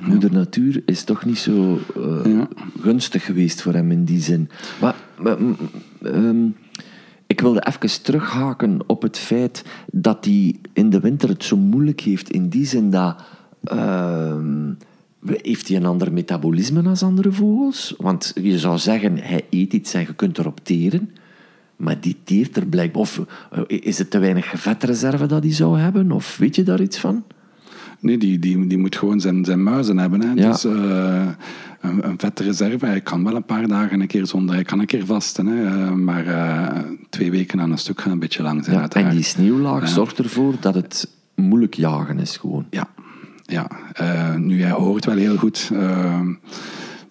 Moeder 0.09 0.33
Natuur 0.33 0.83
is 0.87 1.05
toch 1.05 1.25
niet 1.25 1.39
zo 1.39 1.79
eh, 1.97 2.33
Ja. 2.33 2.49
gunstig 2.81 3.25
geweest 3.25 3.63
voor 3.63 3.73
hem 3.73 3.91
in 3.91 4.05
die 4.05 4.21
zin. 4.21 4.49
Maar, 4.81 4.95
maar, 5.23 5.37
ehm, 6.03 6.47
ik 7.27 7.41
wilde 7.41 7.67
even 7.67 8.03
terughaken 8.03 8.79
op 8.87 9.03
het 9.03 9.19
feit 9.19 9.65
dat 9.93 10.25
hij 10.25 10.55
in 10.73 10.91
de 10.91 11.01
winter 11.01 11.29
het 11.29 11.45
zo 11.45 11.57
moeilijk 11.57 12.01
heeft. 12.01 12.31
In 12.31 12.49
die 12.49 12.67
zin 12.67 12.91
dat... 12.91 13.23
ehm, 13.65 14.73
heeft 15.27 15.69
hij 15.69 15.77
een 15.77 15.87
ander 15.87 16.13
metabolisme 16.13 16.89
als 16.89 17.03
andere 17.03 17.33
vogels? 17.33 17.95
Want 17.99 18.33
je 18.35 18.59
zou 18.59 18.79
zeggen, 18.79 19.19
hij 19.19 19.45
eet 19.51 19.73
iets 19.73 19.95
en 19.95 20.01
je 20.01 20.15
kunt 20.15 20.39
erop 20.39 20.61
teren. 20.63 21.11
Maar 21.77 22.01
die 22.01 22.17
teert 22.25 22.57
er 22.57 22.67
blijkbaar... 22.67 23.01
Of 23.03 23.21
eh, 23.51 23.63
is 23.67 23.99
het 23.99 24.11
te 24.11 24.19
weinig 24.19 24.53
vetreserve 24.57 25.27
dat 25.27 25.43
hij 25.43 25.53
zou 25.53 25.79
hebben? 25.79 26.13
Of 26.13 26.37
weet 26.37 26.57
je 26.57 26.63
daar 26.63 26.81
iets 26.81 26.99
van? 26.99 27.25
Nee, 28.01 28.19
die, 28.19 28.39
die, 28.39 28.67
die 28.67 28.79
moet 28.79 28.97
gewoon 28.97 29.21
zijn, 29.21 29.45
zijn 29.45 29.63
muizen 29.63 29.99
hebben. 29.99 30.21
Hè. 30.21 30.33
Ja. 30.33 30.51
Dus 30.51 30.65
eh, 30.65 31.27
een, 31.81 32.09
een 32.09 32.19
vette 32.19 32.43
reserve. 32.43 32.87
Hij 32.87 33.01
kan 33.01 33.25
wel 33.25 33.35
een 33.37 33.45
paar 33.45 33.69
dagen 33.69 34.01
een 34.01 34.07
keer 34.07 34.27
zonder. 34.27 34.55
Hij 34.55 34.65
kan 34.65 34.79
een 34.79 34.87
keer 34.87 35.07
vasten. 35.07 35.47
Hè. 35.47 35.65
Eh, 35.67 35.93
maar 35.93 36.27
eh, 36.27 36.79
twee 37.11 37.31
weken 37.31 37.61
aan 37.61 37.71
een 37.71 37.79
stuk 37.79 38.01
gaan 38.01 38.13
een 38.13 38.19
beetje 38.19 38.43
lang 38.43 38.65
zijn. 38.65 38.79
Ja, 38.79 38.89
en 38.89 39.11
die 39.11 39.23
sneeuwlaag 39.23 39.89
zorgt 39.89 40.19
ervoor 40.19 40.55
dat 40.61 40.75
het 40.75 41.09
moeilijk 41.35 41.75
jagen 41.75 42.19
is 42.19 42.37
gewoon. 42.37 42.67
Ja, 42.71 42.89
ja. 43.43 43.71
Eh, 43.93 44.35
nu, 44.37 44.63
hij 44.63 44.71
hoort 44.71 45.05
wel 45.05 45.17
heel 45.17 45.37
goed. 45.37 45.71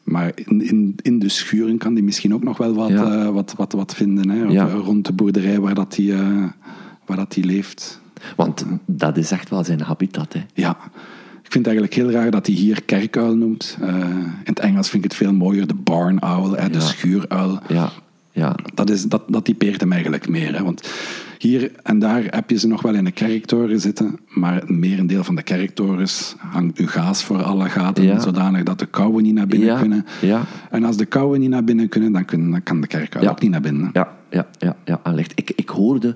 maar 0.03 0.31
in, 0.35 0.61
in, 0.67 0.95
in 1.01 1.19
de 1.19 1.29
schuren 1.29 1.77
kan 1.77 1.93
hij 1.93 2.01
misschien 2.01 2.33
ook 2.33 2.43
nog 2.43 2.57
wel 2.57 2.73
wat, 2.73 2.89
Ja. 2.89 3.31
wat, 3.31 3.53
wat, 3.57 3.71
wat 3.73 3.95
vinden. 3.95 4.29
Hè. 4.29 4.45
Of, 4.45 4.51
Ja. 4.51 4.65
rond 4.65 5.05
de 5.05 5.13
boerderij 5.13 5.59
waar 5.59 5.73
dat 5.75 5.95
hij, 5.95 6.13
eh, 6.13 6.43
waar 7.05 7.17
dat 7.17 7.35
hij 7.35 7.43
leeft. 7.43 8.01
Want 8.35 8.65
dat 8.85 9.17
is 9.17 9.31
echt 9.31 9.49
wel 9.49 9.63
zijn 9.63 9.81
habitat. 9.81 10.33
Hè. 10.33 10.39
Ja. 10.53 10.77
Ik 11.43 11.51
vind 11.51 11.65
het 11.65 11.75
eigenlijk 11.75 11.93
heel 11.93 12.11
raar 12.21 12.31
dat 12.31 12.45
hij 12.45 12.55
hier 12.55 12.83
kerkuil 12.83 13.35
noemt. 13.35 13.77
Eh, 13.81 13.95
in 14.09 14.33
het 14.43 14.59
Engels 14.59 14.89
vind 14.89 15.03
ik 15.05 15.11
het 15.11 15.19
veel 15.19 15.33
mooier, 15.33 15.67
de 15.67 15.73
barn 15.73 16.21
owl, 16.21 16.51
hè, 16.55 16.69
de 16.69 16.77
Ja. 16.77 16.79
schuuruil. 16.83 17.59
Ja, 17.67 17.89
ja. 18.31 18.55
Dat, 18.73 18.89
is, 18.89 19.03
dat, 19.03 19.21
dat 19.27 19.45
typeert 19.45 19.79
hem 19.81 19.91
eigenlijk 19.91 20.29
meer. 20.29 20.55
Hè? 20.55 20.63
Want 20.63 20.89
hier 21.37 21.71
en 21.83 21.99
daar 21.99 22.23
heb 22.29 22.49
je 22.49 22.57
ze 22.57 22.67
nog 22.67 22.81
wel 22.81 22.93
in 22.93 23.03
de 23.03 23.11
kerktoren 23.11 23.79
zitten, 23.79 24.19
maar 24.29 24.63
een 24.67 24.79
merendeel 24.79 25.23
van 25.23 25.35
de 25.35 25.41
kerktorens 25.43 26.35
hangt 26.37 26.79
nu 26.79 26.87
gaas 26.87 27.23
voor 27.23 27.43
alle 27.43 27.69
gaten, 27.69 28.03
Ja. 28.03 28.19
zodanig 28.19 28.63
dat 28.63 28.79
de 28.79 28.85
kauwen 28.85 29.23
niet 29.23 29.33
naar 29.33 29.47
binnen 29.47 29.69
Ja, 29.69 29.79
kunnen. 29.79 30.05
ja. 30.21 30.41
En 30.71 30.83
als 30.83 30.97
de 30.97 31.05
kauwen 31.05 31.39
niet 31.39 31.49
naar 31.49 31.63
binnen 31.63 31.89
kunnen, 31.89 32.11
dan, 32.11 32.25
dan 32.51 32.63
kan 32.63 32.81
de 32.81 32.87
kerkuil 32.87 33.29
ook 33.29 33.41
niet 33.41 33.51
naar 33.51 33.61
binnen. 33.61 33.89
Ja, 33.93 34.15
ja, 34.29 34.47
ja, 34.57 34.75
ja. 34.85 35.01
Ik, 35.35 35.51
ik 35.55 35.69
hoorde 35.69 36.15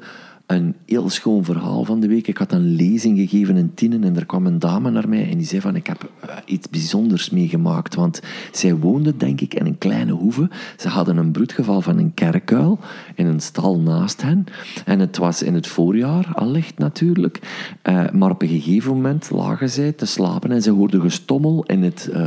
een 0.49 0.75
heel 0.85 1.09
schoon 1.09 1.43
verhaal 1.43 1.85
van 1.85 1.99
de 1.99 2.07
week. 2.07 2.27
Ik 2.27 2.37
had 2.37 2.51
een 2.51 2.75
lezing 2.75 3.17
gegeven 3.17 3.57
in 3.57 3.73
Tienen 3.73 4.03
en 4.03 4.15
er 4.15 4.25
kwam 4.25 4.45
een 4.45 4.59
dame 4.59 4.89
naar 4.89 5.09
mij 5.09 5.29
en 5.29 5.37
die 5.37 5.45
zei 5.45 5.61
van 5.61 5.75
ik 5.75 5.87
heb 5.87 6.11
eh, 6.19 6.35
iets 6.45 6.69
bijzonders 6.69 7.29
meegemaakt. 7.29 7.95
Want 7.95 8.21
zij 8.51 8.75
woonde, 8.75 9.17
denk 9.17 9.41
ik, 9.41 9.53
in 9.53 9.65
een 9.65 9.77
kleine 9.77 10.11
hoeve. 10.11 10.49
Ze 10.77 10.87
hadden 10.87 11.17
een 11.17 11.31
broedgeval 11.31 11.81
van 11.81 11.97
een 11.97 12.13
kerkuil 12.13 12.79
in 13.15 13.25
een 13.25 13.39
stal 13.39 13.79
naast 13.79 14.21
hen. 14.21 14.45
En 14.85 14.99
het 14.99 15.17
was 15.17 15.43
in 15.43 15.53
het 15.53 15.67
voorjaar, 15.67 16.31
allicht 16.33 16.77
natuurlijk. 16.77 17.39
Eh, 17.81 18.09
maar 18.11 18.31
op 18.31 18.41
een 18.41 18.47
gegeven 18.47 18.93
moment 18.93 19.29
lagen 19.31 19.69
zij 19.69 19.91
te 19.91 20.05
slapen 20.05 20.51
en 20.51 20.61
ze 20.61 20.71
hoorden 20.71 21.01
gestommel 21.01 21.63
in 21.65 21.83
het, 21.83 22.09
eh, 22.13 22.21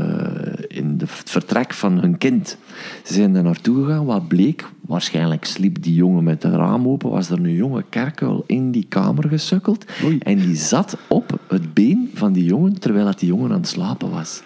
het 1.10 1.30
vertrek 1.30 1.74
van 1.74 1.98
hun 1.98 2.18
kind. 2.18 2.56
Ze 3.04 3.12
zijn 3.12 3.32
daar 3.32 3.42
naartoe 3.42 3.84
gegaan, 3.84 4.04
wat 4.04 4.28
bleek, 4.28 4.68
waarschijnlijk 4.80 5.44
sliep 5.44 5.82
die 5.82 5.94
jongen 5.94 6.24
met 6.24 6.42
het 6.42 6.54
raam 6.54 6.88
open, 6.88 7.10
was 7.10 7.30
er 7.30 7.38
een 7.38 7.54
jonge 7.54 7.84
kerkuil 7.88 8.44
in 8.46 8.70
die 8.70 8.86
kamer 8.88 9.28
gesukkeld. 9.28 9.84
Oei. 10.04 10.18
En 10.18 10.38
die 10.38 10.56
zat 10.56 10.96
op 11.08 11.38
het 11.48 11.74
been 11.74 12.10
van 12.14 12.32
die 12.32 12.44
jongen, 12.44 12.80
terwijl 12.80 13.04
dat 13.04 13.18
die 13.18 13.28
jongen 13.28 13.50
aan 13.50 13.60
het 13.60 13.68
slapen 13.68 14.10
was. 14.10 14.42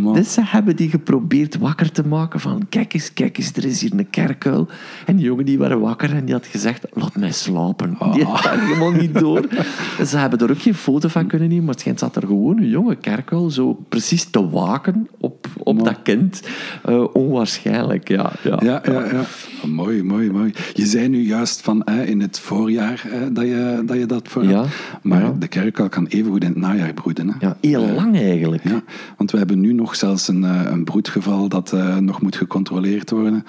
Man. 0.00 0.14
Dus 0.14 0.32
ze 0.32 0.40
hebben 0.44 0.76
die 0.76 0.90
geprobeerd 0.90 1.58
wakker 1.58 1.92
te 1.92 2.06
maken 2.06 2.40
van 2.40 2.66
kijk 2.68 2.94
eens, 2.94 3.12
kijk 3.12 3.38
eens, 3.38 3.52
er 3.52 3.64
is 3.64 3.80
hier 3.80 3.92
een 3.96 4.10
kerkuil. 4.10 4.68
En 5.06 5.16
die 5.16 5.24
jongen 5.24 5.44
die 5.44 5.58
waren 5.58 5.80
wakker 5.80 6.14
en 6.14 6.24
die 6.24 6.34
had 6.34 6.46
gezegd, 6.46 6.86
laat 6.92 7.16
mij 7.16 7.32
slapen. 7.32 7.96
Die 8.12 8.24
had 8.24 8.42
dat 8.42 8.58
helemaal 8.58 8.90
niet 8.92 9.18
door. 9.18 9.46
Ze 10.06 10.16
hebben 10.16 10.38
er 10.38 10.50
ook 10.50 10.62
geen 10.62 10.74
foto 10.74 11.08
van 11.08 11.26
kunnen 11.26 11.48
nemen, 11.48 11.64
maar 11.64 11.72
het 11.72 11.80
schijnt 11.80 11.98
zat 11.98 12.16
er 12.16 12.26
gewoon 12.26 12.58
een 12.58 12.68
jonge 12.68 12.96
kerkuil 12.96 13.50
zo 13.50 13.84
precies 13.88 14.24
te 14.24 14.50
waken 14.50 15.08
op, 15.18 15.46
op 15.58 15.84
dat 15.84 15.98
kind. 16.02 16.42
Eh, 16.84 17.04
onwaarschijnlijk, 17.12 18.08
ja. 18.08 18.32
ja. 18.42 18.58
Ja, 18.62 18.82
ja, 18.84 19.04
ja. 19.04 19.24
Mooi, 19.66 20.02
mooi, 20.02 20.30
mooi. 20.30 20.52
Je 20.74 20.86
zei 20.86 21.08
nu 21.08 21.20
juist 21.20 21.60
van 21.60 21.82
hè, 21.84 22.04
in 22.04 22.20
het 22.20 22.38
voorjaar 22.38 23.04
hè, 23.08 23.32
dat, 23.32 23.44
je, 23.44 23.82
dat 23.86 23.96
je 23.96 24.06
dat 24.06 24.28
voor 24.28 24.44
Ja, 24.44 24.56
had. 24.56 24.68
Maar 25.02 25.38
de 25.38 25.48
kerkuil 25.48 25.88
kan 25.88 26.06
evengoed 26.06 26.42
in 26.42 26.48
het 26.48 26.58
najaar 26.58 26.94
broeden. 26.94 27.28
Hè. 27.28 27.34
Ja, 27.40 27.56
heel 27.60 27.86
lang 27.86 28.16
eigenlijk. 28.16 28.64
Ja, 28.68 28.82
want 29.16 29.30
we 29.30 29.38
hebben 29.38 29.51
nu 29.56 29.72
nog 29.72 29.96
zelfs 29.96 30.28
een, 30.28 30.44
eh, 30.44 30.60
een 30.70 30.84
broedgeval 30.84 31.48
dat 31.48 31.72
eh, 31.72 31.96
nog 31.96 32.22
moet 32.22 32.36
gecontroleerd 32.36 33.10
worden. 33.10 33.44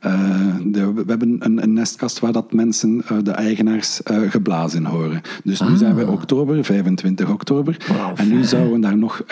Eh, 0.00 0.54
de- 0.64 0.92
we 0.92 1.04
hebben 1.06 1.36
een, 1.38 1.62
een 1.62 1.72
nestkast 1.72 2.18
waar 2.20 2.32
dat 2.32 2.52
mensen, 2.52 3.02
de 3.22 3.30
eigenaars, 3.30 4.00
geblazen 4.28 4.84
horen. 4.84 5.20
Dus 5.44 5.60
nu 5.60 5.66
Ah. 5.66 5.76
zijn 5.76 5.94
we 5.94 6.06
oktober, 6.06 6.64
25 6.64 7.30
oktober. 7.30 7.76
En 8.14 8.28
nu 8.28 8.44
zouden 8.44 8.80
daar 8.80 8.98
nog 8.98 9.22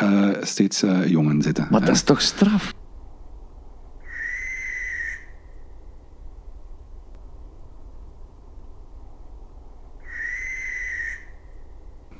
steeds 0.42 0.84
jongen 1.06 1.42
zitten. 1.42 1.66
Maar 1.70 1.80
dat 1.80 1.94
is 1.94 2.02
toch 2.02 2.20
straf? 2.20 2.74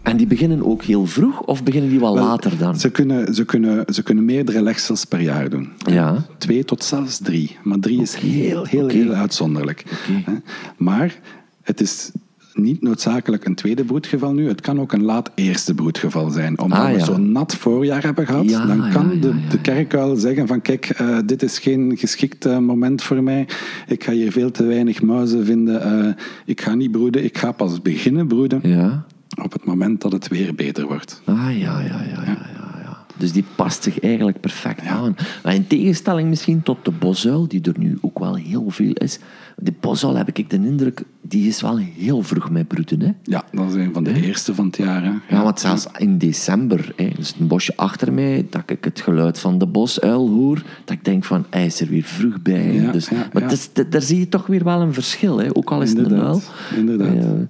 En 0.04 0.16
die 0.16 0.26
beginnen 0.26 0.66
ook 0.66 0.82
heel 0.82 1.06
vroeg 1.06 1.40
of 1.42 1.62
beginnen 1.62 1.90
die 1.90 2.00
wel 2.00 2.14
wel, 2.14 2.24
later 2.24 2.58
dan? 2.58 2.78
Ze 2.78 2.90
kunnen, 2.90 3.34
ze, 3.34 3.44
kunnen, 3.44 3.94
ze 3.94 4.02
kunnen 4.02 4.24
meerdere 4.24 4.62
legsels 4.62 5.04
per 5.04 5.20
jaar 5.20 5.50
doen. 5.50 5.68
Ja. 5.90 6.24
Twee 6.38 6.64
tot 6.64 6.84
zelfs 6.84 7.18
drie. 7.18 7.56
Maar 7.62 7.78
drie 7.78 8.00
is 8.02 8.14
heel, 8.14 8.64
heel, 8.64 8.88
heel 8.88 9.12
uitzonderlijk. 9.12 9.84
Hè. 10.24 10.32
Maar 10.76 11.18
het 11.62 11.80
is 11.80 12.10
niet 12.54 12.82
noodzakelijk 12.82 13.44
een 13.44 13.54
tweede 13.54 13.84
broedgeval 13.84 14.32
nu. 14.32 14.48
Het 14.48 14.60
kan 14.60 14.80
ook 14.80 14.92
een 14.92 15.02
laat 15.02 15.30
eerste 15.34 15.74
broedgeval 15.74 16.30
zijn. 16.30 16.58
Omdat 16.58 16.78
Ah, 16.78 16.90
we 16.90 16.98
ja. 16.98 17.04
zo'n 17.04 17.32
nat 17.32 17.54
voorjaar 17.54 18.02
hebben 18.02 18.26
gehad, 18.26 18.48
Ja, 18.50 18.66
dan 18.66 18.90
kan 18.92 19.10
ja, 19.14 19.20
de, 19.20 19.34
de 19.50 19.60
kerkuil 19.60 20.16
zeggen 20.16 20.46
van 20.46 20.60
kijk, 20.60 20.88
eh, 20.88 21.18
dit 21.24 21.42
is 21.42 21.58
geen 21.58 21.92
geschikt 21.96 22.46
eh, 22.46 22.58
moment 22.58 23.02
voor 23.02 23.22
mij. 23.22 23.48
Ik 23.88 24.04
ga 24.04 24.12
hier 24.12 24.32
veel 24.32 24.50
te 24.50 24.64
weinig 24.64 25.02
muizen 25.02 25.44
vinden. 25.44 25.82
Eh, 25.82 26.12
ik 26.44 26.60
ga 26.60 26.74
niet 26.74 26.90
broeden. 26.90 27.24
Ik 27.24 27.38
ga 27.38 27.52
pas 27.52 27.82
beginnen 27.82 28.26
broeden 28.26 28.60
Ja. 28.62 29.04
Op 29.42 29.52
het 29.52 29.64
moment 29.64 30.00
dat 30.00 30.12
het 30.12 30.28
weer 30.28 30.54
beter 30.54 30.86
wordt. 30.86 31.22
Ah, 31.24 31.36
ja, 31.36 31.80
ja, 31.80 31.80
ja, 31.80 32.02
ja, 32.02 32.22
ja, 32.24 32.48
ja. 32.82 33.02
Dus 33.16 33.32
die 33.32 33.44
past 33.56 33.82
zich 33.82 34.00
eigenlijk 34.00 34.40
perfect 34.40 34.80
aan. 34.86 35.16
Maar 35.42 35.54
in 35.54 35.66
tegenstelling 35.66 36.28
misschien 36.28 36.62
tot 36.62 36.84
de 36.84 36.90
bosuil, 36.90 37.48
die 37.48 37.60
er 37.62 37.78
nu 37.78 37.98
ook 38.00 38.18
wel 38.18 38.34
heel 38.34 38.70
veel 38.70 38.92
is. 38.92 39.18
De 39.56 39.72
bosuil 39.80 40.16
heb 40.16 40.28
ik 40.36 40.50
de 40.50 40.56
indruk, 40.56 41.02
die 41.22 41.48
is 41.48 41.60
wel 41.60 41.76
heel 41.76 42.22
vroeg 42.22 42.50
met 42.50 42.68
broeden, 42.68 43.00
hè? 43.00 43.10
Ja, 43.22 43.44
dat 43.52 43.68
is 43.68 43.74
een 43.74 43.92
van 43.92 44.04
de 44.04 44.22
eerste 44.22 44.54
van 44.54 44.66
het 44.66 44.76
jaar. 44.76 45.02
Hè. 45.04 45.12
Ja, 45.36 45.42
want 45.42 45.60
zelfs 45.60 45.86
in 45.98 46.18
december, 46.18 46.92
hè, 46.96 47.08
dus 47.16 47.34
een 47.38 47.46
bosje 47.46 47.72
achter 47.76 48.12
mij, 48.12 48.46
dat 48.50 48.62
ik 48.66 48.84
het 48.84 49.00
geluid 49.00 49.38
van 49.38 49.58
de 49.58 49.66
bosuil 49.66 50.28
hoor, 50.28 50.62
dat 50.84 50.96
ik 50.96 51.04
denk 51.04 51.24
van, 51.24 51.46
hij 51.50 51.66
is 51.66 51.80
er 51.80 51.88
weer 51.88 52.02
vroeg 52.02 52.42
bij. 52.42 52.72
Ja, 52.72 52.92
dus, 52.92 53.08
ja, 53.08 53.28
maar 53.32 53.52
is- 53.52 53.70
daar 53.88 54.02
zie 54.02 54.18
je 54.18 54.28
toch 54.28 54.46
weer 54.46 54.64
wel 54.64 54.80
een 54.80 54.94
verschil, 54.94 55.38
hè, 55.38 55.56
ook 55.56 55.70
al 55.70 55.82
is 55.82 55.90
het 55.90 55.98
een 56.10 56.20
uil. 56.20 56.40
Inderdaad, 56.76 57.08
inderdaad. 57.08 57.48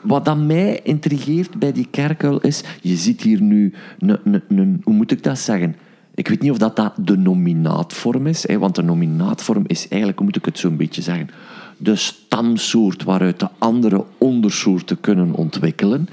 Wat 0.00 0.24
dan 0.24 0.46
mij 0.46 0.80
intrigeert 0.82 1.58
bij 1.58 1.72
die 1.72 1.88
kerkuil 1.90 2.40
is, 2.40 2.62
je 2.80 2.96
ziet 2.96 3.20
hier 3.20 3.40
nu, 3.40 3.72
een, 3.98 4.80
hoe 4.84 4.94
moet 4.94 5.10
ik 5.10 5.22
dat 5.22 5.38
zeggen? 5.38 5.76
Ik 6.14 6.28
weet 6.28 6.40
niet 6.40 6.50
of 6.50 6.58
dat, 6.58 6.76
dat 6.76 6.92
de 6.96 7.16
nominaatvorm 7.16 8.26
is, 8.26 8.48
hè, 8.48 8.58
want 8.58 8.74
de 8.74 8.82
nominaatvorm 8.82 9.64
is 9.66 9.88
eigenlijk, 9.88 10.18
hoe 10.18 10.26
moet 10.26 10.36
ik 10.36 10.44
het 10.44 10.58
zo'n 10.58 10.76
beetje 10.76 11.02
zeggen, 11.02 11.30
de 11.76 11.96
stamsoort 11.96 13.04
waaruit 13.04 13.40
de 13.40 13.48
andere 13.58 14.04
ondersoorten 14.18 15.00
kunnen 15.00 15.32
ontwikkelen. 15.34 16.08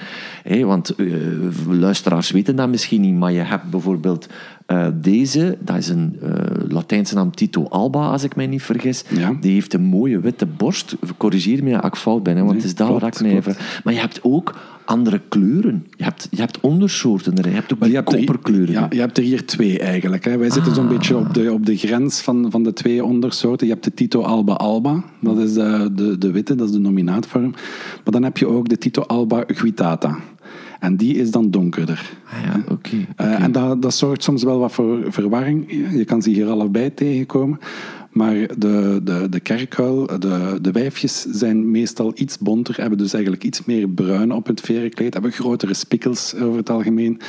Want 0.62 0.96
eh, 0.96 1.08
luisteraars 1.68 2.32
weten 2.32 2.56
dat 2.56 2.70
misschien 2.70 3.02
niet, 3.02 3.16
maar 3.16 3.32
je 3.32 3.40
hebt 3.40 3.70
bijvoorbeeld 3.70 4.28
eh, 4.68 4.88
deze, 4.94 5.58
dat 5.60 5.78
is 5.78 5.90
een 5.90 6.18
eh, 6.22 6.30
Latijnse 6.70 7.16
naam 7.16 7.32
Tito 7.32 7.64
alba, 7.64 8.10
als 8.10 8.24
ik 8.24 8.36
mij 8.36 8.48
niet 8.48 8.64
vergis. 8.64 9.04
Ja. 9.10 9.38
Die 9.42 9.54
heeft 9.54 9.74
een 9.74 9.84
mooie 9.84 10.20
witte 10.20 10.46
borst. 10.46 10.96
Corrigeer 11.18 11.64
me 11.64 11.82
als 11.82 11.92
ik 11.92 11.96
fout 11.96 12.24
ben, 12.24 12.36
hè, 12.36 12.40
want 12.40 12.52
Nee, 12.52 12.62
het 12.62 12.72
is 12.72 12.76
daar 12.76 12.92
waar 12.92 13.08
ik 13.08 13.22
mij 13.22 13.36
even... 13.36 13.56
Maar 13.84 13.94
je 13.94 14.00
hebt 14.00 14.20
ook 14.24 14.56
andere 14.86 15.22
kleuren. 15.30 15.88
Je 15.98 16.04
hebt, 16.04 16.28
je 16.32 16.40
hebt 16.40 16.60
ondersoorten 16.60 17.38
er. 17.38 17.48
Je 17.48 17.54
hebt 17.56 17.74
ook 17.74 17.80
Maar 17.80 17.88
die 17.88 17.98
er, 17.98 18.04
koperkleuren. 18.04 18.74
ja, 18.74 18.88
je 18.90 19.00
hebt 19.00 19.18
er 19.18 19.24
hier 19.24 19.46
twee 19.46 19.80
eigenlijk. 19.80 20.26
Hè. 20.26 20.38
Wij 20.38 20.50
zitten 20.50 20.76
zo'n 20.76 20.88
beetje 20.88 21.18
op 21.18 21.34
de, 21.34 21.52
op 21.54 21.66
de 21.66 21.78
grens 21.78 22.22
van, 22.22 22.52
van 22.52 22.64
de 22.64 22.74
twee 22.74 23.04
ondersoorten. 23.04 23.68
Je 23.68 23.74
hebt 23.74 23.86
de 23.86 23.94
Tito 23.94 24.22
Alba 24.22 24.54
Alba, 24.54 25.04
dat 25.20 25.38
is 25.38 25.54
de, 25.54 25.90
de, 25.96 26.18
de 26.18 26.32
witte, 26.32 26.56
dat 26.56 26.68
is 26.68 26.74
de 26.74 26.80
nominaatvorm. 26.80 27.52
Maar 28.04 28.14
dan 28.14 28.24
heb 28.24 28.38
je 28.38 28.48
ook 28.48 28.70
de 28.70 28.78
Tito 28.78 29.02
Alba 29.02 29.44
Guitata. 29.48 30.18
En 30.80 30.96
die 30.96 31.16
is 31.16 31.32
dan 31.32 31.52
donkerder. 31.52 32.12
Ah 32.26 32.44
ja, 32.44 32.64
oké. 32.72 33.06
Eh, 33.16 33.44
en 33.44 33.52
dat, 33.52 33.82
dat 33.82 33.94
zorgt 33.94 34.24
soms 34.24 34.44
wel 34.44 34.60
wat 34.60 34.72
voor 34.72 35.06
verwarring. 35.10 35.72
Je 35.92 36.06
kan 36.06 36.22
ze 36.22 36.30
hier 36.30 36.48
allebei 36.48 36.94
tegenkomen. 36.94 37.60
Maar 38.18 38.36
de, 38.58 39.02
de, 39.04 39.28
de 39.30 39.40
kerkuil, 39.40 40.06
de, 40.20 40.60
de 40.62 40.72
wijfjes 40.72 41.22
zijn 41.22 41.72
meestal 41.72 42.12
iets 42.16 42.38
bonter, 42.38 42.78
hebben 42.78 42.98
dus 42.98 43.14
eigenlijk 43.14 43.44
iets 43.44 43.66
meer 43.66 43.90
bruin 43.90 44.32
op 44.32 44.48
het 44.48 44.62
verenkleed, 44.62 45.14
hebben 45.14 45.32
grotere 45.32 45.74
spikkels 45.74 46.36
over 46.36 46.58
het 46.58 46.70
algemeen. 46.70 47.20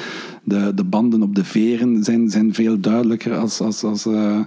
De, 0.44 0.72
de 0.74 0.84
banden 0.84 1.22
op 1.22 1.34
de 1.34 1.44
veren 1.44 2.04
zijn, 2.04 2.30
zijn 2.30 2.54
veel 2.54 2.80
duidelijker. 2.80 3.36
Als, 3.36 3.60
als, 3.60 3.82
als, 3.82 4.06
eh, 4.06 4.40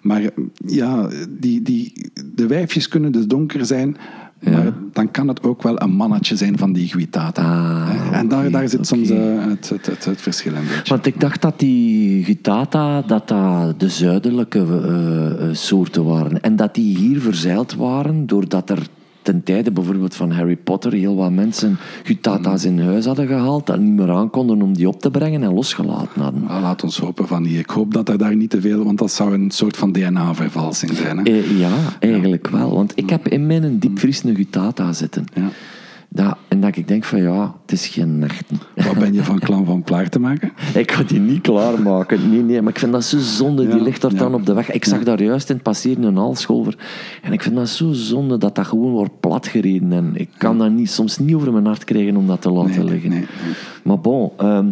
maar 0.00 0.22
ja, 0.66 1.08
die, 1.30 1.62
die, 1.62 2.10
de 2.34 2.46
wijfjes 2.46 2.88
kunnen 2.88 3.12
dus 3.12 3.26
donker 3.26 3.66
zijn, 3.66 3.96
maar 4.40 4.72
dan 4.92 5.10
kan 5.10 5.28
het 5.28 5.42
ook 5.42 5.62
wel 5.62 5.82
een 5.82 5.90
mannetje 5.90 6.36
zijn 6.36 6.58
van 6.58 6.72
die 6.72 6.88
guitata. 6.88 7.42
Ah, 7.42 8.18
en 8.18 8.28
daar, 8.28 8.50
daar 8.50 8.68
zit 8.68 8.86
soms 8.86 9.10
eh, 9.10 9.18
het, 9.48 9.68
het, 9.68 9.86
het, 9.86 10.04
het 10.04 10.20
verschil 10.20 10.52
beetje. 10.52 10.82
Want 10.84 11.06
ik 11.06 11.20
dacht 11.20 11.42
dat 11.42 11.58
die 11.58 12.24
Gutata 12.24 13.02
dat 13.02 13.28
dat 13.28 13.80
de 13.80 13.88
zuidelijke 13.88 14.58
eh, 14.58 15.48
eh, 15.48 15.54
soorten 15.54 16.04
waren. 16.04 16.40
En 16.42 16.56
dat 16.56 16.74
die 16.74 16.96
hier 16.96 17.20
verzeild 17.20 17.74
waren 17.74 18.26
doordat 18.26 18.70
er 18.70 18.86
ten 19.28 19.42
tijde 19.42 19.70
bijvoorbeeld 19.70 20.14
van 20.14 20.30
Harry 20.30 20.56
Potter 20.56 20.92
heel 20.92 21.16
wat 21.16 21.30
mensen 21.30 21.76
Gutata's 22.02 22.64
in 22.64 22.80
huis 22.80 23.04
hadden 23.04 23.26
gehaald, 23.26 23.66
dat 23.66 23.78
niet 23.78 23.92
meer 23.92 24.10
aankonden 24.10 24.62
om 24.62 24.74
die 24.74 24.88
op 24.88 25.00
te 25.00 25.10
brengen 25.10 25.42
en 25.42 25.54
losgelaten 25.54 26.22
hadden. 26.22 26.42
Laat 26.42 26.82
ons 26.82 26.98
hopen 26.98 27.26
van 27.26 27.42
niet. 27.42 27.58
Ik 27.58 27.70
hoop 27.70 27.94
dat 27.94 28.08
er 28.08 28.18
daar 28.18 28.36
niet 28.36 28.50
te 28.50 28.60
veel, 28.60 28.84
want 28.84 28.98
dat 28.98 29.12
zou 29.12 29.34
een 29.34 29.50
soort 29.50 29.76
van 29.76 29.92
DNA-vervalsing 29.92 30.96
zijn. 30.96 31.18
Hè? 31.18 31.22
Eh, 31.22 31.58
ja, 31.58 31.70
eigenlijk 32.00 32.48
wel. 32.48 32.74
Want 32.74 32.92
ik 32.94 33.10
heb 33.10 33.28
in 33.28 33.46
mijn 33.46 33.78
diepvries 33.78 34.24
een 34.24 34.36
Gutata 34.36 34.92
zitten. 34.92 35.24
Ja. 35.34 35.48
Dat, 36.10 36.36
en 36.48 36.60
dat 36.60 36.76
ik 36.76 36.88
denk 36.88 37.04
van 37.04 37.22
ja, 37.22 37.54
het 37.62 37.72
is 37.72 37.86
geen 37.86 38.18
nachten. 38.18 38.60
Wat 38.74 38.98
ben 38.98 39.12
je 39.12 39.24
van 39.24 39.38
klan 39.38 39.64
van 39.64 39.82
Plaar 39.82 40.08
te 40.08 40.18
maken? 40.18 40.52
Ik 40.74 40.92
ga 40.92 41.02
die 41.02 41.20
niet 41.20 41.40
klaarmaken. 41.40 42.30
Nee, 42.30 42.42
nee, 42.42 42.62
maar 42.62 42.72
ik 42.72 42.78
vind 42.78 42.92
dat 42.92 43.04
zo 43.04 43.18
zonde. 43.18 43.68
Die 43.68 43.82
ligt 43.82 44.00
daar 44.00 44.12
ja. 44.12 44.18
dan 44.18 44.34
op 44.34 44.46
de 44.46 44.54
weg. 44.54 44.70
Ik 44.70 44.84
zag 44.84 45.02
daar 45.02 45.22
juist 45.22 45.48
in 45.48 45.54
het 45.54 45.64
passeren 45.64 46.02
een 46.02 46.16
halscholver. 46.16 46.76
En 47.22 47.32
ik 47.32 47.42
vind 47.42 47.54
dat 47.54 47.68
zo 47.68 47.92
zonde 47.92 48.38
dat 48.38 48.54
dat 48.54 48.66
gewoon 48.66 48.90
wordt 48.90 49.20
platgereden. 49.20 49.92
En 49.92 50.10
ik 50.14 50.28
kan 50.36 50.58
dat 50.58 50.70
niet, 50.70 50.90
soms 50.90 51.18
niet 51.18 51.34
over 51.34 51.52
mijn 51.52 51.66
hart 51.66 51.84
krijgen 51.84 52.16
om 52.16 52.26
dat 52.26 52.42
te 52.42 52.50
laten 52.50 52.84
Nee, 52.84 52.84
liggen. 52.84 53.10
nee, 53.10 53.18
nee. 53.18 53.54
Maar 53.82 54.00
bon, 54.00 54.30
ehm, 54.36 54.66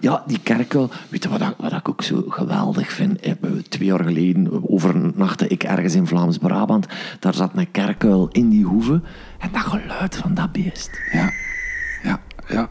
ja, 0.00 0.22
die 0.26 0.38
kerkel, 0.42 0.90
weet 1.08 1.22
je 1.22 1.28
wat, 1.28 1.40
ik- 1.40 1.54
wat 1.58 1.72
ik 1.72 1.88
ook 1.88 2.02
zo 2.02 2.24
geweldig 2.28 2.92
vind? 2.92 3.20
Eh, 3.20 3.32
Twee 3.68 3.88
jaar 3.88 4.04
geleden 4.04 4.70
overnachtte 4.70 5.46
ik 5.48 5.62
ergens 5.64 5.94
in 5.94 6.06
Vlaams-Brabant. 6.06 6.86
Daar 7.20 7.34
zat 7.34 7.50
een 7.54 7.70
kerkuil 7.70 8.28
in 8.32 8.48
die 8.48 8.64
hoeve. 8.64 9.00
En 9.38 9.48
dat 9.52 9.62
geluid 9.62 10.16
van 10.16 10.34
dat 10.34 10.52
beest. 10.52 10.90
Ja, 11.12 11.30
ja, 12.02 12.20
ja. 12.48 12.70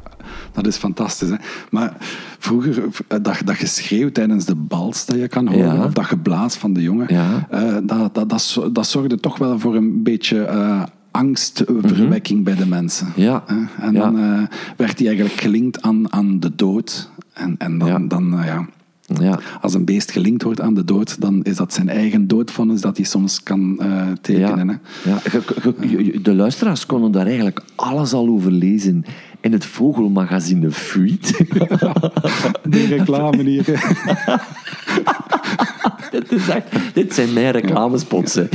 Dat 0.52 0.68
is 0.68 0.76
fantastisch. 0.78 1.30
Hè? 1.30 1.36
Maar 1.72 1.94
vroeger, 2.40 2.84
eh, 2.84 3.18
dat, 3.22 3.42
dat 3.46 3.56
geschreeuw 3.56 4.12
tijdens 4.12 4.46
de 4.46 4.56
bals 4.56 5.06
dat 5.06 5.16
je 5.18 5.28
kan 5.28 5.48
horen, 5.48 5.76
Ja. 5.76 5.84
of 5.84 5.94
dat 5.94 6.06
geblaas 6.06 6.56
van 6.56 6.74
de 6.74 6.82
jongen, 6.82 7.14
Ja. 7.14 7.48
eh, 7.50 7.76
dat, 7.84 8.16
dat, 8.16 8.30
dat, 8.30 8.42
zo- 8.42 8.72
dat 8.72 8.88
zorgde 8.88 9.20
toch 9.20 9.38
wel 9.38 9.60
voor 9.60 9.76
een 9.76 10.04
beetje 10.04 10.44
eh, 10.44 10.84
angstverwekking 11.20 12.44
bij 12.44 12.56
de 12.56 12.66
mensen. 12.68 13.08
Ja. 13.16 13.44
En 13.48 13.94
Ja. 13.94 14.00
dan 14.00 14.18
eh, 14.20 14.42
werd 14.78 14.98
hij 15.00 15.08
eigenlijk 15.08 15.40
gelinkt 15.42 15.82
aan, 15.82 16.14
aan 16.14 16.40
de 16.40 16.56
dood. 16.56 17.10
En, 17.34 17.56
en 17.58 17.78
dan, 17.78 17.88
Ja. 17.88 18.00
dan 18.00 18.40
eh, 18.40 18.46
ja, 18.46 18.66
Ja. 19.20 19.40
als 19.62 19.74
een 19.74 19.86
beest 19.86 20.12
gelinkt 20.12 20.44
wordt 20.44 20.62
aan 20.62 20.74
de 20.74 20.84
dood, 20.86 21.22
dan 21.22 21.44
is 21.44 21.56
dat 21.56 21.74
zijn 21.74 21.90
eigen 21.90 22.28
doodvonnis 22.28 22.82
dat 22.82 22.98
hij 22.98 23.06
soms 23.06 23.44
kan 23.44 23.80
eh, 23.80 24.08
tekenen. 24.22 24.68
Ja, 25.04 25.10
Hè? 25.12 25.12
ja. 25.12 25.18
ge- 25.24 25.42
ge- 25.60 26.22
de 26.22 26.34
luisteraars 26.36 26.86
konden 26.86 27.12
daar 27.12 27.26
eigenlijk 27.26 27.62
alles 27.76 28.14
al 28.14 28.28
over 28.28 28.52
lezen 28.52 29.06
in 29.42 29.52
het 29.52 29.66
vogelmagazine 29.66 30.72
Fuit. 30.72 31.38
Die 32.70 32.88
reclame 32.88 33.44
hier. 33.44 33.66
dit, 36.12 36.32
is 36.32 36.48
echt, 36.50 36.66
dit 36.94 37.14
zijn 37.14 37.34
mijn 37.34 37.52
reclamespots. 37.52 38.34
hè. 38.36 38.48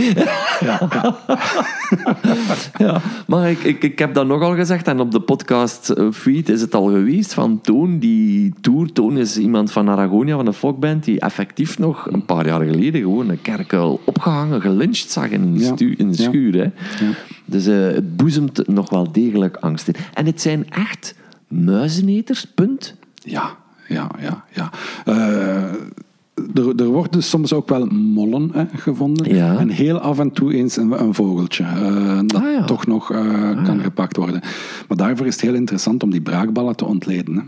Ja, 2.79 3.01
maar 3.27 3.51
ik, 3.51 3.59
ik, 3.59 3.83
ik 3.83 3.99
heb 3.99 4.15
dat 4.15 4.27
nogal 4.27 4.55
gezegd 4.55 4.89
en 4.89 5.01
op 5.01 5.11
de 5.11 5.21
podcast 5.21 5.91
eh, 5.91 6.07
Fuit 6.13 6.49
is 6.49 6.61
het 6.61 6.75
al 6.75 6.85
geweest 6.87 7.35
van 7.35 7.61
Toon, 7.61 7.99
die 7.99 8.53
tour. 8.61 8.93
Toon 8.93 9.17
is 9.17 9.39
iemand 9.39 9.73
van 9.73 9.89
Aragonia, 9.89 10.37
van 10.37 10.45
de 10.45 10.53
folkband, 10.53 11.05
die 11.05 11.21
effectief 11.21 11.79
nog 11.79 12.07
een 12.13 12.25
paar 12.25 12.47
jaar 12.47 12.61
geleden 12.65 13.01
gewoon 13.01 13.29
een 13.29 13.43
kerkuil 13.43 14.01
opgehangen, 14.05 14.61
gelyncht 14.61 15.11
zag 15.11 15.29
in 15.29 15.59
Ja. 15.59 15.75
stu- 15.75 15.95
in 15.97 16.09
Ja. 16.09 16.15
schuur. 16.15 16.55
Hè. 16.55 16.71
Dus 17.45 17.67
eh, 17.67 17.77
het 17.77 18.17
boezemt 18.17 18.69
nog 18.69 18.91
wel 18.91 19.13
degelijk 19.13 19.57
angst 19.57 19.89
in. 19.89 19.95
En 20.15 20.27
het 20.27 20.41
zijn 20.41 20.71
echt 20.71 21.15
muizeneters, 21.49 22.45
punt. 22.55 22.95
Ja, 23.15 23.57
ja, 23.89 24.11
ja. 24.21 24.45
ja. 24.53 24.71
Eh, 25.05 25.73
er, 26.55 26.75
er 26.77 26.87
wordt 26.87 27.13
dus 27.13 27.29
soms 27.29 27.53
ook 27.53 27.69
wel 27.69 27.87
mollen 27.87 28.51
hè, 28.53 28.65
gevonden. 28.77 29.35
Ja. 29.35 29.59
En 29.59 29.69
heel 29.69 29.99
af 29.99 30.19
en 30.19 30.31
toe 30.33 30.55
eens 30.55 30.77
een, 30.77 31.01
een 31.03 31.15
vogeltje. 31.15 31.65
eh, 31.65 32.19
dat 32.27 32.43
Ah, 32.43 32.53
ja. 32.53 32.65
toch 32.65 32.87
nog 32.87 33.13
eh, 33.13 33.65
kan 33.65 33.81
gepakt 33.81 34.17
worden. 34.17 34.41
Maar 34.89 34.97
daarvoor 34.97 35.27
is 35.27 35.33
het 35.33 35.43
heel 35.43 35.55
interessant 35.55 36.03
om 36.03 36.11
die 36.11 36.21
braakballen 36.21 36.77
te 36.77 36.85
ontleden. 36.85 37.35
Hè. 37.37 37.43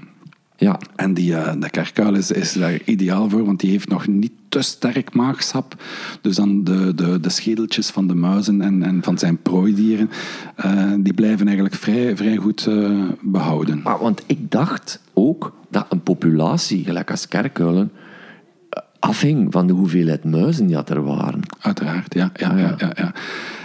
Ja, 0.59 0.79
En 0.97 1.15
die, 1.15 1.35
eh, 1.37 1.53
de 1.61 1.71
kerkuil 1.71 2.15
is, 2.15 2.31
is 2.31 2.53
daar 2.53 2.81
ideaal 2.85 3.29
voor, 3.31 3.45
want 3.45 3.61
die 3.61 3.71
heeft 3.71 3.89
nog 3.89 4.07
niet 4.07 4.33
te 4.49 4.63
sterk 4.63 5.15
maagsap. 5.15 5.83
Dus 6.21 6.37
dan 6.37 6.65
de, 6.65 6.95
de, 6.95 7.21
de 7.21 7.29
schedeltjes 7.29 7.91
van 7.91 8.07
de 8.07 8.15
muizen 8.15 8.61
en, 8.61 8.83
en 8.83 9.03
van 9.03 9.19
zijn 9.19 9.39
prooidieren, 9.43 10.11
die 10.99 11.15
blijven 11.15 11.47
eigenlijk 11.47 11.77
vrij, 11.77 12.17
vrij 12.17 12.37
goed 12.37 12.67
eh, 12.67 12.91
behouden. 13.21 13.81
Maar, 13.83 13.99
want 13.99 14.23
ik 14.27 14.51
dacht 14.51 15.01
ook 15.15 15.53
dat 15.71 15.87
een 15.89 16.01
populatie, 16.03 16.85
gelijk 16.85 17.11
als 17.11 17.29
kerkuilen, 17.29 17.91
afhing 19.07 19.53
van 19.53 19.67
de 19.67 19.73
hoeveelheid 19.73 20.25
muizen 20.25 20.67
die 20.67 20.77
er 20.77 21.05
waren. 21.05 21.41
Uiteraard, 21.61 22.15
ja. 22.15 22.31
ja, 22.35 22.57
ja. 22.57 22.77
ja. 22.79 23.15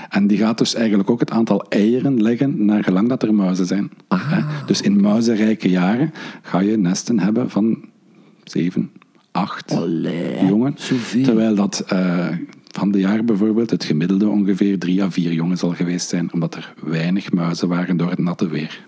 En 0.10 0.28
die 0.28 0.38
gaat 0.38 0.58
dus 0.58 0.76
eigenlijk 0.76 1.10
ook 1.10 1.20
het 1.20 1.32
aantal 1.32 1.66
eieren 1.70 2.22
leggen 2.22 2.66
naar 2.66 2.84
gelang 2.84 3.10
dat 3.10 3.24
er 3.24 3.34
muizen 3.34 3.66
zijn. 3.66 3.92
Ah. 4.08 4.20
Hè? 4.24 4.66
Dus 4.66 4.82
in 4.82 5.02
muizenrijke 5.02 5.70
jaren 5.70 6.14
ga 6.42 6.60
je 6.60 6.78
nesten 6.78 7.20
hebben 7.20 7.50
van 7.50 7.78
zeven, 8.44 8.92
acht 9.32 9.76
jongen. 10.48 10.74
zoveel. 10.78 11.24
Terwijl 11.24 11.56
dat 11.56 11.84
eh, 11.88 12.28
van 12.68 12.92
de 12.92 13.00
jaar 13.00 13.26
bijvoorbeeld 13.26 13.70
het 13.70 13.84
gemiddelde 13.84 14.28
ongeveer 14.28 14.80
drie 14.80 15.04
à 15.04 15.12
vier 15.12 15.34
jongen 15.34 15.58
zal 15.58 15.74
geweest 15.74 16.10
zijn, 16.10 16.34
omdat 16.34 16.56
er 16.56 16.74
weinig 16.84 17.32
muizen 17.32 17.68
waren 17.68 17.98
door 17.98 18.10
het 18.10 18.20
natte 18.20 18.48
weer. 18.48 18.80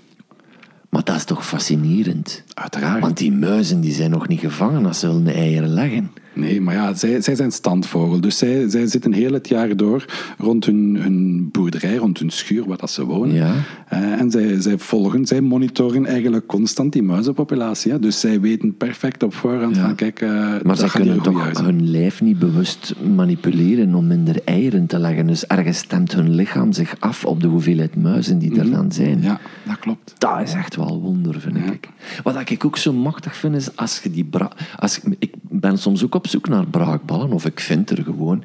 Maar 0.90 1.04
dat 1.04 1.16
is 1.16 1.24
toch 1.24 1.48
fascinerend? 1.48 2.44
Uiteraard. 2.54 3.02
Want 3.02 3.18
die 3.18 3.32
muizen 3.32 3.82
die 3.82 3.94
zijn 3.94 4.12
nog 4.12 4.28
niet 4.28 4.40
gevangen 4.40 4.86
als 4.86 5.00
ze 5.00 5.08
hun 5.08 5.28
eieren 5.28 5.70
leggen. 5.70 6.12
Nee, 6.34 6.62
maar 6.62 6.74
ja, 6.74 6.94
zij, 6.94 7.22
zij 7.22 7.36
zijn 7.36 7.52
standvogel. 7.52 8.22
Dus 8.22 8.38
zij, 8.38 8.70
zij 8.70 8.88
zitten 8.88 9.14
heel 9.14 9.34
het 9.34 9.48
jaar 9.48 9.76
door 9.76 10.06
rond 10.38 10.66
hun, 10.66 10.98
hun 11.00 11.50
boerderij, 11.52 11.96
rond 11.96 12.20
hun 12.20 12.30
schuur 12.30 12.66
waar 12.66 12.78
dat 12.78 12.92
ze 12.92 13.06
wonen. 13.06 13.36
Ja. 13.36 13.54
Eh, 13.88 14.20
en 14.20 14.32
zij, 14.32 14.62
zij 14.62 14.78
volgen, 14.78 15.26
zij 15.26 15.42
monitoren 15.42 16.06
eigenlijk 16.06 16.46
constant 16.48 16.94
die 16.94 17.04
muizenpopulatie. 17.04 17.92
hè. 17.92 18.00
Dus 18.00 18.20
zij 18.20 18.40
weten 18.40 18.78
perfect 18.78 19.24
op 19.24 19.34
voorhand 19.34 19.78
van, 19.78 19.96
kijk, 19.96 20.22
eh 20.22 20.30
Maar 20.64 20.78
hier 20.78 20.92
kunnen 20.92 21.22
toch 21.22 21.62
hun 21.62 21.90
lijf 21.90 22.22
niet 22.22 22.40
bewust 22.40 22.94
manipuleren 23.16 23.96
om 23.96 24.08
minder 24.08 24.42
eieren 24.46 24.86
te 24.86 25.00
leggen. 25.00 25.28
Dus 25.28 25.48
ergens 25.48 25.78
stemt 25.78 26.14
hun 26.14 26.36
lichaam 26.36 26.72
zich 26.72 26.96
af 27.00 27.26
op 27.26 27.42
de 27.42 27.48
hoeveelheid 27.48 27.96
muizen 27.96 28.40
die 28.40 28.60
er 28.60 28.72
dan 28.72 28.92
zijn. 28.92 29.22
Ja, 29.22 29.40
dat 29.64 29.80
klopt. 29.80 30.14
Dat 30.18 30.42
is 30.42 30.54
echt 30.54 30.76
wel 30.76 31.02
wonder, 31.02 31.40
vind 31.40 31.58
ik. 31.58 31.90
Wat 32.24 32.50
ik 32.50 32.66
ook 32.66 32.78
zo 32.78 32.94
machtig 32.94 33.36
vind, 33.36 33.56
is 33.56 33.76
als 33.76 34.00
je 34.04 34.12
die... 34.12 34.24
Bra 34.24 34.52
als, 34.80 35.00
ik 35.20 35.34
ben 35.42 35.78
soms 35.78 36.04
ook 36.04 36.16
op 36.16 36.23
zoek 36.28 36.48
naar 36.48 36.66
braakballen, 36.68 37.32
of 37.32 37.46
ik 37.46 37.60
vind 37.60 37.90
er 37.90 38.04
gewoon... 38.04 38.44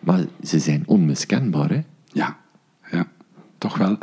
Maar 0.00 0.24
ze 0.42 0.58
zijn 0.58 0.82
onmiskenbaar, 0.86 1.70
hè. 1.70 1.80
Ja. 2.12 2.36
Toch 3.58 3.78
wel. 3.78 3.98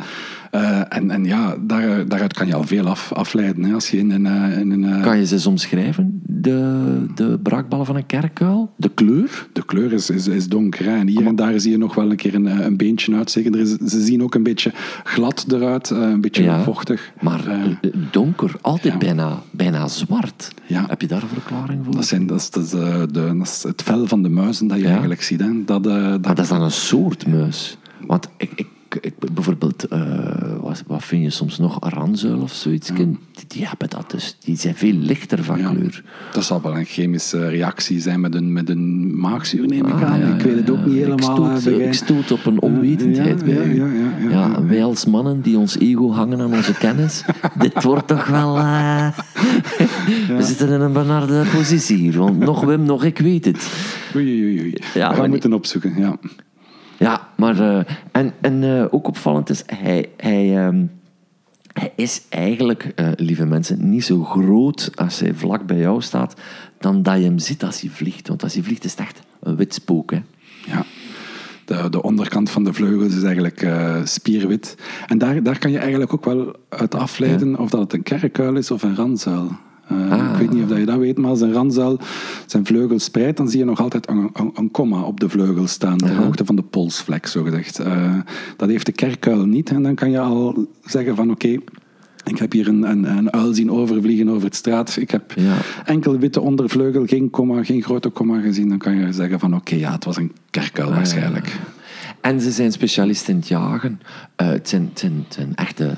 Uh, 0.52 0.80
en, 0.88 1.10
en 1.10 1.24
ja, 1.24 1.56
daar, 1.60 2.08
daaruit 2.08 2.32
kan 2.32 2.46
je 2.46 2.54
al 2.54 2.64
veel 2.64 2.86
af, 2.86 3.12
afleiden. 3.12 3.64
Hè. 3.64 3.74
Als 3.74 3.90
je 3.90 3.98
in 3.98 4.10
een, 4.10 4.24
uh, 4.24 4.58
in 4.58 4.70
een, 4.70 4.82
uh... 4.82 5.02
Kan 5.02 5.18
je 5.18 5.26
ze 5.26 5.34
eens 5.34 5.46
omschrijven, 5.46 6.20
de, 6.22 7.04
de 7.14 7.38
braakballen 7.42 7.86
van 7.86 7.96
een 7.96 8.06
kerkuil? 8.06 8.72
De 8.76 8.88
kleur? 8.88 9.46
De 9.52 9.64
kleur 9.64 9.92
is, 9.92 10.10
is, 10.10 10.26
is 10.26 10.48
donker. 10.48 10.84
Hè. 10.84 10.96
En 10.96 11.08
hier 11.08 11.26
en 11.26 11.36
daar 11.36 11.60
zie 11.60 11.70
je 11.70 11.78
nog 11.78 11.94
wel 11.94 12.10
een 12.10 12.16
keer 12.16 12.34
een, 12.34 12.64
een 12.64 12.76
beentje 12.76 13.14
uitsteken. 13.14 13.54
Is, 13.54 13.70
ze 13.70 14.02
zien 14.04 14.22
ook 14.22 14.34
een 14.34 14.42
beetje 14.42 14.72
glad 15.04 15.44
eruit, 15.48 15.90
een 15.90 16.20
beetje 16.20 16.42
ja, 16.42 16.62
vochtig. 16.62 17.12
Maar 17.20 17.42
donker, 18.10 18.52
altijd 18.60 18.92
ja. 18.92 18.98
bijna, 18.98 19.42
bijna 19.50 19.88
zwart. 19.88 20.50
Ja. 20.66 20.84
Heb 20.88 21.00
je 21.00 21.06
daar 21.06 21.22
een 21.22 21.28
verklaring 21.28 21.84
voor? 21.84 21.94
Dat, 21.94 22.06
zijn, 22.06 22.26
dat, 22.26 22.40
is, 22.40 22.50
dat, 22.50 22.64
is, 22.64 22.70
de, 22.70 23.06
dat 23.12 23.40
is 23.42 23.62
het 23.62 23.82
vel 23.82 24.06
van 24.06 24.22
de 24.22 24.28
muizen 24.28 24.66
dat 24.66 24.78
je 24.78 24.86
eigenlijk 24.86 25.22
ziet. 25.22 25.40
Hè. 25.40 25.64
Dat, 25.64 25.84
dat, 25.84 26.22
maar 26.22 26.34
dat 26.34 26.38
is 26.38 26.48
dan 26.48 26.62
een 26.62 26.70
soort 26.70 27.26
muis? 27.26 27.78
Want 28.06 28.28
ik, 28.36 28.50
ik 28.54 28.66
ik, 29.00 29.14
bijvoorbeeld, 29.32 29.92
uh, 29.92 30.60
wat, 30.60 30.82
wat, 30.86 31.04
vind 31.04 31.22
je 31.22 31.30
soms 31.30 31.58
nog, 31.58 31.76
ranzuil 31.80 32.40
of 32.40 32.52
zoiets, 32.52 32.88
ja. 32.88 32.94
die, 33.48 33.66
hebben 33.66 33.90
dat 33.90 34.10
dus. 34.10 34.36
Die 34.40 34.56
zijn 34.56 34.74
veel 34.74 34.92
lichter 34.92 35.44
van 35.44 35.56
kleur. 35.56 36.04
Dat 36.32 36.44
zal 36.44 36.62
wel 36.62 36.76
een 36.76 36.84
chemische 36.84 37.48
reactie 37.48 38.00
zijn 38.00 38.20
met 38.20 38.34
een, 38.34 38.52
met 38.52 38.68
een 38.68 39.18
maagzuur, 39.20 39.66
neem 39.66 39.86
ik 39.86 39.94
ah, 39.94 40.02
aan. 40.02 40.34
ik 40.34 40.40
weet 40.40 40.56
het 40.56 40.70
ook 40.70 40.84
niet 40.84 40.94
helemaal. 40.94 41.50
Ik 41.52 41.60
stoot, 41.60 41.80
ik 41.80 41.94
stoot 41.94 42.32
op 42.32 42.46
een 42.46 42.60
onwetendheid 42.60 43.44
bij 43.44 43.74
ja, 43.74 43.86
ja, 44.30 44.64
wij 44.64 44.84
als 44.84 45.06
mannen 45.06 45.40
die 45.40 45.58
ons 45.58 45.78
ego 45.78 46.12
hangen 46.12 46.40
aan 46.40 46.54
onze 46.54 46.74
kennis, 46.74 47.24
dit 47.58 47.82
wordt 47.82 48.06
toch 48.06 48.26
wel... 48.26 48.56
Uh, 48.56 49.08
we 50.36 50.42
zitten 50.42 50.68
in 50.68 50.80
een 50.80 50.92
benarde 50.92 51.44
positie 51.56 51.96
hier, 51.96 52.18
want 52.18 52.38
nog 52.38 52.64
Wim, 52.64 52.82
nog 52.82 53.04
ik 53.04 53.18
weet 53.18 53.44
het. 53.44 53.68
Oei, 54.16 54.42
oei, 54.42 54.60
oei. 54.60 54.74
Ja, 54.94 55.20
we 55.20 55.28
moeten 55.28 55.52
opzoeken, 55.52 55.94
ja. 55.96 56.18
Ja, 56.98 57.28
maar... 57.36 57.60
Uh, 57.60 57.80
en 58.12 58.32
en 58.40 58.62
uh, 58.62 58.84
ook 58.90 59.06
opvallend 59.06 59.50
is, 59.50 59.62
hij... 59.66 60.08
hij 60.16 60.66
um, 60.66 60.90
hij 61.74 61.92
is 61.96 62.22
eigenlijk, 62.28 62.92
uh, 62.96 63.08
lieve 63.16 63.44
mensen, 63.44 63.90
niet 63.90 64.04
zo 64.04 64.24
groot 64.24 64.90
als 64.94 65.20
hij 65.20 65.34
vlak 65.34 65.66
bij 65.66 65.76
jou 65.76 66.02
staat, 66.02 66.34
dan 66.78 67.02
dat 67.02 67.16
je 67.16 67.24
hem 67.24 67.38
ziet 67.38 67.64
als 67.64 67.80
hij 67.80 67.90
vliegt. 67.90 68.28
Want 68.28 68.42
als 68.42 68.54
hij 68.54 68.62
vliegt 68.62 68.84
is 68.84 68.90
het 68.90 69.00
echt 69.00 69.20
een 69.40 69.56
wit 69.56 69.74
spook. 69.74 70.10
Hè? 70.10 70.22
Ja. 70.66 70.84
De, 71.64 71.88
de, 71.90 72.02
onderkant 72.02 72.50
van 72.50 72.64
de 72.64 72.72
vleugels 72.72 73.14
is 73.14 73.22
eigenlijk 73.22 73.62
uh, 73.62 74.04
spierwit. 74.04 74.76
En 75.06 75.18
daar, 75.18 75.42
daar 75.42 75.58
kan 75.58 75.70
je 75.70 75.78
eigenlijk 75.78 76.12
ook 76.12 76.24
wel 76.24 76.56
uit 76.68 76.94
afleiden 76.94 77.50
ja. 77.50 77.56
of 77.56 77.70
dat 77.70 77.80
het 77.80 77.92
een 77.92 78.02
kerkuil 78.02 78.56
is 78.56 78.70
of 78.70 78.82
een 78.82 78.96
ranzuil. 78.96 79.56
Uh, 79.92 80.12
ah. 80.12 80.30
Ik 80.32 80.38
weet 80.38 80.50
niet 80.50 80.70
of 80.70 80.78
je 80.78 80.84
dat 80.84 80.98
weet, 80.98 81.18
maar 81.18 81.30
als 81.30 81.40
een 81.40 81.52
ranzuil 81.52 81.98
zijn 82.46 82.66
vleugels 82.66 83.04
spreidt, 83.04 83.36
dan 83.36 83.48
zie 83.48 83.58
je 83.58 83.64
nog 83.64 83.80
altijd 83.80 84.08
een, 84.08 84.30
een, 84.32 84.50
een 84.54 84.70
komma 84.70 85.02
op 85.02 85.20
de 85.20 85.28
vleugel 85.28 85.66
staan, 85.66 85.96
ter 85.96 86.16
hoogte 86.16 86.44
van 86.44 86.56
de 86.56 86.62
polsvlek, 86.62 87.26
zogezegd. 87.26 87.80
Uh, 87.80 88.14
dat 88.56 88.68
heeft 88.68 88.86
de 88.86 88.92
kerkuil 88.92 89.46
niet. 89.46 89.70
En 89.70 89.82
dan 89.82 89.94
kan 89.94 90.10
je 90.10 90.18
al 90.18 90.68
zeggen 90.84 91.16
van 91.16 91.30
oké, 91.30 91.46
okay, 91.46 91.60
ik 92.24 92.38
heb 92.38 92.52
hier 92.52 92.68
een, 92.68 92.82
een, 92.82 93.16
een, 93.16 93.32
uil 93.32 93.54
zien 93.54 93.70
overvliegen 93.70 94.28
over 94.28 94.44
het 94.44 94.54
straat. 94.54 94.96
Ik 94.96 95.10
heb 95.10 95.32
ja. 95.36 95.56
enkel 95.84 96.18
witte 96.18 96.40
ondervleugel, 96.40 97.06
geen 97.06 97.30
komma, 97.30 97.64
geen 97.64 97.82
grote 97.82 98.08
komma 98.08 98.40
gezien. 98.40 98.68
Dan 98.68 98.78
kan 98.78 98.96
je 98.96 99.12
zeggen 99.12 99.38
van 99.40 99.54
oké, 99.54 99.60
okay, 99.60 99.78
ja, 99.78 99.92
het 99.92 100.04
was 100.04 100.16
een 100.16 100.32
kerkuil 100.50 100.88
ah, 100.88 100.94
waarschijnlijk. 100.94 101.46
Ja. 101.46 101.72
En 102.20 102.40
ze 102.40 102.50
zijn 102.50 102.72
specialisten 102.72 103.32
in 103.32 103.38
het 103.38 103.48
jagen. 103.48 104.00
Uh, 104.42 104.48
het, 104.48 104.68
zijn, 104.68 104.82
het, 104.82 104.98
zijn, 104.98 105.24
het 105.24 105.34
zijn 105.34 105.54
echte, 105.54 105.94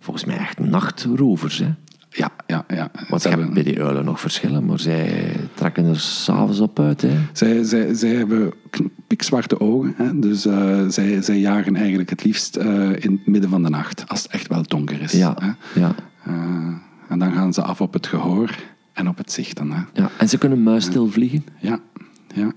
volgens 0.00 0.24
mij 0.24 0.36
echt 0.36 0.58
nachtrovers, 0.58 1.58
hè? 1.58 1.68
Ja, 2.18 2.30
ja, 2.46 2.64
ja. 2.68 2.90
Want 3.08 3.22
je 3.22 3.28
hebt 3.28 3.52
bij 3.52 3.62
die 3.62 3.82
uilen 3.82 4.04
nog 4.04 4.20
verschillen, 4.20 4.64
maar 4.64 4.78
zij 4.78 5.36
trekken 5.54 5.86
er 5.86 6.00
s'avonds 6.00 6.60
op 6.60 6.80
uit. 6.80 7.02
Hè? 7.02 7.18
Zij, 7.32 7.64
zij, 7.64 7.94
zij 7.94 8.10
hebben 8.10 8.52
pikzwarte 9.06 9.60
ogen, 9.60 9.94
hè? 9.96 10.18
dus 10.18 10.46
uh, 10.46 10.88
zij, 10.88 11.22
zij 11.22 11.38
jagen 11.38 11.76
eigenlijk 11.76 12.10
het 12.10 12.24
liefst 12.24 12.56
uh, 12.56 12.64
in 12.90 13.12
het 13.12 13.26
midden 13.26 13.50
van 13.50 13.62
de 13.62 13.68
nacht, 13.70 14.04
als 14.06 14.22
het 14.22 14.32
echt 14.32 14.48
wel 14.48 14.62
donker 14.62 15.00
is. 15.00 15.12
Ja, 15.12 15.36
hè? 15.40 15.80
ja. 15.80 15.94
Uh, 16.28 16.34
en 17.08 17.18
dan 17.18 17.32
gaan 17.32 17.52
ze 17.52 17.62
af 17.62 17.80
op 17.80 17.92
het 17.92 18.06
gehoor 18.06 18.54
en 18.92 19.08
op 19.08 19.16
het 19.16 19.32
zicht. 19.32 19.56
Dan, 19.56 19.72
hè? 19.72 19.80
Ja, 19.92 20.10
en 20.18 20.28
ze 20.28 20.38
kunnen 20.38 20.62
muisstil 20.62 21.10
vliegen? 21.10 21.44
Ja, 21.60 21.80
ja. 22.34 22.52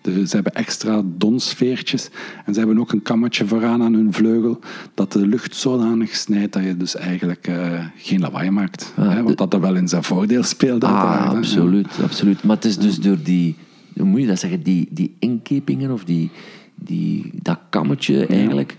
De, 0.00 0.26
ze 0.26 0.34
hebben 0.34 0.54
extra 0.54 1.02
donsfeertjes 1.04 2.10
en 2.44 2.52
ze 2.54 2.58
hebben 2.58 2.78
ook 2.78 2.92
een 2.92 3.02
kammetje 3.02 3.46
vooraan 3.46 3.82
aan 3.82 3.94
hun 3.94 4.12
vleugel 4.12 4.58
dat 4.94 5.12
de 5.12 5.26
lucht 5.26 5.56
zodanig 5.56 6.16
snijdt 6.16 6.52
dat 6.52 6.64
je 6.64 6.76
dus 6.76 6.96
eigenlijk 6.96 7.48
uh, 7.48 7.84
geen 7.96 8.20
lawaai 8.20 8.50
maakt. 8.50 8.92
Ah, 8.96 9.10
hè, 9.10 9.22
want 9.22 9.38
dat 9.38 9.54
er 9.54 9.60
wel 9.60 9.74
in 9.74 9.88
zijn 9.88 10.02
voordeel 10.02 10.42
speelt. 10.42 10.84
Ah, 10.84 11.30
absoluut, 11.30 11.94
ja. 11.96 12.04
absoluut. 12.04 12.42
Maar 12.42 12.56
het 12.56 12.64
is 12.64 12.78
dus 12.78 12.96
door 12.96 13.22
die, 13.22 13.56
hoe 13.96 14.06
moet 14.06 14.20
je 14.20 14.26
dat 14.26 14.38
zeggen, 14.38 14.62
die, 14.62 14.88
die 14.90 15.16
inkepingen 15.18 15.90
of 15.90 16.04
die, 16.04 16.30
die, 16.74 17.30
dat 17.42 17.58
kammetje 17.70 18.26
eigenlijk, 18.26 18.76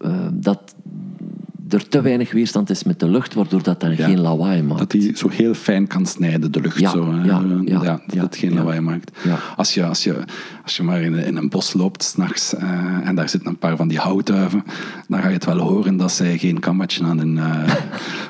uh, 0.00 0.26
dat 0.32 0.74
er 1.68 1.88
te 1.88 2.00
weinig 2.00 2.32
weerstand 2.32 2.70
is 2.70 2.84
met 2.84 3.00
de 3.00 3.08
lucht, 3.08 3.34
waardoor 3.34 3.62
dat 3.62 3.80
dan 3.80 3.96
ja, 3.96 4.04
geen 4.04 4.20
lawaai 4.20 4.62
maakt. 4.62 4.78
Dat 4.78 4.90
die 4.90 5.16
zo 5.16 5.28
heel 5.28 5.54
fijn 5.54 5.86
kan 5.86 6.06
snijden, 6.06 6.52
de 6.52 6.60
lucht. 6.60 6.78
Ja, 6.78 6.90
zo, 6.90 7.14
ja, 7.24 7.42
ja, 7.64 7.82
ja, 7.82 8.00
dat 8.06 8.22
het 8.22 8.36
geen 8.36 8.54
lawaai 8.54 8.80
maakt. 8.80 9.10
Als, 9.56 9.74
je, 9.74 9.84
als, 9.84 10.04
je, 10.04 10.16
als 10.62 10.76
je 10.76 10.82
maar 10.82 11.02
in, 11.02 11.14
in 11.14 11.36
een 11.36 11.48
bos 11.48 11.72
loopt 11.72 12.02
s'nachts 12.02 12.54
uh, 12.54 13.08
en 13.08 13.14
daar 13.14 13.28
zitten 13.28 13.50
een 13.50 13.58
paar 13.58 13.76
van 13.76 13.88
die 13.88 13.98
houtduiven, 13.98 14.64
dan 15.08 15.20
ga 15.20 15.28
je 15.28 15.34
het 15.34 15.44
wel 15.44 15.58
horen 15.58 15.96
dat 15.96 16.12
zij 16.12 16.38
geen 16.38 16.58
kammetje 16.58 17.04
aan 17.04 17.18
hun, 17.18 17.36
uh, 17.36 17.74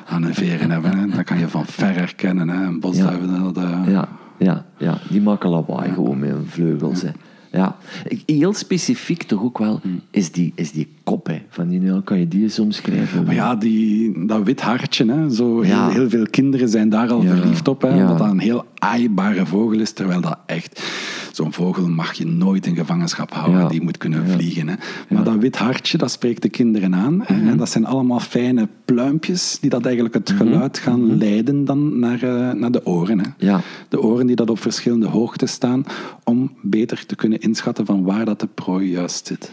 aan 0.07 0.23
hun 0.23 0.33
veren 0.33 0.71
hebben. 0.71 0.97
Hè. 0.97 1.07
Dat 1.07 1.23
kan 1.23 1.39
je 1.39 1.47
van 1.47 1.65
ver 1.65 1.95
herkennen. 1.95 2.49
Hè. 2.49 2.65
Een 2.65 2.79
bosduiven, 2.79 3.53
dat... 3.53 3.63
Uh, 3.63 3.79
ja, 3.87 4.07
ja, 4.37 4.65
ja, 4.77 4.97
die 5.09 5.21
maken 5.21 5.49
lawaai 5.49 5.93
gewoon 5.93 6.19
met 6.19 6.29
hun 6.29 6.47
vleugels. 6.47 7.01
Hè. 7.01 7.09
Ja, 7.55 7.75
heel 8.25 8.53
specifiek 8.53 9.23
toch 9.23 9.43
ook 9.43 9.57
wel 9.57 9.81
is 10.11 10.31
die, 10.31 10.51
is 10.55 10.71
die 10.71 10.87
kop 11.03 11.27
hè, 11.27 11.41
van 11.49 11.67
die 11.67 11.79
nu 11.79 12.01
Kan 12.01 12.19
je 12.19 12.27
die 12.27 12.43
eens 12.43 12.59
omschrijven? 12.59 13.23
Maar 13.23 13.33
ja, 13.33 13.55
die, 13.55 14.25
dat 14.25 14.43
wit 14.43 14.61
hartje. 14.61 15.05
Hè, 15.05 15.29
zo 15.29 15.61
heel, 15.61 15.89
heel 15.89 16.09
veel 16.09 16.25
kinderen 16.29 16.69
zijn 16.69 16.89
daar 16.89 17.09
al 17.09 17.23
ja. 17.23 17.35
verliefd 17.35 17.67
op. 17.67 17.81
Hè, 17.81 18.01
Omdat 18.01 18.17
dat 18.17 18.29
een 18.29 18.39
heel 18.39 18.65
aaibare 18.77 19.45
vogel 19.45 19.79
is, 19.79 19.91
terwijl 19.91 20.21
dat 20.21 20.37
echt 20.45 20.81
zo'n 21.35 21.53
vogel 21.53 21.87
mag 21.87 22.13
je 22.13 22.25
nooit 22.25 22.65
in 22.65 22.75
gevangenschap 22.75 23.33
houden. 23.33 23.59
Ja. 23.61 23.67
Die 23.67 23.81
moet 23.81 23.97
kunnen 23.97 24.27
vliegen. 24.27 24.67
Hè. 24.67 24.75
Maar 25.09 25.23
dat 25.23 25.35
wit 25.35 25.57
hartje, 25.57 25.97
dat 25.97 26.11
spreekt 26.11 26.41
de 26.41 26.49
kinderen 26.49 26.95
aan. 26.95 27.13
Mm 27.13 27.21
-hmm. 27.25 27.47
En 27.47 27.57
dat 27.57 27.69
zijn 27.69 27.85
allemaal 27.85 28.19
fijne 28.19 28.67
pluimpjes 28.85 29.57
die 29.61 29.69
dat 29.69 29.85
eigenlijk 29.85 30.15
het 30.15 30.31
geluid 30.31 30.77
gaan 30.77 31.01
mm 31.01 31.09
-hmm. 31.09 31.17
leiden 31.17 31.65
dan 31.65 31.99
naar, 31.99 32.23
uh, 32.23 32.51
naar 32.51 32.71
de 32.71 32.85
oren. 32.85 33.19
Hè. 33.19 33.29
Ja. 33.37 33.61
De 33.89 34.01
oren 34.01 34.27
die 34.27 34.35
dat 34.35 34.49
op 34.49 34.59
verschillende 34.59 35.07
hoogtes 35.07 35.51
staan, 35.51 35.85
om 36.23 36.51
beter 36.61 37.05
te 37.05 37.15
kunnen 37.15 37.39
inschatten 37.39 37.85
van 37.85 38.03
waar 38.03 38.25
dat 38.25 38.39
de 38.39 38.47
prooi 38.47 38.89
juist 38.89 39.27
zit. 39.27 39.51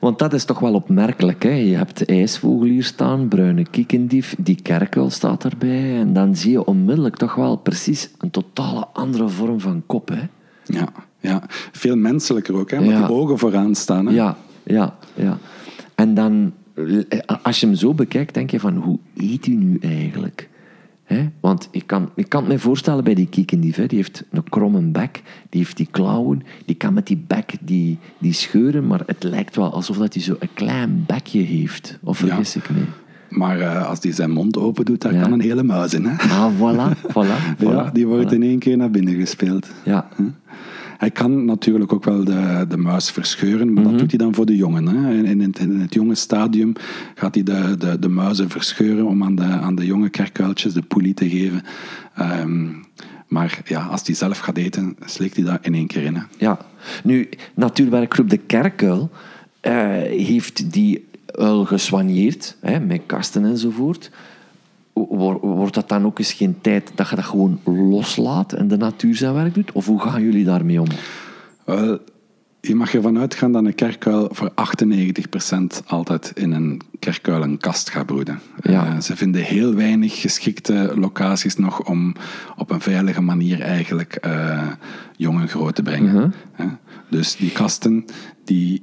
Want 0.00 0.18
dat 0.18 0.32
is 0.32 0.44
toch 0.44 0.58
wel 0.58 0.74
opmerkelijk. 0.74 1.42
Hè? 1.42 1.50
Je 1.50 1.76
hebt 1.76 2.04
ijsvogel 2.04 2.66
hier 2.66 2.84
staan, 2.84 3.28
bruine 3.28 3.66
kiekendief, 3.70 4.34
die 4.38 4.62
kerkuil 4.62 5.10
staat 5.10 5.44
erbij. 5.44 5.98
En 5.98 6.12
dan 6.12 6.36
zie 6.36 6.50
je 6.50 6.64
onmiddellijk 6.64 7.16
toch 7.16 7.34
wel 7.34 7.56
precies 7.56 8.10
een 8.18 8.30
totale 8.30 8.86
andere 8.92 9.28
vorm 9.28 9.60
van 9.60 9.82
kop. 9.86 10.08
Hè? 10.08 10.20
Ja, 10.64 10.88
ja, 11.20 11.42
veel 11.72 11.96
menselijker 11.96 12.54
ook, 12.54 12.70
hè, 12.70 12.80
met 12.80 12.88
ja. 12.88 13.06
die 13.06 13.16
ogen 13.16 13.38
vooraan 13.38 13.74
staan. 13.74 14.06
Hè. 14.06 14.12
Ja, 14.12 14.36
ja, 14.62 14.96
ja. 15.14 15.38
En 15.94 16.14
dan, 16.14 16.52
als 17.42 17.60
je 17.60 17.66
hem 17.66 17.74
zo 17.74 17.94
bekijkt, 17.94 18.34
denk 18.34 18.50
je 18.50 18.60
van, 18.60 18.76
hoe 18.76 18.98
eet 19.16 19.46
hij 19.46 19.54
nu 19.54 19.78
eigenlijk? 19.80 20.48
He? 21.04 21.28
Want 21.40 21.68
ik 21.70 21.86
kan, 21.86 22.10
ik 22.14 22.28
kan 22.28 22.46
me 22.46 22.58
voorstellen 22.58 23.04
bij 23.04 23.14
die 23.14 23.26
kiekendief, 23.26 23.76
die 23.76 23.98
heeft 23.98 24.24
een 24.30 24.48
kromme 24.48 24.80
bek, 24.80 25.22
die 25.50 25.60
heeft 25.60 25.76
die 25.76 25.88
klauwen, 25.90 26.42
die 26.64 26.76
kan 26.76 26.94
met 26.94 27.06
die 27.06 27.24
bek 27.26 27.54
die, 27.60 27.98
die 28.18 28.32
scheuren, 28.32 28.86
maar 28.86 29.02
het 29.06 29.22
lijkt 29.22 29.56
wel 29.56 29.72
alsof 29.72 29.96
dat 29.96 30.14
hij 30.14 30.22
zo 30.22 30.36
een 30.38 30.54
klein 30.54 31.04
bekje 31.06 31.40
heeft. 31.40 31.98
Of 32.02 32.18
vergis 32.18 32.54
ja. 32.54 32.60
ik 32.60 32.70
me? 32.70 32.82
Maar 33.36 33.58
uh, 33.58 33.88
als 33.88 33.98
hij 34.02 34.12
zijn 34.12 34.30
mond 34.30 34.56
open 34.56 34.84
doet, 34.84 35.00
daar 35.00 35.14
ja. 35.14 35.22
kan 35.22 35.32
een 35.32 35.40
hele 35.40 35.62
muis 35.62 35.94
in. 35.94 36.04
Hè? 36.04 36.28
Ah, 36.28 36.52
voilà, 36.56 36.96
voilà, 37.08 37.54
voilà 37.58 37.70
Ja, 37.70 37.90
die 37.92 38.06
wordt 38.06 38.30
voilà. 38.30 38.34
in 38.34 38.42
één 38.42 38.58
keer 38.58 38.76
naar 38.76 38.90
binnen 38.90 39.14
gespeeld. 39.14 39.66
Ja. 39.84 40.08
Huh? 40.16 40.26
Hij 40.98 41.10
kan 41.10 41.44
natuurlijk 41.44 41.92
ook 41.92 42.04
wel 42.04 42.24
de, 42.24 42.66
de 42.68 42.76
muis 42.76 43.10
verscheuren, 43.10 43.72
maar 43.72 43.82
mm 43.82 43.82
-hmm. 43.82 43.90
dat 43.90 44.00
doet 44.00 44.10
hij 44.10 44.18
dan 44.18 44.34
voor 44.34 44.46
de 44.46 44.56
jongen. 44.56 44.86
Hè. 44.86 45.14
In, 45.14 45.24
in, 45.24 45.40
het, 45.40 45.58
in, 45.58 45.80
het, 45.80 45.94
jonge 45.94 46.14
stadium 46.14 46.72
gaat 47.14 47.34
hij 47.34 47.44
de, 47.44 47.76
de, 47.78 47.98
de 47.98 48.08
muizen 48.08 48.50
verscheuren 48.50 49.06
om 49.06 49.24
aan 49.24 49.34
de, 49.34 49.42
aan 49.42 49.74
de 49.74 49.86
jonge 49.86 50.08
kerkuiltjes 50.08 50.72
de 50.72 50.82
poelie 50.82 51.14
te 51.14 51.28
geven. 51.28 51.62
Um, 52.20 52.84
maar 53.32 53.60
ja, 53.64 53.86
als 53.86 54.02
hij 54.04 54.14
zelf 54.14 54.38
gaat 54.38 54.56
eten, 54.56 54.96
slikt 55.04 55.36
hij 55.36 55.44
dat 55.44 55.58
in 55.62 55.74
één 55.74 55.86
keer 55.86 56.02
in. 56.02 56.14
Hè. 56.14 56.22
Ja. 56.38 56.58
Nu, 57.04 57.28
natuurwerkgroep 57.54 58.30
De 58.30 58.36
Kerkuil 58.36 59.10
uh, 59.62 59.72
heeft 60.26 60.72
die 60.72 61.04
uil 61.32 61.64
gesoigneerd, 61.64 62.56
hè, 62.60 62.80
met 62.80 63.02
kasten 63.06 63.44
enzovoort 63.44 64.10
wordt 64.92 65.74
dat 65.74 65.88
dan 65.88 66.04
ook 66.04 66.18
eens 66.18 66.32
geen 66.32 66.60
tijd 66.60 66.92
dat 66.94 67.08
je 67.08 67.16
dat 67.16 67.24
gewoon 67.24 67.60
loslaat 67.64 68.52
en 68.52 68.68
de 68.68 68.76
natuur 68.76 69.16
zijn 69.16 69.34
werk 69.34 69.54
doet? 69.54 69.72
Of 69.72 69.86
hoe 69.86 70.00
gaan 70.00 70.22
jullie 70.22 70.44
daarmee 70.44 70.80
om? 70.80 70.86
Wel, 71.64 71.98
je 72.60 72.74
mag 72.74 72.94
ervan 72.94 73.18
uitgaan 73.18 73.52
dat 73.52 73.64
een 73.64 73.74
kerkuil 73.74 74.28
voor 74.32 74.50
98% 74.50 75.86
altijd 75.86 76.32
in 76.34 76.52
een 76.52 76.80
kerkuilenkast 76.98 77.90
gaat 77.90 78.06
broeden. 78.06 78.40
Ja. 78.62 78.86
Uh, 78.86 79.00
ze 79.00 79.16
vinden 79.16 79.42
heel 79.42 79.74
weinig 79.74 80.20
geschikte 80.20 80.92
locaties 80.94 81.56
nog 81.56 81.84
om 81.84 82.14
op 82.56 82.70
een 82.70 82.80
veilige 82.80 83.20
manier 83.20 83.60
eigenlijk 83.60 84.26
uh, 84.26 84.68
jong 85.16 85.40
en 85.40 85.48
groot 85.48 85.74
te 85.74 85.82
brengen. 85.82 86.14
Uh 86.14 86.22
-huh. 86.56 86.66
uh, 86.66 86.72
dus 87.08 87.36
die 87.36 87.50
kasten 87.50 88.04
die 88.44 88.82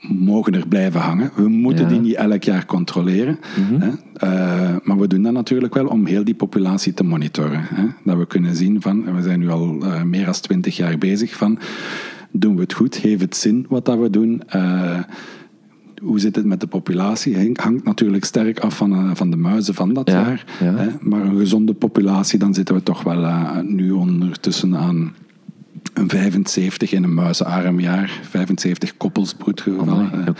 mogen 0.00 0.54
er 0.54 0.68
blijven 0.68 1.00
hangen. 1.00 1.30
We 1.34 1.48
moeten 1.48 1.84
Ja. 1.84 1.90
Mhm. 1.90 2.00
die 2.00 2.08
niet 2.08 2.16
elk 2.18 2.42
jaar 2.42 2.66
controleren. 2.66 3.38
hè. 3.78 3.88
Eh, 4.14 4.76
maar 4.82 4.98
we 4.98 5.06
doen 5.06 5.22
dat 5.22 5.32
natuurlijk 5.32 5.74
wel 5.74 5.86
om 5.86 6.06
heel 6.06 6.24
die 6.24 6.34
populatie 6.34 6.94
te 6.94 7.04
monitoren. 7.04 7.60
Hè. 7.64 7.84
Dat 8.04 8.16
we 8.18 8.26
kunnen 8.26 8.56
zien 8.56 8.80
van, 8.82 9.14
we 9.14 9.22
zijn 9.22 9.38
nu 9.40 9.48
al 9.50 9.78
eh, 9.82 10.02
meer 10.02 10.24
dan 10.24 10.34
twintig 10.34 10.76
jaar 10.76 10.98
bezig 10.98 11.36
van, 11.36 11.58
doen 12.30 12.54
we 12.54 12.60
het 12.60 12.72
goed? 12.72 12.96
Heeft 12.96 13.20
het 13.20 13.36
zin 13.36 13.66
wat 13.68 13.84
dat 13.84 13.98
we 13.98 14.10
doen? 14.10 14.42
Eh, 14.46 14.98
hoe 16.02 16.20
zit 16.20 16.36
het 16.36 16.44
met 16.44 16.60
de 16.60 16.66
populatie? 16.66 17.36
Hangt- 17.36 17.60
Hangt 17.60 17.84
natuurlijk 17.84 18.24
sterk 18.24 18.58
af 18.60 18.76
van, 18.76 19.16
van 19.16 19.30
de 19.30 19.36
muizen 19.36 19.74
van 19.74 19.92
dat 19.94 20.08
Ja, 20.10 20.14
jaar. 20.14 20.44
ja. 20.60 20.74
Hè. 20.76 20.88
Maar 21.00 21.20
een 21.24 21.38
gezonde 21.38 21.74
populatie, 21.74 22.38
dan 22.38 22.54
zitten 22.54 22.74
we 22.74 22.82
toch 22.82 23.02
wel 23.02 23.26
nu 23.62 23.90
ondertussen 23.90 24.76
aan 24.76 25.12
een 25.98 26.08
75 26.08 26.92
in 26.92 27.02
een 27.02 27.14
muizenarm 27.14 27.80
jaar. 27.80 28.20
75 28.28 28.96
koppels 28.96 29.34
broedgevallen. 29.34 30.10
Amai, 30.10 30.34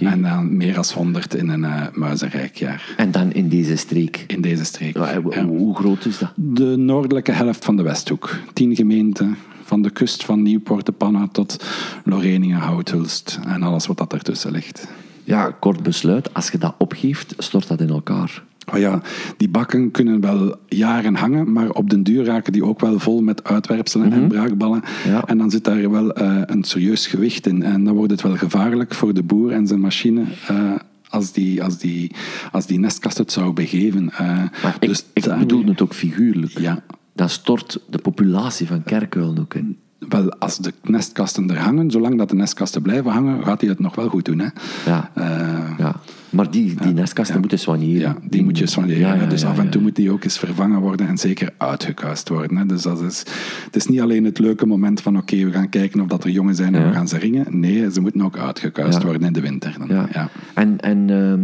eh. 0.00 0.12
En 0.12 0.22
dan 0.22 0.56
meer 0.56 0.74
dan 0.74 0.84
100 0.94 1.34
in 1.34 1.48
een 1.48 1.64
eh, 1.64 1.86
muizenrijk 1.94 2.56
jaar. 2.56 2.94
En 2.96 3.10
dan 3.10 3.32
in 3.32 3.48
deze 3.48 3.76
streek. 3.76 4.24
In 4.26 4.40
deze 4.40 4.64
streek. 4.64 4.96
Ja, 4.96 5.12
en 5.12 5.22
Ja. 5.30 5.44
Hoe 5.44 5.76
groot 5.76 6.04
is 6.04 6.18
dat? 6.18 6.32
De 6.34 6.76
noordelijke 6.76 7.32
helft 7.32 7.64
van 7.64 7.76
de 7.76 7.82
Westhoek. 7.82 8.36
Tien 8.52 8.76
gemeenten. 8.76 9.36
Van 9.64 9.82
de 9.82 9.90
kust 9.90 10.24
van 10.24 10.42
Nieuwpoort, 10.42 10.86
de 10.86 10.92
Panna 10.92 11.28
tot 11.32 11.64
Loreningen, 12.04 12.58
Houthulst 12.58 13.38
en 13.46 13.62
alles 13.62 13.86
wat 13.86 13.98
dat 13.98 14.12
ertussen 14.12 14.52
ligt. 14.52 14.88
Ja, 15.24 15.56
kort 15.60 15.82
besluit. 15.82 16.34
Als 16.34 16.50
je 16.50 16.58
dat 16.58 16.74
opgeeft, 16.78 17.34
stort 17.38 17.68
dat 17.68 17.80
in 17.80 17.88
elkaar. 17.88 18.42
Ja, 18.76 19.00
die 19.36 19.48
bakken 19.48 19.90
kunnen 19.90 20.20
wel 20.20 20.56
jaren 20.68 21.14
hangen, 21.14 21.52
maar 21.52 21.70
op 21.70 21.90
den 21.90 22.02
duur 22.02 22.24
raken 22.24 22.52
die 22.52 22.64
ook 22.64 22.80
wel 22.80 22.98
vol 22.98 23.22
met 23.22 23.44
uitwerpselen 23.44 24.12
en 24.12 24.28
braakballen. 24.28 24.82
Ja. 25.06 25.24
En 25.26 25.38
dan 25.38 25.50
zit 25.50 25.64
daar 25.64 25.90
wel 25.90 26.12
eh, 26.12 26.36
een 26.46 26.64
serieus 26.64 27.06
gewicht 27.06 27.46
in. 27.46 27.62
En 27.62 27.84
dan 27.84 27.94
wordt 27.94 28.10
het 28.10 28.22
wel 28.22 28.36
gevaarlijk 28.36 28.94
voor 28.94 29.14
de 29.14 29.22
boer 29.22 29.52
en 29.52 29.66
zijn 29.66 29.80
machine. 29.80 30.22
eh, 30.46 30.72
als 31.08 31.32
die, 31.32 31.62
als, 31.62 31.78
die, 31.78 32.12
als 32.52 32.66
die 32.66 32.78
nestkast 32.78 33.18
het 33.18 33.32
zou 33.32 33.52
begeven. 33.52 34.04
Maar 34.18 34.76
ik, 34.80 34.88
dus 34.88 35.04
ik 35.12 35.24
bedoel 35.38 35.64
het 35.64 35.82
ook 35.82 35.94
figuurlijk. 35.94 36.58
Ja. 36.58 36.82
Dan 37.12 37.28
stort 37.28 37.80
de 37.90 37.98
populatie 37.98 38.66
van 38.66 38.82
kerkuilen 38.82 39.38
ook 39.38 39.54
in. 39.54 39.78
Wel, 40.08 40.30
als 40.38 40.58
de 40.58 40.72
nestkasten 40.82 41.50
er 41.50 41.58
hangen, 41.58 41.90
zolang 41.90 42.18
dat 42.18 42.28
de 42.28 42.34
nestkasten 42.34 42.82
blijven 42.82 43.10
hangen, 43.10 43.44
gaat 43.44 43.60
hij 43.60 43.70
het 43.70 43.78
nog 43.78 43.94
wel 43.94 44.08
goed 44.08 44.24
doen. 44.24 44.38
Hè? 44.38 44.46
Ja. 44.86 45.10
Eh, 45.14 45.78
Ja. 45.78 45.94
Maar 46.30 46.50
die, 46.50 46.74
die 46.74 46.92
nestkasten 46.92 47.34
ja. 47.34 47.40
moeten 47.40 47.58
soigneren. 47.58 48.00
Ja, 48.00 48.16
die 48.28 48.44
moet 48.44 48.58
je 48.58 48.66
soigneren. 48.66 49.28
Dus 49.28 49.44
af 49.44 49.58
en 49.58 49.70
toe 49.70 49.80
moet 49.82 49.96
die 49.96 50.10
ook 50.10 50.24
eens 50.24 50.38
vervangen 50.38 50.80
worden 50.80 51.08
en 51.08 51.18
zeker 51.18 51.52
uitgekuist 51.56 52.28
worden. 52.28 52.56
Hè. 52.56 52.66
Dus 52.66 52.82
dat 52.82 53.02
is, 53.02 53.18
het 53.64 53.76
is 53.76 53.86
niet 53.86 54.00
alleen 54.00 54.24
het 54.24 54.38
leuke 54.38 54.66
moment 54.66 55.00
van 55.00 55.16
oké, 55.16 55.44
we 55.44 55.52
gaan 55.52 55.68
kijken 55.68 56.00
of 56.00 56.06
dat 56.06 56.24
er 56.24 56.30
jongen 56.30 56.54
zijn 56.54 56.74
en 56.74 56.86
we 56.88 56.92
gaan 56.94 57.08
ze 57.08 57.18
ringen. 57.18 57.46
Nee, 57.60 57.92
ze 57.92 58.00
moeten 58.00 58.22
ook 58.22 58.36
uitgekuist 58.38 59.02
worden 59.02 59.22
in 59.22 59.32
de 59.32 59.40
winter. 59.40 59.74
Dan. 59.78 59.88
Ja. 59.88 60.08
Ja. 60.12 60.28
En, 60.54 60.80
en 60.80 61.10
ehm, 61.10 61.40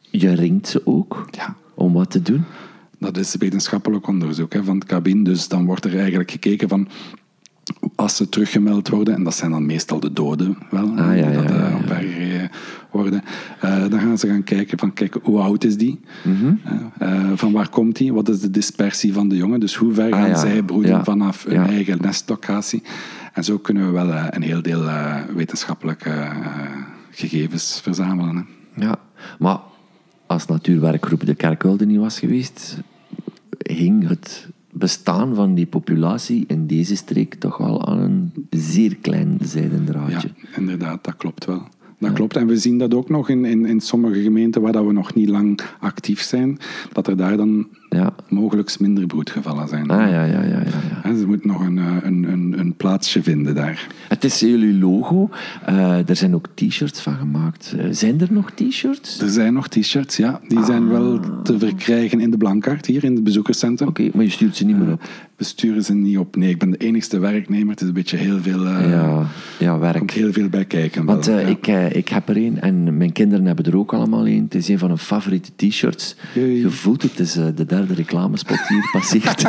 je 0.00 0.32
ringt 0.34 0.68
ze 0.68 0.82
ook 0.86 1.28
Ja. 1.30 1.54
om 1.74 1.92
wat 1.92 2.10
te 2.10 2.22
doen? 2.22 2.44
Dat 2.98 3.16
is 3.16 3.34
wetenschappelijk 3.38 4.06
onderzoek 4.06 4.52
hè, 4.52 4.64
van 4.64 4.74
het 4.74 4.84
cabine. 4.84 5.24
Dus 5.24 5.48
dan 5.48 5.64
wordt 5.64 5.84
er 5.84 5.98
eigenlijk 5.98 6.30
gekeken 6.30 6.68
van 6.68 6.88
als 8.00 8.16
ze 8.16 8.28
teruggemeld 8.28 8.88
worden, 8.88 9.14
en 9.14 9.24
dat 9.24 9.34
zijn 9.34 9.50
dan 9.50 9.66
meestal 9.66 10.00
de 10.00 10.12
doden 10.12 10.58
wel, 10.70 10.88
Ah, 10.88 10.96
ja, 10.96 11.12
ja, 11.12 11.42
dat 11.42 11.48
ja, 11.48 12.00
eh, 12.00 12.48
worden, 12.90 13.22
eh, 13.60 13.88
dan 13.88 14.00
gaan 14.00 14.18
ze 14.18 14.26
gaan 14.26 14.44
kijken 14.44 14.78
van 14.78 14.92
kijk, 14.92 15.16
hoe 15.22 15.40
oud 15.40 15.64
is 15.64 15.76
die? 15.76 16.00
Mhm. 16.24 16.54
Eh, 16.98 17.30
van 17.34 17.52
waar 17.52 17.68
komt 17.68 17.96
die? 17.96 18.12
Wat 18.12 18.28
is 18.28 18.40
de 18.40 18.50
dispersie 18.50 19.12
van 19.12 19.28
de 19.28 19.36
jongen? 19.36 19.60
Dus 19.60 19.74
hoe 19.74 19.94
ver 19.94 20.12
Ah, 20.12 20.22
gaan 20.22 20.36
zij 20.36 20.62
broeden 20.62 21.04
vanaf 21.04 21.44
hun 21.44 21.66
eigen 21.66 21.98
nestlocatie? 22.00 22.82
En 23.32 23.44
zo 23.44 23.58
kunnen 23.58 23.86
we 23.86 23.92
wel 23.92 24.12
een 24.30 24.42
heel 24.42 24.62
deel 24.62 24.82
wetenschappelijke 25.34 26.28
gegevens 27.10 27.80
verzamelen. 27.82 28.46
Hè. 28.72 28.84
Ja. 28.84 28.96
Maar 29.38 29.58
als 30.26 30.46
natuurwerkgroep 30.46 31.26
de 31.26 31.34
kerkuil 31.34 31.78
er 31.78 31.86
niet 31.86 31.98
was 31.98 32.18
geweest, 32.18 32.78
hing 33.58 34.08
het 34.08 34.48
bestaan 34.72 35.34
van 35.34 35.54
die 35.54 35.66
populatie 35.66 36.44
in 36.46 36.66
deze 36.66 36.96
streek 36.96 37.34
toch 37.34 37.56
wel 37.56 37.86
aan 37.86 37.98
een 37.98 38.32
zeer 38.50 38.96
klein 38.96 39.38
zijden 39.42 39.86
Ja, 40.08 40.22
inderdaad, 40.56 41.04
dat 41.04 41.16
klopt 41.16 41.44
wel. 41.44 41.62
Dat 41.98 42.12
klopt. 42.12 42.36
En 42.36 42.46
we 42.46 42.56
zien 42.56 42.78
dat 42.78 42.94
ook 42.94 43.08
nog 43.08 43.28
in, 43.28 43.44
in, 43.44 43.66
in 43.66 43.80
sommige 43.80 44.22
gemeenten 44.22 44.62
waar 44.62 44.72
dat 44.72 44.86
we 44.86 44.92
nog 44.92 45.14
niet 45.14 45.28
lang 45.28 45.60
actief 45.80 46.20
zijn, 46.20 46.58
dat 46.92 47.06
er 47.06 47.16
daar 47.16 47.36
dan 47.36 47.66
Ja. 47.90 48.14
mogelijk 48.28 48.78
minder 48.80 49.06
broedgevallen 49.06 49.68
zijn. 49.68 49.88
Ah, 49.90 49.98
ja, 49.98 50.24
ja, 50.24 50.24
ja, 50.24 50.42
ja, 50.42 50.62
ja. 51.04 51.16
Ze 51.16 51.26
moeten 51.26 51.48
nog 51.48 51.60
een, 51.66 51.78
eh, 51.78 51.96
een, 52.02 52.24
een, 52.32 52.54
een 52.58 52.74
plaatsje 52.74 53.22
vinden 53.22 53.54
daar. 53.54 53.86
Het 54.08 54.24
is 54.24 54.40
jullie 54.40 54.78
logo. 54.78 55.30
Eh, 55.66 56.08
er 56.08 56.16
zijn 56.16 56.34
ook 56.34 56.46
t-shirts 56.54 57.00
van 57.00 57.14
gemaakt. 57.14 57.74
Eh, 57.78 57.86
zijn 57.90 58.20
er 58.20 58.28
nog 58.30 58.50
t-shirts? 58.50 59.20
Er 59.20 59.28
zijn 59.28 59.52
nog 59.52 59.68
t-shirts, 59.68 60.16
ja. 60.16 60.40
Die 60.48 60.64
zijn 60.64 60.88
wel 60.88 61.20
te 61.42 61.58
verkrijgen 61.58 62.20
in 62.20 62.30
de 62.30 62.36
Blankaart, 62.36 62.86
hier 62.86 63.04
in 63.04 63.14
het 63.14 63.24
bezoekerscentrum. 63.24 63.88
Oké, 63.88 64.08
maar 64.14 64.24
je 64.24 64.30
stuurt 64.30 64.56
ze 64.56 64.64
niet 64.64 64.78
meer 64.78 64.92
op. 64.92 65.02
We 65.36 65.44
sturen 65.46 65.84
ze 65.84 65.94
niet 65.94 66.18
op. 66.18 66.36
Nee, 66.36 66.50
ik 66.50 66.58
ben 66.58 66.70
de 66.70 66.76
enigste 66.76 67.18
werknemer. 67.18 67.70
Het 67.70 67.80
is 67.80 67.88
een 67.88 67.92
beetje 67.94 68.16
heel 68.16 68.38
veel... 68.38 68.66
Ja, 68.66 69.26
ja 69.58 69.72
Er 69.74 69.80
werk. 69.80 69.98
komt 69.98 70.10
heel 70.10 70.32
veel 70.32 70.48
bij 70.48 70.64
kijken. 70.64 71.04
Want 71.04 71.26
ja. 71.26 71.38
ik, 71.38 71.66
ik 71.92 72.08
heb 72.08 72.28
er 72.28 72.36
een 72.36 72.60
en 72.60 72.96
mijn 72.96 73.12
kinderen 73.12 73.46
hebben 73.46 73.64
er 73.64 73.76
ook 73.76 73.92
allemaal 73.94 74.28
een. 74.28 74.42
Het 74.42 74.54
is 74.54 74.68
een 74.68 74.78
van 74.78 74.88
hun 74.88 74.98
favoriete 74.98 75.50
t-shirts. 75.56 76.16
Je 76.34 76.70
voelt 76.70 77.02
het, 77.02 77.18
is 77.18 77.32
de 77.32 77.64
derde 77.66 77.79
reclamespot 77.86 78.68
hier 78.68 78.88
passeert. 78.92 79.44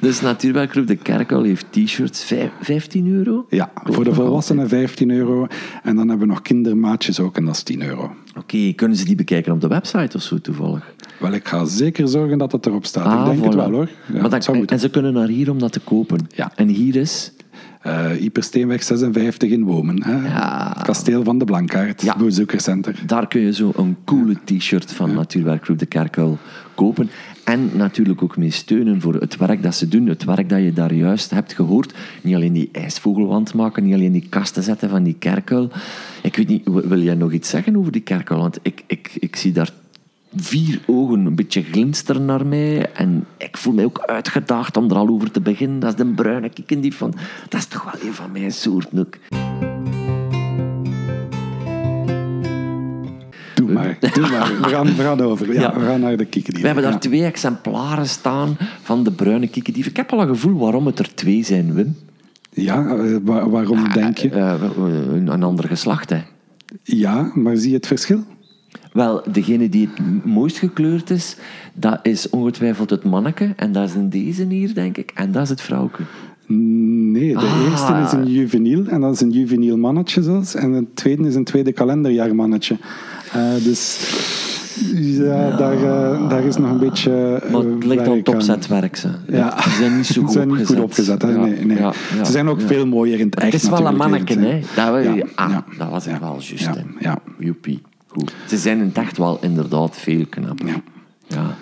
dus 0.00 0.20
Natuurwerkgroep 0.30 0.86
De 0.86 0.96
Kerkuil 0.96 1.42
heeft 1.42 1.66
t-shirts, 1.70 2.24
vijf- 2.24 2.50
15 2.60 3.06
euro? 3.12 3.46
Ja, 3.48 3.70
voor 3.84 4.04
de 4.04 4.14
volwassenen 4.14 4.68
15 4.68 5.10
euro. 5.10 5.46
En 5.82 5.96
dan 5.96 6.08
hebben 6.08 6.26
we 6.26 6.32
nog 6.32 6.42
kindermaatjes 6.42 7.20
ook 7.20 7.36
en 7.36 7.44
dat 7.44 7.54
is 7.54 7.62
10 7.62 7.82
euro. 7.82 8.14
Oké, 8.38 8.72
kunnen 8.72 8.96
ze 8.96 9.04
die 9.04 9.16
bekijken 9.16 9.52
op 9.52 9.60
de 9.60 9.68
website 9.68 10.16
of 10.16 10.22
zo 10.22 10.38
toevallig? 10.38 10.94
Wel, 11.18 11.32
ik 11.32 11.48
ga 11.48 11.64
zeker 11.64 12.08
zorgen 12.08 12.38
dat 12.38 12.52
het 12.52 12.66
erop 12.66 12.84
staat. 12.86 13.06
Ah, 13.06 13.18
ik 13.20 13.24
denk 13.24 13.38
voilà. 13.38 13.42
het 13.44 13.54
wel 13.54 13.70
hoor. 13.70 13.88
Ja, 14.12 14.20
maar 14.20 14.30
dat, 14.30 14.48
moeten. 14.48 14.66
en 14.76 14.80
ze 14.80 14.90
kunnen 14.90 15.12
naar 15.12 15.28
hier 15.28 15.50
om 15.50 15.58
dat 15.58 15.72
te 15.72 15.80
kopen. 15.80 16.26
Ja. 16.34 16.52
En 16.54 16.68
hier 16.68 16.96
is... 16.96 17.32
Eh 17.80 18.22
Ipersteenweg 18.22 18.82
56 18.82 19.50
in 19.50 19.64
Women. 19.64 20.02
Hè? 20.04 20.12
Ja. 20.28 20.76
Kasteel 20.82 21.24
van 21.24 21.38
de 21.38 21.44
Blankaart, 21.44 22.02
Ja. 22.02 22.16
bezoekerscentrum. 22.16 22.94
Daar 23.06 23.28
kun 23.28 23.40
je 23.40 23.52
zo 23.52 23.72
een 23.76 23.96
coole 24.04 24.36
t-shirt 24.44 24.92
van 24.92 25.14
Natuurwerkgroep 25.14 25.78
De 25.78 25.86
Kerkuil 25.86 26.38
kopen. 26.74 27.10
En 27.44 27.70
natuurlijk 27.76 28.22
ook 28.22 28.36
mee 28.36 28.50
steunen 28.50 29.00
voor 29.00 29.14
het 29.14 29.36
werk 29.36 29.62
dat 29.62 29.74
ze 29.74 29.88
doen. 29.88 30.06
Het 30.06 30.24
werk 30.24 30.48
dat 30.48 30.62
je 30.62 30.72
daar 30.72 30.94
juist 30.94 31.30
hebt 31.30 31.52
gehoord. 31.52 31.94
Niet 32.22 32.34
alleen 32.34 32.52
die 32.52 32.68
ijsvogelwand 32.72 33.54
maken, 33.54 33.84
niet 33.84 33.94
alleen 33.94 34.12
die 34.12 34.26
kasten 34.28 34.62
zetten 34.62 34.88
van 34.88 35.02
die 35.02 35.16
kerkuil. 35.18 35.70
Ik 36.22 36.36
weet 36.36 36.48
niet, 36.48 36.62
wil 36.64 37.00
jij 37.02 37.14
nog 37.14 37.32
iets 37.32 37.48
zeggen 37.48 37.76
over 37.76 37.92
die 37.92 38.00
kerkuil? 38.02 38.40
Want 38.40 38.58
ik, 38.62 38.84
ik, 38.86 39.10
ik 39.18 39.36
zie 39.36 39.52
daar 39.52 39.70
vier 40.36 40.80
ogen 40.86 41.26
een 41.26 41.34
beetje 41.34 41.62
glinsteren 41.62 42.24
naar 42.24 42.46
mij. 42.46 42.92
En 42.92 43.26
ik 43.36 43.56
voel 43.56 43.72
mij 43.72 43.84
ook 43.84 43.98
uitgedaagd 44.06 44.76
om 44.76 44.90
er 44.90 44.96
al 44.96 45.08
over 45.08 45.30
te 45.30 45.40
beginnen. 45.40 45.78
Dat 45.80 45.90
is 45.90 45.96
de 45.96 46.12
bruine 46.12 46.48
kikkendief 46.48 46.96
van... 46.96 47.14
Dat 47.48 47.60
is 47.60 47.66
toch 47.66 47.84
wel 47.92 48.08
een 48.08 48.14
van 48.14 48.32
mijn 48.32 48.52
soorten 48.52 48.98
ook. 48.98 49.16
Doe 53.54 53.72
maar, 53.72 53.98
doe 54.12 54.28
maar. 54.30 54.52
We 54.60 54.68
gaan, 54.68 54.86
we 54.86 55.02
gaan 55.02 55.20
over. 55.20 55.52
Ja, 55.52 55.60
Ja. 55.60 55.74
We 55.74 55.84
gaan 55.86 56.00
naar 56.00 56.16
de 56.16 56.24
kieken. 56.24 56.54
We 56.60 56.66
hebben 56.66 56.84
daar 56.84 57.00
twee 57.00 57.24
exemplaren 57.24 58.06
staan 58.08 58.56
van 58.82 59.04
de 59.04 59.10
bruine 59.12 59.48
kikkendief. 59.48 59.86
Ik 59.86 59.96
heb 59.96 60.12
al 60.12 60.20
een 60.20 60.28
gevoel 60.28 60.58
waarom 60.58 60.86
het 60.86 60.98
er 60.98 61.14
twee 61.14 61.44
zijn, 61.44 61.74
Wim. 61.74 61.96
Ja, 62.52 62.86
eh, 62.96 63.16
wa- 63.22 63.48
waarom 63.48 63.92
denk 63.92 64.18
je? 64.18 64.30
Eh, 64.30 64.54
eh, 64.54 64.60
een, 64.76 65.26
een 65.32 65.42
ander 65.42 65.66
geslacht, 65.68 66.10
hè. 66.10 66.18
Ja, 66.82 67.30
maar 67.34 67.56
zie 67.56 67.68
je 67.70 67.76
het 67.76 67.86
verschil? 67.86 68.24
Wel, 68.92 69.22
degene 69.32 69.68
die 69.68 69.88
het 69.94 70.24
mooist 70.24 70.58
gekleurd 70.58 71.10
is, 71.10 71.36
dat 71.74 71.98
is 72.02 72.30
ongetwijfeld 72.30 72.90
het 72.90 73.04
manneke. 73.04 73.52
En 73.56 73.72
dat 73.72 73.88
is 73.88 73.94
een 73.94 74.10
deze 74.10 74.44
hier, 74.44 74.74
denk 74.74 74.96
ik. 74.96 75.10
En 75.14 75.32
dat 75.32 75.42
is 75.42 75.48
het 75.48 75.60
vrouwke. 75.60 76.02
Nee, 76.46 77.32
de 77.32 77.38
Ah. 77.38 77.68
eerste 77.70 77.92
is 78.04 78.12
een 78.12 78.32
juveniel. 78.32 78.86
En 78.86 79.00
dat 79.00 79.14
is 79.14 79.20
een 79.20 79.30
juveniel 79.30 79.76
mannetje 79.76 80.22
zelfs. 80.22 80.54
En 80.54 80.72
de 80.72 80.86
tweede 80.94 81.26
is 81.26 81.34
een 81.34 81.44
tweede 81.44 81.72
kalenderjaar 81.72 82.34
mannetje. 82.34 82.76
Eh, 83.32 83.42
dus 83.64 83.98
ja, 84.94 85.56
daar, 85.56 85.72
eh, 85.76 86.28
daar 86.28 86.44
is 86.44 86.56
nog 86.56 86.70
een 86.70 86.78
beetje 86.78 87.40
eh, 87.42 87.50
Maar 87.52 87.62
het 87.62 87.84
ligt 87.84 88.00
aan 88.00 88.06
werk 88.06 88.16
het 88.18 88.28
aan. 88.28 88.34
opzetwerk, 88.34 88.96
ze. 88.96 89.08
Ja. 89.28 89.62
Ze 89.62 89.70
zijn 89.70 89.96
niet 89.96 90.06
zo 90.06 90.12
Ze 90.20 90.20
goed 90.20 90.32
zijn 90.32 90.48
niet 90.48 90.56
opgezet. 90.58 90.76
goed 90.76 90.84
opgezet. 90.84 91.22
Hè? 91.22 91.30
Ja, 91.30 91.36
Nee, 91.44 91.64
nee. 91.64 91.78
Ze 92.24 92.32
zijn 92.32 92.48
ook 92.48 92.60
veel 92.60 92.86
mooier 92.86 93.18
in 93.20 93.26
het 93.26 93.34
echt 93.34 93.52
Het 93.52 93.62
is 93.62 93.68
wel 93.68 93.86
een 93.86 93.96
manneke, 93.96 94.38
hè. 94.38 94.60
Dat, 94.76 94.94
we, 94.94 95.26
ah, 95.34 95.56
dat 95.78 95.90
was 95.90 96.04
ja, 96.04 96.18
wel 96.20 96.36
juist, 96.40 96.70
ja. 97.00 97.18
Joepie. 97.38 97.82
Goed. 98.12 98.32
Ze 98.48 98.56
zijn 98.56 98.78
in 98.78 98.86
het 98.86 98.96
echt 98.96 99.16
wel 99.16 99.38
inderdaad 99.40 99.96
veel 99.96 100.26
knapper. 100.26 100.66
Ja. 100.66 100.82
Ja. 101.26 101.56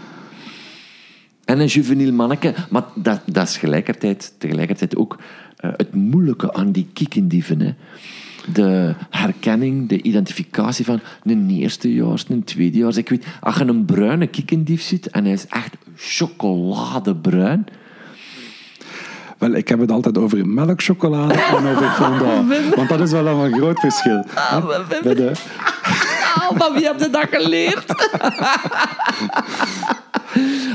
En 1.45 1.61
een 1.61 1.67
juveniel 1.67 2.13
manneke, 2.13 2.55
maar 2.71 2.85
dat, 2.95 3.21
dat 3.27 3.49
is 3.49 3.57
gelijkertijd, 3.57 4.35
tegelijkertijd 4.39 4.97
ook 4.97 5.19
eh, 5.57 5.71
het 5.77 5.95
moeilijke 5.95 6.53
aan 6.53 6.73
die 6.73 6.87
kiekendieven. 6.93 7.61
Hè. 7.61 7.75
De 8.53 8.95
herkenning, 9.11 9.89
de 9.89 10.03
identificatie 10.03 10.85
van 10.85 11.01
een 11.23 11.51
eerstejaars, 11.51 12.25
een 12.29 12.45
tweedejaars. 12.45 12.97
Ik 12.97 13.09
weet, 13.09 13.27
als 13.41 13.57
je 13.57 13.65
een 13.65 13.85
bruine 13.85 14.27
kiekendief 14.27 14.83
ziet 14.83 15.07
en 15.07 15.25
hij 15.25 15.33
is 15.33 15.47
echt 15.47 15.77
chocoladebruin, 15.97 17.67
Wel, 19.39 19.53
ik 19.53 19.69
heb 19.69 19.81
het 19.81 19.91
altijd 19.91 20.19
over 20.19 20.47
melkchocolade 20.47 21.35
en 21.35 21.67
over 21.67 21.91
fondant. 21.91 22.55
Want 22.77 22.89
dat 22.89 23.01
is 23.01 23.11
wel 23.11 23.27
een 23.27 23.53
groot 23.53 23.81
verschil. 23.81 24.25
Ah, 24.35 24.69
hè. 24.89 25.03
Bij 25.03 25.15
de, 25.15 25.33
maar 26.57 26.73
wie 26.73 26.87
heb 26.87 27.01
je 27.01 27.11
dat 27.11 27.27
geleerd? 27.31 27.85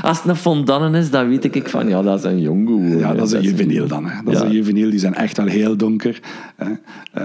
Als 0.04 0.18
het 0.18 0.28
een 0.28 0.36
fondanen 0.36 0.94
is, 0.94 1.10
dan 1.10 1.28
weet 1.28 1.54
ik 1.54 1.68
van, 1.68 1.88
ja, 1.88 2.02
dat 2.02 2.18
is 2.18 2.24
een 2.24 2.40
jongen. 2.40 2.98
ja, 2.98 3.14
dat 3.14 3.26
is 3.26 3.32
een 3.32 3.42
juveneel 3.42 3.86
dan. 3.86 4.06
Hè. 4.06 4.22
Dat 4.24 4.34
is 4.34 4.40
Ja. 4.40 4.46
een 4.46 4.52
juveneel, 4.52 4.90
die 4.90 4.98
zijn 4.98 5.14
echt 5.14 5.36
wel 5.36 5.46
heel 5.46 5.76
donker. 5.76 6.20
Hè. 6.56 6.70
Eh, 7.12 7.24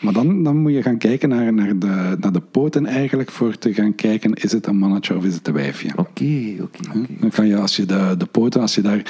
maar 0.00 0.12
dan, 0.12 0.42
dan 0.42 0.56
moet 0.56 0.72
je 0.72 0.82
gaan 0.82 0.98
kijken 0.98 1.28
naar, 1.28 1.52
naar, 1.52 1.78
de, 1.78 2.16
naar 2.20 2.32
de 2.32 2.40
poten 2.50 2.86
eigenlijk, 2.86 3.30
voor 3.30 3.58
te 3.58 3.74
gaan 3.74 3.94
kijken, 3.94 4.32
is 4.34 4.52
het 4.52 4.66
een 4.66 4.76
mannetje 4.76 5.16
of 5.16 5.24
is 5.24 5.34
het 5.34 5.48
een 5.48 5.54
wijfje? 5.54 5.88
Oké, 5.96 6.52
oké. 6.60 6.78
Dan 7.20 7.30
kan 7.30 7.46
je, 7.46 7.56
als 7.56 7.76
je 7.76 7.84
de, 7.86 8.14
de 8.18 8.26
poten, 8.26 8.60
als 8.60 8.74
je 8.74 8.80
daar 8.82 9.02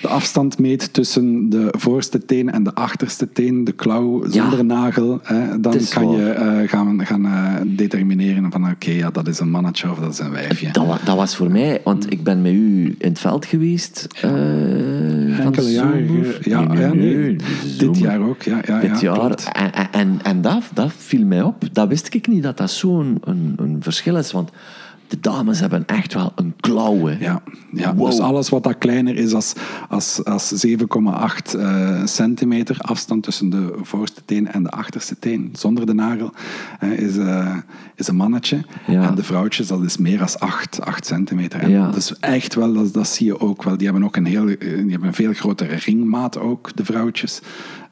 de 0.00 0.08
afstand 0.08 0.58
meet 0.58 0.92
tussen 0.92 1.48
de 1.50 1.68
voorste 1.78 2.24
teen 2.24 2.50
en 2.52 2.62
de 2.62 2.74
achterste 2.74 3.32
teen, 3.32 3.64
de 3.64 3.72
klauw 3.72 4.24
zonder 4.30 4.56
Ja. 4.58 4.62
nagel, 4.62 5.20
hè, 5.22 5.60
dan 5.60 5.74
is 5.74 5.88
kan 5.92 6.06
waar. 6.06 6.16
je 6.16 6.30
eh, 6.30 6.68
gaan, 6.68 7.06
gaan 7.06 7.24
eh, 7.26 7.54
determineren 7.66 8.50
van 8.52 8.70
oké, 8.70 8.90
ja, 8.90 9.10
dat 9.10 9.28
is 9.28 9.38
een 9.38 9.50
mannetje 9.50 9.90
of 9.90 9.98
dat 9.98 10.12
is 10.12 10.18
een 10.18 10.30
wijfje. 10.30 10.70
Dat, 10.72 10.86
dat 11.04 11.16
was 11.16 11.36
voor 11.36 11.50
mij, 11.50 11.80
want 11.84 12.12
ik 12.12 12.22
ben 12.22 12.33
met 12.42 12.52
u 12.52 12.94
in 12.98 13.08
het 13.08 13.18
veld 13.18 13.46
geweest. 13.46 14.06
eh, 14.22 15.38
Enkele 15.40 15.70
jaren. 15.70 16.24
Ja, 16.42 16.92
Nee, 16.94 17.36
dit 17.78 17.98
jaar 17.98 18.20
ook. 18.20 18.42
Ja, 18.42 18.60
ja, 18.66 18.80
Dit 18.80 19.00
ja, 19.00 19.14
jaar. 19.14 19.34
en- 19.52 19.92
en, 19.92 20.18
en 20.22 20.40
dat, 20.40 20.62
dat 20.74 20.92
viel 20.96 21.26
mij 21.26 21.42
op. 21.42 21.68
Dat 21.72 21.88
wist 21.88 22.14
ik 22.14 22.26
niet, 22.28 22.42
dat 22.42 22.56
dat 22.56 22.70
zo'n 22.70 23.18
een, 23.24 23.52
een 23.56 23.76
verschil 23.80 24.16
is. 24.16 24.32
Want 24.32 24.50
de 25.14 25.20
dames 25.20 25.60
hebben 25.60 25.86
echt 25.86 26.14
wel 26.14 26.32
een 26.34 26.54
klauw. 26.60 27.06
hè. 27.06 27.16
Ja, 27.18 27.42
ja. 27.72 27.94
Wow. 27.94 28.06
dus 28.10 28.20
alles 28.20 28.48
wat 28.48 28.62
dat 28.62 28.78
kleiner 28.78 29.16
is 29.16 29.34
als, 29.34 29.52
als, 29.88 30.24
als 30.24 30.66
7,8 30.66 31.58
eh, 31.58 32.04
centimeter 32.04 32.76
afstand 32.80 33.22
tussen 33.22 33.50
de 33.50 33.72
voorste 33.82 34.20
teen 34.24 34.48
en 34.48 34.62
de 34.62 34.70
achterste 34.70 35.18
teen, 35.18 35.50
zonder 35.52 35.86
de 35.86 35.94
nagel, 35.94 36.32
is, 36.96 37.16
eh, 37.16 37.56
is 37.94 38.08
een 38.08 38.16
mannetje. 38.16 38.64
Ja. 38.86 39.08
En 39.08 39.14
de 39.14 39.24
vrouwtjes, 39.24 39.66
dat 39.66 39.82
is 39.82 39.96
meer 39.96 40.18
dan 40.18 40.28
8, 40.38 40.80
8 40.80 41.06
centimeter. 41.06 41.60
En 41.60 41.70
Ja. 41.70 41.94
Is 41.96 42.14
echt 42.20 42.54
wel, 42.54 42.72
dat, 42.72 42.92
dat 42.92 43.08
zie 43.08 43.26
je 43.26 43.40
ook 43.40 43.62
wel. 43.62 43.76
Die 43.76 43.86
hebben 43.86 44.04
ook 44.04 44.16
een, 44.16 44.26
heel, 44.26 44.48
eh, 44.48 44.58
die 44.58 44.90
hebben 44.90 45.08
een 45.08 45.14
veel 45.14 45.32
grotere 45.32 45.74
ringmaat 45.74 46.38
ook, 46.38 46.76
de 46.76 46.84
vrouwtjes. 46.84 47.40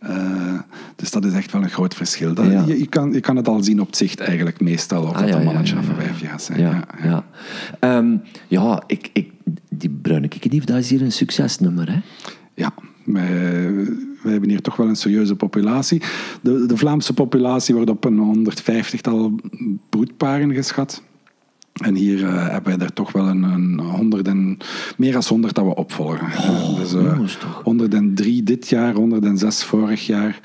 Eh, 0.03 0.59
dus 0.97 1.11
dat 1.11 1.25
is 1.25 1.33
echt 1.33 1.53
wel 1.53 1.63
een 1.63 1.71
groot 1.71 1.95
verschil. 1.95 2.35
Dat, 2.35 2.47
Ja. 2.47 2.65
je, 2.67 2.79
je, 2.79 2.87
kan, 2.87 3.13
je 3.13 3.21
kan 3.21 3.37
het 3.37 3.49
al 3.49 3.63
zien 3.63 3.81
op 3.81 3.95
zicht 3.95 4.21
eigenlijk 4.21 4.61
meestal, 4.61 5.03
of 5.03 5.13
Ah, 5.13 5.19
dat 5.21 5.29
ja, 5.29 5.37
een 5.37 5.45
mannetje 5.45 5.75
ja, 5.75 5.81
of 5.81 5.89
een 5.89 5.97
wijfje 5.97 6.27
gaat 6.27 6.43
zijn. 6.43 6.61
Ja, 6.61 6.85
Ja, 7.03 7.09
ja. 7.09 7.25
Ehm, 7.79 8.17
ja 8.49 8.83
ik, 8.87 9.11
ik, 9.13 9.31
die 9.69 9.91
bruine 10.03 10.29
kikkerdief, 10.29 10.65
dat 10.65 10.77
is 10.79 10.91
hier 10.91 11.03
een 11.03 11.13
succesnummer. 11.13 11.93
Hè? 11.93 12.01
Ja, 12.55 12.75
wij, 13.05 13.73
wij 14.23 14.33
hebben 14.33 14.49
hier 14.49 14.61
toch 14.61 14.77
wel 14.77 14.89
een 14.89 14.97
serieuze 14.97 15.37
populatie. 15.37 16.03
De, 16.43 16.67
de 16.67 16.77
Vlaamse 16.77 17.15
populatie 17.15 17.75
wordt 17.75 17.91
op 17.91 18.05
een 18.05 18.47
150-tal 18.49 19.35
broedparen 19.89 20.55
geschat. 20.55 21.03
En 21.73 21.95
hier 21.95 22.25
eh, 22.25 22.49
hebben 22.49 22.79
wij 22.79 22.87
er 22.87 22.93
toch 22.93 23.13
wel 23.13 23.27
een, 23.29 23.43
een 23.43 23.79
100 23.81 24.29
en, 24.29 24.59
meer 24.97 25.13
dan 25.13 25.23
100 25.29 25.55
dat 25.55 25.65
we 25.65 25.75
opvolgen. 25.75 26.27
dus, 26.77 26.95
eh, 26.95 27.03
jongens, 27.03 27.37
toch. 27.37 27.61
103 27.65 28.43
dit 28.43 28.69
jaar, 28.69 28.95
106 28.95 29.65
vorig 29.65 30.07
jaar. 30.07 30.41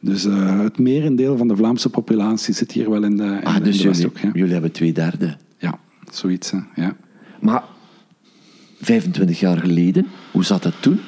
Dus 0.00 0.24
eh, 0.24 0.60
het 0.60 0.78
merendeel 0.78 1.36
van 1.36 1.48
de 1.48 1.56
Vlaamse 1.56 1.88
populatie 1.88 2.54
zit 2.54 2.72
hier 2.72 2.90
wel 2.90 3.02
in 3.02 3.16
de, 3.16 3.22
in, 3.24 3.44
Ah, 3.44 3.56
in 3.56 3.62
dus 3.62 3.76
de 3.76 3.82
jullie. 3.82 4.10
Ja. 4.22 4.30
jullie 4.32 4.52
hebben 4.52 4.72
twee 4.72 4.92
derde. 4.92 5.36
ja, 5.58 5.78
zoiets. 6.10 6.50
hè, 6.50 6.58
Ja. 6.74 6.96
Maar 7.40 7.62
25 8.80 9.40
jaar 9.40 9.58
geleden, 9.58 10.06
hoe 10.30 10.44
zat 10.44 10.62
dat 10.62 10.74
toen? 10.80 11.00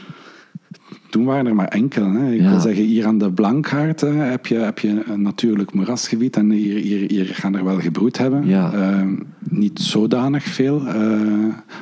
Toen 1.14 1.24
waren 1.24 1.46
er 1.46 1.54
maar 1.54 1.68
enkele. 1.68 2.18
Hè. 2.18 2.32
Ik 2.32 2.40
Ja. 2.40 2.50
wil 2.50 2.60
zeggen, 2.60 2.84
hier 2.84 3.06
aan 3.06 3.18
de 3.18 3.32
Blankhaard 3.32 4.00
hè, 4.00 4.08
heb, 4.08 4.46
je, 4.46 4.54
heb 4.54 4.78
je 4.78 5.02
een 5.06 5.22
natuurlijk 5.22 5.72
moerasgebied. 5.72 6.36
En 6.36 6.50
hier, 6.50 6.76
hier, 6.78 7.10
hier 7.10 7.24
gaan 7.26 7.54
er 7.56 7.64
wel 7.64 7.80
gebroed 7.80 8.18
hebben. 8.18 8.46
Ja. 8.46 8.72
Eh, 8.72 9.06
niet 9.48 9.78
zodanig 9.78 10.44
veel. 10.44 10.86
eh, 10.86 10.94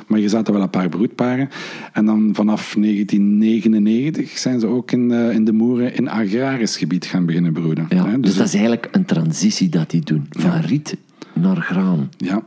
maar 0.07 0.19
je 0.19 0.29
zaten 0.29 0.53
wel 0.53 0.61
een 0.61 0.69
paar 0.69 0.89
broedparen. 0.89 1.49
En 1.93 2.05
dan 2.05 2.29
vanaf 2.33 2.75
1999 2.79 4.37
zijn 4.37 4.59
ze 4.59 4.67
ook 4.67 4.91
in 4.91 5.09
de, 5.09 5.29
in 5.33 5.45
de 5.45 5.53
moeren 5.53 5.95
in 5.95 6.09
agrarisch 6.09 6.77
gebied 6.77 7.05
gaan 7.05 7.25
beginnen 7.25 7.53
broeden. 7.53 7.85
Ja, 7.89 8.07
hè. 8.07 8.19
dus, 8.19 8.35
dat 8.35 8.47
is 8.47 8.53
eigenlijk 8.53 8.87
een 8.91 9.05
transitie 9.05 9.69
dat 9.69 9.89
die 9.89 10.01
doen. 10.01 10.25
Van 10.29 10.59
riet 10.59 10.97
naar 11.33 11.57
graan. 11.57 12.09
Ja. 12.17 12.43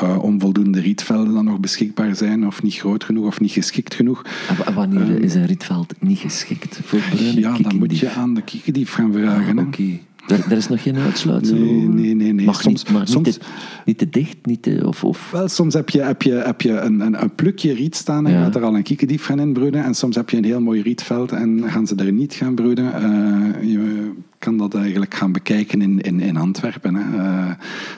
Eh, 0.00 0.22
onvoldoende 0.22 0.80
rietvelden 0.80 1.34
dan 1.34 1.44
nog 1.44 1.60
beschikbaar 1.60 2.16
zijn, 2.16 2.46
of 2.46 2.62
niet 2.62 2.74
groot 2.74 3.04
genoeg, 3.04 3.26
of 3.26 3.40
niet 3.40 3.50
geschikt 3.50 3.94
genoeg. 3.94 4.22
En 4.48 4.56
wa- 4.64 4.72
wanneer 4.72 5.22
is 5.22 5.34
een 5.34 5.46
rietveld 5.46 5.94
niet 6.00 6.18
geschikt 6.18 6.80
voor 6.84 6.98
bruine 7.10 7.40
Ja, 7.40 7.56
dan 7.58 7.76
moet 7.78 7.98
je 7.98 8.10
aan 8.10 8.34
de 8.34 8.42
kikkerdief 8.42 8.92
gaan 8.92 9.12
vragen. 9.12 9.56
hè. 9.56 9.62
Oké. 9.62 9.82
Er, 10.28 10.44
er 10.50 10.56
is 10.56 10.68
nog 10.68 10.82
geen 10.82 10.96
uitsluitsel? 10.96 11.56
Nee, 11.56 11.72
nee, 11.88 12.14
nee, 12.14 12.32
nee. 12.32 12.46
Mag 12.46 12.60
Soms- 12.60 12.84
niet, 12.84 12.92
maar 12.92 13.08
soms- 13.08 13.26
niet, 13.26 13.34
te, 13.40 13.46
niet 13.84 13.98
te 13.98 14.08
dicht, 14.08 14.36
niet 14.42 14.62
te... 14.62 14.82
Of, 14.86 15.04
of, 15.04 15.30
Wel, 15.30 15.48
soms 15.48 15.74
heb 15.74 15.90
je, 15.90 16.00
heb 16.02 16.22
je, 16.22 16.32
heb 16.32 16.60
je 16.60 16.70
een, 16.78 17.00
een, 17.00 17.22
een 17.22 17.34
plukje 17.34 17.72
riet 17.74 17.96
staan 17.96 18.26
en 18.26 18.32
Ja. 18.32 18.42
gaat 18.42 18.54
er 18.54 18.62
al 18.62 18.74
een 18.76 18.82
kiekendief 18.82 19.24
gaan 19.24 19.40
inbroeden. 19.40 19.84
En 19.84 19.94
soms 19.94 20.16
heb 20.16 20.30
je 20.30 20.36
een 20.36 20.44
heel 20.44 20.60
mooi 20.60 20.82
rietveld 20.82 21.32
en 21.32 21.62
gaan 21.66 21.86
ze 21.86 21.94
er 21.94 22.12
niet 22.12 22.34
gaan 22.34 22.54
broeden. 22.54 22.94
Eh, 22.94 23.70
je 23.70 24.10
kan 24.42 24.56
dat 24.56 24.74
eigenlijk 24.74 25.14
gaan 25.14 25.32
bekijken 25.32 25.82
in, 25.82 26.00
in, 26.00 26.20
in 26.20 26.36
Antwerpen. 26.36 26.94
Hè. 26.94 27.00
Eh, 27.02 27.50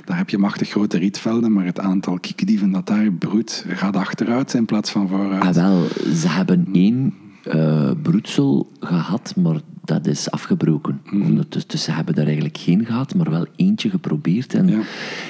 daar 0.04 0.16
heb 0.16 0.30
je 0.30 0.38
machtig 0.38 0.68
grote 0.68 0.98
rietvelden, 0.98 1.52
maar 1.52 1.64
het 1.64 1.80
aantal 1.80 2.18
kiekendieven 2.18 2.70
dat 2.70 2.86
daar 2.86 3.12
broedt 3.12 3.64
gaat 3.68 3.96
achteruit 3.96 4.54
in 4.54 4.64
plaats 4.64 4.90
van 4.90 5.08
vooruit. 5.08 5.42
Ah, 5.42 5.54
wel, 5.54 5.86
ze 6.14 6.28
hebben 6.28 6.68
één 6.72 7.14
eh, 7.42 7.90
broedsel 8.02 8.70
gehad, 8.80 9.34
maar 9.36 9.60
dat 9.84 10.06
is 10.06 10.30
afgebroken. 10.30 11.00
Mhm. 11.04 11.22
Ondertussen 11.22 11.70
dus 11.70 11.82
ze 11.82 11.90
hebben 11.92 12.14
er 12.14 12.24
eigenlijk 12.24 12.58
geen 12.58 12.84
gehad, 12.86 13.14
maar 13.14 13.30
wel 13.30 13.46
eentje 13.56 13.90
geprobeerd. 13.90 14.54
En 14.54 14.68
Ja. 14.68 14.80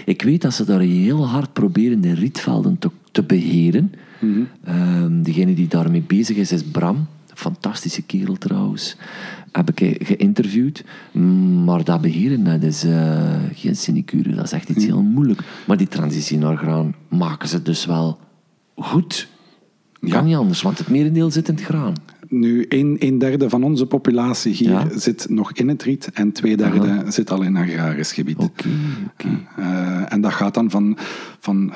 ik 0.04 0.22
weet 0.22 0.42
dat 0.42 0.54
ze 0.54 0.64
daar 0.64 0.80
heel 0.80 1.26
hard 1.26 1.52
proberen 1.52 2.00
de 2.00 2.14
rietvelden 2.14 2.78
te, 2.78 2.90
te 3.10 3.22
beheren. 3.22 3.92
Mhm. 4.20 4.40
Ehm, 4.64 5.22
degene 5.22 5.54
die 5.54 5.68
daarmee 5.68 6.04
bezig 6.06 6.36
is, 6.36 6.52
is 6.52 6.62
Bram. 6.64 7.06
Fantastische 7.34 8.02
kerel 8.02 8.36
trouwens. 8.38 8.96
Heb 9.54 9.70
ik 9.70 10.06
geïnterviewd. 10.06 10.84
Maar 11.64 11.84
dat 11.84 12.00
beheren, 12.00 12.44
dat 12.44 12.62
is 12.62 12.84
eh, 12.84 13.34
geen 13.52 13.76
sinecure. 13.76 14.34
Dat 14.34 14.44
is 14.44 14.52
echt 14.52 14.68
iets 14.68 14.84
heel 14.84 15.02
moeilijk. 15.02 15.40
Maar 15.66 15.76
die 15.76 15.88
transitie 15.88 16.38
naar 16.38 16.56
graan 16.56 16.94
maken 17.08 17.48
ze 17.48 17.62
dus 17.62 17.86
wel 17.86 18.18
goed. 18.76 19.28
Kan 20.08 20.24
niet 20.24 20.36
anders, 20.36 20.62
want 20.62 20.78
het 20.78 20.88
merendeel 20.88 21.30
zit 21.30 21.48
in 21.48 21.54
het 21.54 21.64
graan. 21.64 21.94
Nu, 22.28 22.66
een, 22.68 22.96
een 22.98 23.18
derde 23.18 23.48
van 23.48 23.62
onze 23.62 23.86
populatie 23.86 24.52
hier 24.54 24.70
Ja. 24.70 24.98
zit 24.98 25.26
nog 25.28 25.52
in 25.52 25.68
het 25.68 25.82
riet 25.82 26.10
en 26.12 26.32
twee 26.32 26.56
derde 26.56 27.04
zit 27.08 27.30
al 27.30 27.42
in 27.42 27.56
agrarisch 27.56 28.12
gebied. 28.12 28.38
Oké, 28.38 28.68
oké. 29.12 29.28
Eh, 29.56 30.12
en 30.12 30.20
dat 30.20 30.32
gaat 30.32 30.54
dan 30.54 30.70
van, 30.70 30.96
van 31.40 31.72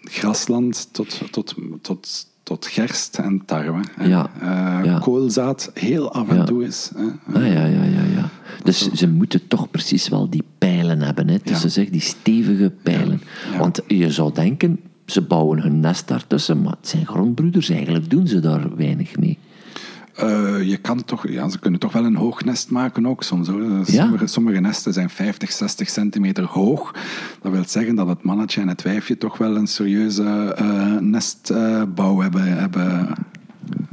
grasland 0.00 0.88
tot, 0.92 1.22
tot, 1.30 1.54
tot, 1.80 2.26
tot 2.44 2.66
gerst 2.66 3.18
en 3.18 3.42
tarwe. 3.46 3.80
Ja, 4.02 4.30
Eh, 4.40 4.80
ja. 4.84 4.98
Koolzaad 4.98 5.70
heel 5.74 6.12
af 6.12 6.28
en 6.28 6.36
Ja. 6.36 6.44
toe 6.44 6.64
is. 6.64 6.90
hè. 6.96 7.04
Ah, 7.38 7.46
ja, 7.46 7.64
ja, 7.64 7.82
ja, 7.84 8.02
ja. 8.14 8.28
Dus 8.62 8.92
ze 8.92 9.08
moeten 9.08 9.48
toch 9.48 9.70
precies 9.70 10.08
wel 10.08 10.30
die 10.30 10.42
pijlen 10.58 11.02
hebben. 11.02 11.28
Hè? 11.28 11.36
Dus 11.44 11.60
ze 11.60 11.68
zeggen 11.68 11.92
die 11.92 12.00
stevige 12.02 12.72
pijlen. 12.82 13.20
Want 13.58 13.80
je 13.86 14.10
zou 14.10 14.32
denken, 14.34 14.80
ze 15.06 15.20
bouwen 15.22 15.62
hun 15.62 15.80
nest 15.80 16.08
daartussen, 16.08 16.62
maar 16.62 16.74
het 16.80 16.88
zijn 16.88 17.06
grondbroeders. 17.06 17.68
Eigenlijk 17.70 18.10
doen 18.10 18.26
ze 18.26 18.40
daar 18.40 18.76
weinig 18.76 19.18
mee. 19.18 19.38
Eh, 20.14 20.62
je 20.62 20.76
kan 20.76 21.04
toch, 21.04 21.28
ja, 21.28 21.48
ze 21.48 21.58
kunnen 21.58 21.80
toch 21.80 21.92
wel 21.92 22.04
een 22.04 22.16
hoog 22.16 22.44
nest 22.44 22.70
maken 22.70 23.06
ook 23.06 23.22
soms. 23.22 23.48
Hoor. 23.48 23.62
Ja. 23.62 23.84
Sommige, 23.84 24.26
sommige 24.26 24.60
nesten 24.60 24.92
zijn 24.92 25.10
50, 25.10 25.52
60 25.52 25.88
centimeter 25.88 26.44
hoog. 26.44 26.94
Dat 27.42 27.52
wil 27.52 27.64
zeggen 27.66 27.94
dat 27.94 28.08
het 28.08 28.22
mannetje 28.22 28.60
en 28.60 28.68
het 28.68 28.82
wijfje 28.82 29.18
toch 29.18 29.38
wel 29.38 29.56
een 29.56 29.66
serieuze 29.66 30.54
eh, 30.56 30.96
nestbouw 30.96 32.20
hebben, 32.20 32.58
hebben. 32.58 33.08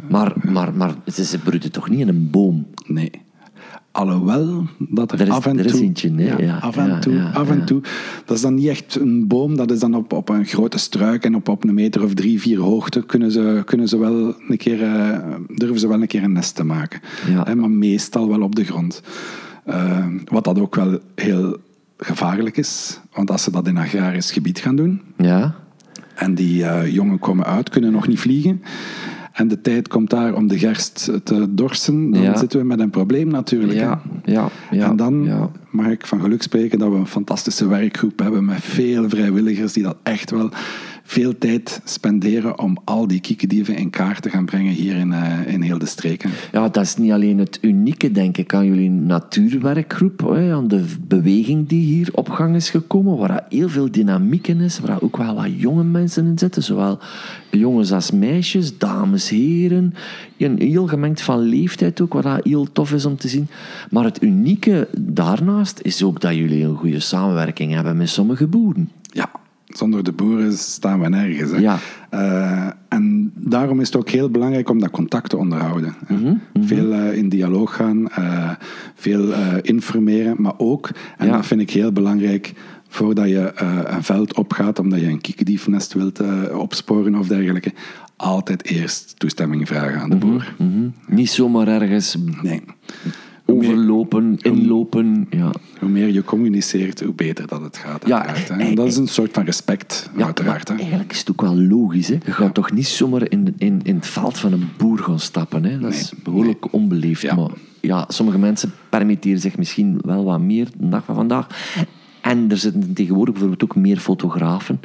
Maar, 0.09 0.34
maar, 0.43 0.74
maar 0.74 0.93
ze, 1.13 1.26
ze 1.26 1.39
broeden 1.39 1.72
toch 1.72 1.89
niet 1.89 1.99
in 1.99 2.07
een 2.07 2.30
boom? 2.30 2.67
Nee. 2.86 3.11
Alhoewel 3.91 4.65
dat 4.77 5.11
er, 5.11 5.19
Er 5.21 5.27
is- 5.27 5.33
af 5.33 5.45
en 5.45 5.59
er 5.59 5.65
is 5.65 5.71
toe... 5.71 5.81
eentje, 5.81 6.11
hè? 6.15 6.35
Ja, 6.43 6.57
af 6.57 6.77
en 6.77 6.87
ja, 6.87 6.99
toe. 6.99 7.21
af 7.33 7.49
en 7.49 7.65
toe. 7.65 7.81
Dat 8.25 8.35
is 8.35 8.41
dan 8.41 8.53
niet 8.53 8.67
echt 8.67 8.95
een 8.99 9.27
boom, 9.27 9.55
dat 9.55 9.71
is 9.71 9.79
dan 9.79 9.95
op, 9.95 10.13
op 10.13 10.29
een 10.29 10.45
grote 10.45 10.77
struik 10.77 11.23
en 11.25 11.35
op, 11.35 11.47
op 11.49 11.63
een 11.63 11.73
meter 11.73 12.03
of 12.03 12.13
drie, 12.13 12.39
vier 12.41 12.59
hoogte 12.59 13.05
kunnen 13.05 13.31
ze, 13.31 13.61
kunnen 13.65 13.87
ze 13.87 13.97
wel 13.97 14.35
een 14.47 14.57
keer, 14.57 14.83
eh, 14.83 15.17
durven 15.55 15.79
ze 15.79 15.87
wel 15.87 16.01
een 16.01 16.07
keer 16.07 16.23
een 16.23 16.31
nest 16.31 16.55
te 16.55 16.63
maken. 16.63 17.01
Maar 17.57 17.69
meestal 17.71 18.27
wel 18.27 18.41
op 18.41 18.55
de 18.55 18.63
grond. 18.63 19.01
Eh, 19.65 20.05
wat 20.25 20.43
dat 20.43 20.59
ook 20.59 20.75
wel 20.75 20.99
heel 21.15 21.57
gevaarlijk 21.97 22.57
is, 22.57 22.99
want 23.13 23.31
als 23.31 23.43
ze 23.43 23.51
dat 23.51 23.67
in 23.67 23.77
agrarisch 23.77 24.31
gebied 24.31 24.59
gaan 24.59 24.75
doen, 24.75 25.01
Ja? 25.17 25.55
en 26.15 26.35
die 26.35 26.65
eh, 26.65 26.93
jongen 26.93 27.19
komen 27.19 27.45
uit, 27.45 27.69
kunnen 27.69 27.91
nog 27.91 28.07
niet 28.07 28.19
vliegen. 28.19 28.61
En 29.32 29.47
de 29.47 29.61
tijd 29.61 29.88
komt 29.88 30.09
daar 30.09 30.34
om 30.34 30.47
de 30.47 30.59
gerst 30.59 31.11
te 31.23 31.53
dorsen. 31.53 32.11
Dan 32.11 32.21
Ja. 32.21 32.38
zitten 32.38 32.59
we 32.59 32.65
met 32.65 32.79
een 32.79 32.89
probleem 32.89 33.27
natuurlijk. 33.27 33.79
Ja, 33.79 34.01
ja, 34.25 34.49
ja. 34.71 34.89
en 34.89 34.95
dan 34.95 35.29
mag 35.69 35.88
ik 35.88 36.07
van 36.07 36.21
geluk 36.21 36.41
spreken 36.41 36.79
dat 36.79 36.89
we 36.91 36.95
een 36.95 37.07
fantastische 37.07 37.67
werkgroep 37.67 38.19
hebben 38.19 38.45
met 38.45 38.61
veel 38.61 39.09
vrijwilligers 39.09 39.73
die 39.73 39.84
dat 39.84 39.97
echt 40.03 40.32
wel 40.32 40.49
veel 41.12 41.38
tijd 41.38 41.82
spenderen 41.84 42.59
om 42.59 42.78
al 42.84 43.07
die 43.07 43.20
kiekendieven 43.20 43.76
in 43.76 43.89
kaart 43.89 44.22
te 44.22 44.30
gaan 44.30 44.45
brengen 44.45 44.74
hier 44.74 44.95
in, 44.95 45.12
uh, 45.12 45.47
in 45.47 45.62
heel 45.62 45.78
de 45.78 45.86
streken. 45.86 46.30
Ja, 46.51 46.70
dat 46.70 46.84
is 46.84 46.95
niet 46.95 47.12
alleen 47.12 47.38
het 47.38 47.57
unieke, 47.62 48.12
denk 48.12 48.38
ik, 48.38 48.53
aan 48.53 48.66
jullie 48.66 48.89
natuurwerkgroep, 48.89 50.36
aan 50.36 50.68
de 50.68 50.86
beweging 51.07 51.68
die 51.68 51.86
hier 51.86 52.09
op 52.12 52.30
gang 52.30 52.55
is 52.55 52.70
gekomen, 52.70 53.18
waar 53.18 53.45
heel 53.49 53.70
veel 53.70 53.91
dynamiek 53.91 54.47
in 54.47 54.59
is, 54.59 54.80
waar 54.80 55.01
ook 55.01 55.18
wel 55.18 55.36
wat 55.36 55.59
jonge 55.59 55.84
mensen 55.84 56.26
in 56.26 56.38
zitten, 56.38 56.64
zowel 56.64 56.99
jongens 57.49 57.91
als 57.91 58.12
meisjes, 58.12 58.78
dames, 58.78 59.30
heren, 59.30 59.93
een 60.38 60.59
heel 60.59 60.88
gemengd 60.88 61.22
van 61.22 61.39
leeftijd 61.39 62.01
ook, 62.01 62.14
wat 62.14 62.43
heel 62.43 62.72
tof 62.72 62.93
is 62.93 63.05
om 63.05 63.18
te 63.18 63.28
zien. 63.28 63.47
Maar 63.89 64.03
het 64.03 64.24
unieke 64.24 64.88
daarnaast 64.97 65.80
is 65.82 66.03
ook 66.03 66.22
dat 66.22 66.36
jullie 66.36 66.64
een 66.64 66.76
goede 66.76 66.99
samenwerking 66.99 67.74
hebben 67.74 67.97
met 67.97 68.09
sommige 68.09 68.47
boeren. 68.47 68.89
Zonder 69.78 70.03
de 70.03 70.11
boeren 70.11 70.53
staan 70.53 70.99
we 70.99 71.09
nergens. 71.09 71.51
Hè? 71.51 71.57
Ja. 71.57 71.78
Uh, 72.13 72.67
en 72.89 73.32
daarom 73.36 73.80
is 73.80 73.88
het 73.88 73.95
ook 73.95 74.09
heel 74.09 74.30
belangrijk 74.30 74.69
om 74.69 74.80
dat 74.80 74.89
contact 74.91 75.30
te 75.30 75.38
onderhouden. 75.38 75.95
Mhm, 76.07 76.19
mm 76.22 76.39
-hmm. 76.53 76.63
Veel 76.63 76.93
uh, 76.93 77.13
in 77.17 77.30
dialoog 77.30 77.76
gaan, 77.76 78.07
uh, 78.19 78.49
veel 78.95 79.34
informeren, 79.61 80.36
maar 80.38 80.53
ook, 80.57 80.89
en 81.17 81.28
Ja. 81.28 81.32
dat 81.36 81.45
vind 81.45 81.61
ik 81.61 81.69
heel 81.69 81.91
belangrijk, 81.91 82.53
voordat 82.88 83.28
je 83.28 83.51
een 83.86 84.03
veld 84.03 84.34
opgaat 84.36 84.80
omdat 84.80 84.99
je 84.99 85.07
een 85.07 85.22
kiekendiefnest 85.22 85.93
wilt 85.93 86.22
opsporen 86.51 87.15
of 87.15 87.28
dergelijke, 87.28 87.74
altijd 88.15 88.65
eerst 88.65 89.13
toestemming 89.19 89.67
vragen 89.67 90.01
aan 90.01 90.09
de 90.09 90.15
boer. 90.15 90.53
Mhm. 90.57 90.89
Niet 91.07 91.30
zomaar 91.30 91.67
ergens 91.67 92.17
Nee. 92.41 92.61
Overlopen, 93.51 94.37
inlopen. 94.41 95.27
Ja. 95.29 95.51
Hoe 95.79 95.89
meer 95.89 96.07
je 96.07 96.23
communiceert, 96.23 97.01
hoe 97.01 97.13
beter 97.13 97.47
dat 97.47 97.61
het 97.61 97.77
gaat. 97.77 98.07
Ja, 98.07 98.25
uiteraard, 98.25 98.61
hè. 98.61 98.67
En 98.69 98.75
dat 98.75 98.87
is 98.87 98.97
een 98.97 99.07
soort 99.07 99.33
van 99.33 99.45
respect, 99.45 100.09
Ja, 100.17 100.25
uiteraard. 100.25 100.67
Hè. 100.67 100.75
eigenlijk 100.75 101.11
is 101.11 101.19
het 101.19 101.31
ook 101.31 101.41
wel 101.41 101.55
logisch. 101.55 102.07
Hè? 102.07 102.17
Je 102.25 102.31
gaat 102.31 102.53
toch 102.53 102.71
niet 102.71 102.87
zomaar 102.87 103.29
in, 103.29 103.55
in, 103.57 103.79
in 103.83 103.95
het 103.95 104.07
veld 104.07 104.37
van 104.37 104.53
een 104.53 104.69
boer 104.77 104.99
gaan 104.99 105.19
stappen. 105.19 105.65
Hè? 105.65 105.79
Dat 105.79 105.93
is 105.93 106.11
Nee, 106.11 106.21
behoorlijk 106.23 106.73
onbeleefd. 106.73 107.21
Ja. 107.21 107.35
Maar 107.35 107.49
ja, 107.81 108.05
sommige 108.07 108.37
mensen 108.37 108.71
permitteren 108.89 109.39
zich 109.39 109.57
misschien 109.57 109.99
wel 110.05 110.23
wat 110.23 110.39
meer 110.39 110.67
de 110.77 110.89
dag 110.89 111.05
van 111.05 111.15
vandaag. 111.15 111.47
En 112.21 112.51
er 112.51 112.57
zitten 112.57 112.93
tegenwoordig 112.93 113.33
bijvoorbeeld 113.33 113.63
ook 113.63 113.75
meer 113.75 113.97
fotografen. 113.97 114.79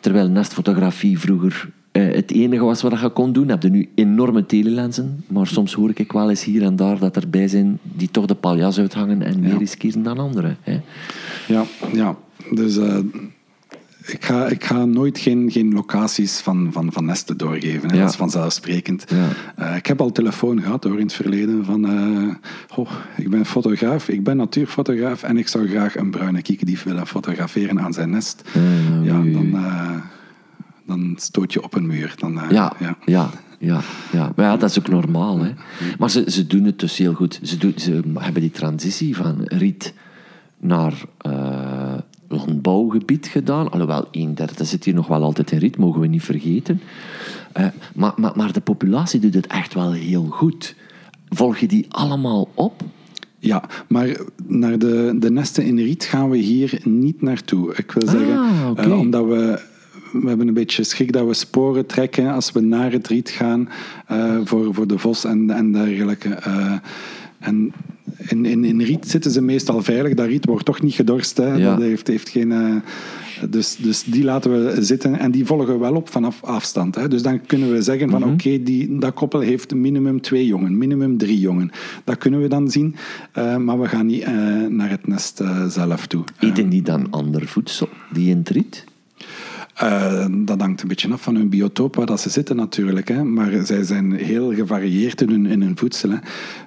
Terwijl 0.00 0.28
nestfotografie 0.28 1.18
vroeger 1.18 1.70
eh, 1.92 2.14
het 2.14 2.30
enige 2.30 2.64
was 2.64 2.82
wat 2.82 3.00
je 3.00 3.08
kon 3.08 3.32
doen. 3.32 3.48
Heb 3.48 3.62
je 3.62 3.70
nu 3.70 3.88
enorme 3.94 4.46
telelensen. 4.46 5.24
Maar 5.28 5.46
soms 5.46 5.72
hoor 5.72 5.90
ik 5.94 6.12
wel 6.12 6.30
eens 6.30 6.44
hier 6.44 6.62
en 6.62 6.76
daar 6.76 6.98
dat 6.98 7.16
er 7.16 7.30
bij 7.30 7.48
zijn 7.48 7.78
die 7.82 8.10
toch 8.10 8.26
de 8.26 8.34
paljas 8.34 8.78
uithangen 8.78 9.22
en 9.22 9.40
meer 9.40 9.58
riskeren 9.58 10.02
dan 10.02 10.18
anderen. 10.18 10.56
Hè? 10.60 10.80
Ja, 11.46 11.64
ja. 11.92 12.16
dus 12.50 12.76
eh, 12.76 12.98
ik, 14.06 14.24
ga, 14.24 14.46
ik 14.46 14.64
ga 14.64 14.84
nooit 14.84 15.18
geen, 15.18 15.50
geen 15.50 15.72
locaties 15.72 16.38
van, 16.38 16.68
van, 16.72 16.92
van 16.92 17.04
nesten 17.04 17.36
doorgeven. 17.36 17.88
Hè. 17.88 17.94
Ja. 17.94 18.00
Dat 18.00 18.10
is 18.10 18.16
vanzelfsprekend. 18.16 19.04
Ja. 19.08 19.28
Eh, 19.56 19.76
ik 19.76 19.86
heb 19.86 20.00
al 20.00 20.12
telefoon 20.12 20.62
gehad 20.62 20.84
hoor, 20.84 20.98
in 20.98 21.06
het 21.06 21.12
verleden 21.12 21.64
van... 21.64 21.84
oh, 22.76 22.90
ik 23.16 23.30
ben 23.30 23.46
fotograaf, 23.46 24.08
ik 24.08 24.24
ben 24.24 24.36
natuurfotograaf 24.36 25.22
en 25.22 25.38
ik 25.38 25.48
zou 25.48 25.68
graag 25.68 25.96
een 25.96 26.10
bruine 26.10 26.42
kiekendief 26.42 26.82
willen 26.82 27.06
fotograferen 27.06 27.80
aan 27.80 27.92
zijn 27.92 28.10
nest. 28.10 28.42
Eh, 28.52 29.04
ja, 29.04 29.22
dan, 29.22 29.54
dan 30.96 31.14
stoot 31.16 31.52
je 31.52 31.62
op 31.62 31.74
een 31.74 31.86
muur. 31.86 32.14
Dan, 32.18 32.40
eh, 32.40 32.50
Ja, 32.50 32.72
ja. 32.78 32.96
ja. 33.06 33.30
Ja, 33.58 33.80
ja. 34.12 34.32
Maar 34.36 34.44
ja, 34.46 34.56
dat 34.56 34.70
is 34.70 34.78
ook 34.78 34.88
normaal. 34.88 35.38
Hè. 35.38 35.52
Maar 35.98 36.10
ze, 36.10 36.24
ze 36.26 36.46
doen 36.46 36.64
het 36.64 36.78
dus 36.78 36.98
heel 36.98 37.12
goed. 37.12 37.40
Ze, 37.42 37.56
doen, 37.56 37.72
ze 37.76 38.00
hebben 38.18 38.40
die 38.42 38.50
transitie 38.50 39.16
van 39.16 39.40
riet 39.44 39.94
naar 40.58 40.92
eh, 41.18 41.94
landbouwgebied 42.28 43.26
gedaan. 43.26 43.70
Alhoewel, 43.70 44.08
een 44.10 44.34
derde 44.34 44.64
zit 44.64 44.84
hier 44.84 44.94
nog 44.94 45.06
wel 45.06 45.22
altijd 45.22 45.50
in 45.50 45.58
riet, 45.58 45.76
mogen 45.76 46.00
we 46.00 46.06
niet 46.06 46.22
vergeten. 46.22 46.80
Eh, 47.52 47.66
maar, 47.94 48.12
maar, 48.16 48.32
maar 48.34 48.52
de 48.52 48.60
populatie 48.60 49.20
doet 49.20 49.34
het 49.34 49.46
echt 49.46 49.74
wel 49.74 49.92
heel 49.92 50.26
goed. 50.30 50.74
Volg 51.28 51.58
je 51.58 51.68
die 51.68 51.86
allemaal 51.88 52.48
op? 52.54 52.82
Ja, 53.38 53.64
maar 53.88 54.16
naar 54.46 54.78
de, 54.78 55.16
de 55.18 55.30
nesten 55.30 55.64
in 55.64 55.76
riet 55.76 56.04
gaan 56.04 56.30
we 56.30 56.36
hier 56.36 56.80
niet 56.84 57.22
naartoe. 57.22 57.74
Ik 57.74 57.92
wil 57.92 58.08
zeggen, 58.08 58.38
Ah, 58.38 58.84
eh, 58.84 58.98
omdat 58.98 59.26
we, 59.26 59.60
we 60.12 60.28
hebben 60.28 60.48
een 60.48 60.54
beetje 60.54 60.84
schrik 60.84 61.12
dat 61.12 61.26
we 61.26 61.34
sporen 61.34 61.86
trekken 61.86 62.32
als 62.32 62.52
we 62.52 62.60
naar 62.60 62.92
het 62.92 63.08
riet 63.08 63.30
gaan 63.30 63.68
eh, 64.06 64.36
voor, 64.44 64.74
voor 64.74 64.86
de 64.86 64.98
vos 64.98 65.24
en, 65.24 65.50
en 65.50 65.72
dergelijke. 65.72 66.28
Eh, 66.28 66.72
en 67.38 67.72
in, 68.16 68.44
in, 68.44 68.64
in 68.64 68.80
riet 68.82 69.08
zitten 69.08 69.30
ze 69.30 69.40
meestal 69.42 69.82
veilig. 69.82 70.14
Dat 70.14 70.26
riet 70.26 70.44
wordt 70.44 70.64
toch 70.64 70.82
niet 70.82 70.94
gedorst. 70.94 71.36
Hè. 71.36 71.54
Ja. 71.54 71.70
Dat 71.74 71.80
heeft, 71.82 72.06
heeft 72.06 72.28
geen... 72.28 72.52
eh, 72.52 72.74
dus, 73.50 73.76
dus 73.76 74.04
die 74.04 74.24
laten 74.24 74.50
we 74.64 74.82
zitten 74.84 75.18
en 75.18 75.30
die 75.30 75.46
volgen 75.46 75.66
we 75.72 75.78
wel 75.78 75.94
op 75.94 76.08
vanaf 76.08 76.44
afstand. 76.44 76.94
Hè. 76.94 77.08
Dus 77.08 77.22
dan 77.22 77.46
kunnen 77.46 77.72
we 77.72 77.82
zeggen 77.82 78.08
Mhm. 78.08 78.20
van 78.20 78.32
oké, 78.32 78.62
die 78.62 78.98
dat 78.98 79.14
koppel 79.14 79.40
heeft 79.40 79.74
minimum 79.74 80.20
twee 80.20 80.46
jongen, 80.46 80.78
minimum 80.78 81.16
drie 81.18 81.38
jongen. 81.40 81.70
Dat 82.04 82.18
kunnen 82.18 82.40
we 82.42 82.48
dan 82.48 82.70
zien, 82.70 82.94
maar 83.34 83.80
we 83.80 83.88
gaan 83.88 84.06
niet 84.06 84.26
naar 84.68 84.90
het 84.90 85.06
nest 85.06 85.42
zelf 85.68 86.06
toe. 86.06 86.24
Eten 86.38 86.68
die 86.68 86.82
dan 86.82 87.06
ander 87.10 87.46
voedsel, 87.46 87.88
die 88.12 88.30
in 88.30 88.36
het 88.38 88.48
riet? 88.48 88.84
Eh, 89.72 90.26
dat 90.30 90.60
hangt 90.60 90.82
een 90.82 90.88
beetje 90.88 91.12
af 91.12 91.22
van 91.22 91.34
hun 91.34 91.48
biotoop 91.48 91.96
waar 91.96 92.06
dat 92.06 92.20
ze 92.20 92.30
zitten 92.30 92.56
natuurlijk. 92.56 93.08
Hè. 93.08 93.24
Maar 93.24 93.50
zij 93.64 93.82
zijn 93.84 94.12
heel 94.12 94.54
gevarieerd 94.54 95.20
in 95.20 95.30
hun, 95.30 95.46
in 95.46 95.62
hun 95.62 95.76
voedsel. 95.76 96.10
Hè. 96.10 96.16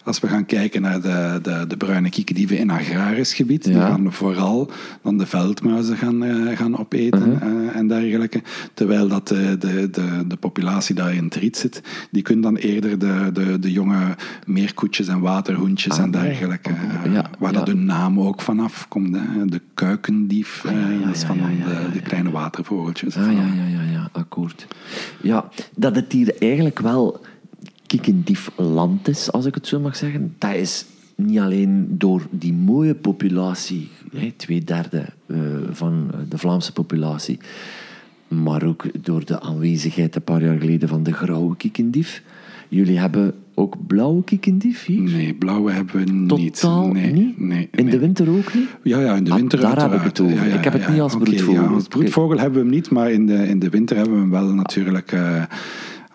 Als 0.03 0.19
we 0.19 0.27
gaan 0.27 0.45
kijken 0.45 0.81
naar 0.81 1.01
de, 1.01 1.39
de, 1.41 1.65
de 1.67 1.77
bruine 1.77 2.09
kiekendieven 2.09 2.57
in 2.57 2.69
agrarisch 2.69 3.33
gebied, 3.33 3.63
die 3.63 3.73
gaan 3.73 4.13
vooral 4.13 4.71
dan 5.01 5.17
de 5.17 5.25
veldmuizen 5.25 5.97
gaan, 5.97 6.23
eh, 6.23 6.57
gaan 6.57 6.77
opeten 6.79 7.13
Uh-huh. 7.15 7.67
eh, 7.67 7.75
en 7.75 7.87
dergelijke. 7.87 8.41
Terwijl 8.73 9.07
dat 9.07 9.27
de, 9.27 9.57
de, 9.57 9.89
de, 9.89 10.23
de 10.27 10.35
populatie 10.35 10.95
daar 10.95 11.13
in 11.15 11.23
het 11.23 11.35
riet 11.35 11.57
zit, 11.57 11.81
die 12.11 12.21
kunnen 12.21 12.43
dan 12.43 12.55
eerder 12.55 12.99
de, 12.99 13.29
de, 13.33 13.59
de 13.59 13.71
jonge 13.71 14.15
meerkoetjes 14.45 15.07
en 15.07 15.19
waterhoentjes 15.19 15.97
Ah, 15.97 16.03
en 16.03 16.11
dergelijke. 16.11 16.69
Ja, 17.11 17.29
waar 17.39 17.53
dat 17.53 17.67
hun 17.67 17.85
naam 17.85 18.19
ook 18.19 18.41
vanaf 18.41 18.85
komt. 18.87 19.15
Hè. 19.15 19.45
De 19.45 19.61
kuikendief, 19.73 20.63
Ah, 20.67 20.73
dat 21.05 21.15
is 21.15 21.23
van 21.23 21.37
de, 21.37 21.91
de 21.93 22.01
kleine 22.01 22.29
Ah, 23.03 23.13
ja, 23.13 23.31
ja, 23.31 23.65
ja, 23.65 23.81
ja, 23.91 24.09
akkoord. 24.11 24.67
Ja, 25.21 25.49
dat 25.75 25.95
het 25.95 26.11
hier 26.11 26.35
eigenlijk 26.39 26.79
wel 26.79 27.21
kiekendiefland 27.85 29.07
is, 29.07 29.31
als 29.31 29.45
ik 29.45 29.55
het 29.55 29.67
zo 29.67 29.79
mag 29.79 29.95
zeggen, 29.95 30.35
dat 30.37 30.53
is 30.53 30.85
niet 31.15 31.39
alleen 31.39 31.85
door 31.89 32.27
die 32.29 32.53
mooie 32.53 32.95
populatie, 32.95 33.89
hè, 34.15 34.31
twee 34.35 34.63
derde 34.63 35.05
eh, 35.25 35.37
van 35.71 36.11
de 36.29 36.37
Vlaamse 36.37 36.73
populatie, 36.73 37.39
maar 38.27 38.63
ook 38.63 38.85
door 39.05 39.25
de 39.25 39.41
aanwezigheid 39.41 40.15
een 40.15 40.23
paar 40.23 40.43
jaar 40.43 40.59
geleden 40.59 40.89
van 40.89 41.03
de 41.03 41.13
grauwe 41.13 41.55
kiekendief. 41.55 42.23
Jullie 42.67 42.99
hebben 42.99 43.33
ook 43.55 43.75
blauwe 43.87 44.23
kiekendief 44.23 44.85
hier? 44.85 45.01
Nee, 45.01 45.33
blauwe 45.33 45.71
hebben 45.71 45.95
we 46.05 46.11
niet. 46.11 46.59
Totaal 46.59 46.87
nee, 46.91 47.11
niet? 47.11 47.39
Nee, 47.39 47.67
In 47.71 47.85
de 47.85 47.99
winter 47.99 48.29
ook 48.29 48.53
niet? 48.53 48.67
Ja, 48.83 48.99
ja, 48.99 49.15
in 49.15 49.23
de 49.23 49.31
Ah, 49.31 49.37
winter 49.37 49.59
daar 49.59 49.81
heb 49.81 49.93
ik 49.99 50.01
het 50.05 50.19
over. 50.21 50.35
Ja, 50.35 50.43
ja, 50.43 50.55
Ik 50.57 50.63
heb 50.63 50.73
het 50.73 50.89
niet 50.89 50.99
als 51.01 51.17
broedvogel. 51.17 51.67
als 51.67 51.87
broedvogel 51.87 52.37
hebben 52.37 52.53
we 52.59 52.65
hem 52.65 52.75
niet, 52.75 52.89
maar 52.89 53.11
in 53.11 53.25
de, 53.25 53.47
in 53.47 53.59
de 53.59 53.69
winter 53.69 53.95
hebben 53.95 54.13
we 54.15 54.19
hem 54.21 54.29
wel 54.29 54.53
natuurlijk 54.53 55.11
eh, 55.11 55.43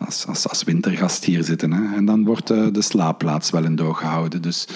als, 0.06 0.26
als, 0.26 0.48
als 0.48 0.64
wintergast 0.64 1.24
hier 1.24 1.44
zitten. 1.44 1.72
Hè. 1.72 1.96
En 1.96 2.04
dan 2.04 2.24
wordt 2.24 2.50
eh, 2.50 2.66
de 2.72 2.82
slaapplaats 2.82 3.50
wel 3.50 3.64
in 3.64 3.76
doog 3.76 3.98
gehouden. 3.98 4.42
Dus 4.42 4.66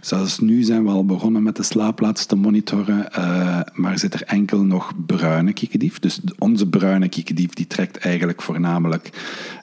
zelfs 0.00 0.38
nu 0.38 0.62
zijn 0.62 0.84
we 0.84 0.90
al 0.90 1.04
begonnen 1.04 1.42
met 1.42 1.56
de 1.56 1.62
slaapplaats 1.62 2.26
te 2.26 2.36
monitoren. 2.36 3.12
eh, 3.12 3.60
maar 3.74 3.98
zit 3.98 4.14
er 4.14 4.22
enkel 4.22 4.62
nog 4.64 4.92
bruine 5.06 5.52
kiekendief. 5.52 5.98
Dus 5.98 6.16
de- 6.22 6.34
onze 6.38 6.68
bruine 6.68 7.08
kiekendief 7.08 7.50
die 7.52 7.66
trekt 7.66 7.96
eigenlijk 7.96 8.42
voornamelijk 8.42 9.10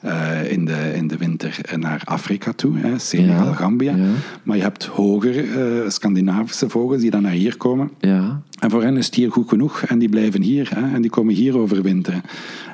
eh, 0.02 0.52
in, 0.52 0.64
de, 0.64 0.92
in 0.94 1.08
de 1.08 1.16
winter 1.16 1.60
naar 1.76 2.02
Afrika 2.04 2.52
toe. 2.52 2.78
Hè, 2.78 2.98
Senegal, 2.98 3.46
Ja, 3.46 3.52
Gambia. 3.54 3.96
ja. 3.96 4.10
Maar 4.42 4.56
je 4.56 4.62
hebt 4.62 4.84
hoger 4.84 5.44
Scandinavische 5.92 6.68
vogels 6.68 7.00
die 7.00 7.10
dan 7.10 7.22
naar 7.22 7.32
hier 7.32 7.56
komen. 7.56 7.90
Ja. 8.00 8.42
En 8.62 8.70
voor 8.70 8.82
hen 8.82 8.96
is 8.96 9.06
het 9.06 9.14
hier 9.14 9.30
goed 9.32 9.48
genoeg 9.48 9.82
en 9.82 9.98
die 9.98 10.08
blijven 10.08 10.42
hier 10.42 10.70
hè, 10.74 10.94
en 10.94 11.02
die 11.02 11.10
komen 11.10 11.34
hier 11.34 11.58
overwinteren. 11.58 12.22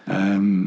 Ehm 0.06 0.60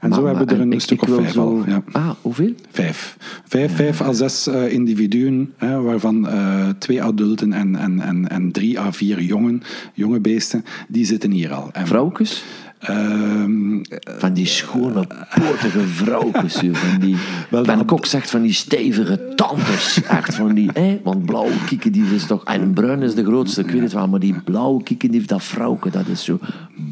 en 0.00 0.12
zo 0.12 0.26
hebben 0.26 0.46
we 0.46 0.54
er 0.54 0.60
en 0.60 0.66
een 0.66 0.72
ik- 0.72 0.80
stuk 0.80 1.02
ik 1.02 1.08
of 1.08 1.14
vijf 1.16 1.32
zo- 1.32 1.40
al. 1.40 1.62
Ja. 1.66 1.82
Ah, 1.92 2.10
hoeveel? 2.22 2.52
Vijf. 2.70 3.16
Vijf, 3.44 3.76
vijf 3.76 4.00
à 4.02 4.12
zes 4.12 4.46
eh, 4.46 4.72
individuen, 4.72 5.52
hè, 5.56 5.80
waarvan 5.80 6.28
eh, 6.28 6.68
twee 6.78 7.02
adulten 7.02 7.52
en, 7.52 7.76
en, 7.76 8.00
en, 8.00 8.28
en 8.28 8.52
drie 8.52 8.80
à 8.80 8.92
vier 8.92 9.22
jongen, 9.22 9.62
jonge 9.94 10.20
beesten, 10.20 10.64
die 10.88 11.04
zitten 11.04 11.30
hier 11.30 11.52
al. 11.52 11.68
En, 11.72 11.86
Vrouwkes? 11.86 12.44
Ehm, 12.84 13.82
Van 14.18 14.32
die 14.32 14.46
schone, 14.46 15.06
potige 15.34 15.80
vrouwkes. 15.80 16.60
joh, 16.60 16.74
Van 16.74 17.00
die, 17.00 17.16
Wel, 17.50 17.62
Ben 17.62 17.76
dat- 17.78 17.86
Kok 17.86 18.06
zegt 18.06 18.30
van 18.30 18.42
die 18.42 18.52
stevige 18.52 19.32
tantes. 19.34 20.02
Echt 20.02 20.34
van 20.34 20.54
die... 20.54 20.70
hè, 20.72 21.00
want 21.02 21.24
blauwe 21.26 21.52
kiekendief 21.66 22.12
is 22.12 22.26
toch... 22.26 22.44
En 22.44 22.72
bruin 22.72 23.02
is 23.02 23.14
de 23.14 23.24
grootste, 23.24 23.60
ik 23.60 23.70
weet 23.70 23.82
het 23.82 23.92
wel. 23.92 24.08
Maar 24.08 24.20
die 24.20 24.34
blauwe 24.44 24.82
kiekendief, 24.82 25.26
dat 25.26 25.42
vrouwke, 25.44 25.90
dat 25.90 26.06
is 26.06 26.24
zo... 26.24 26.38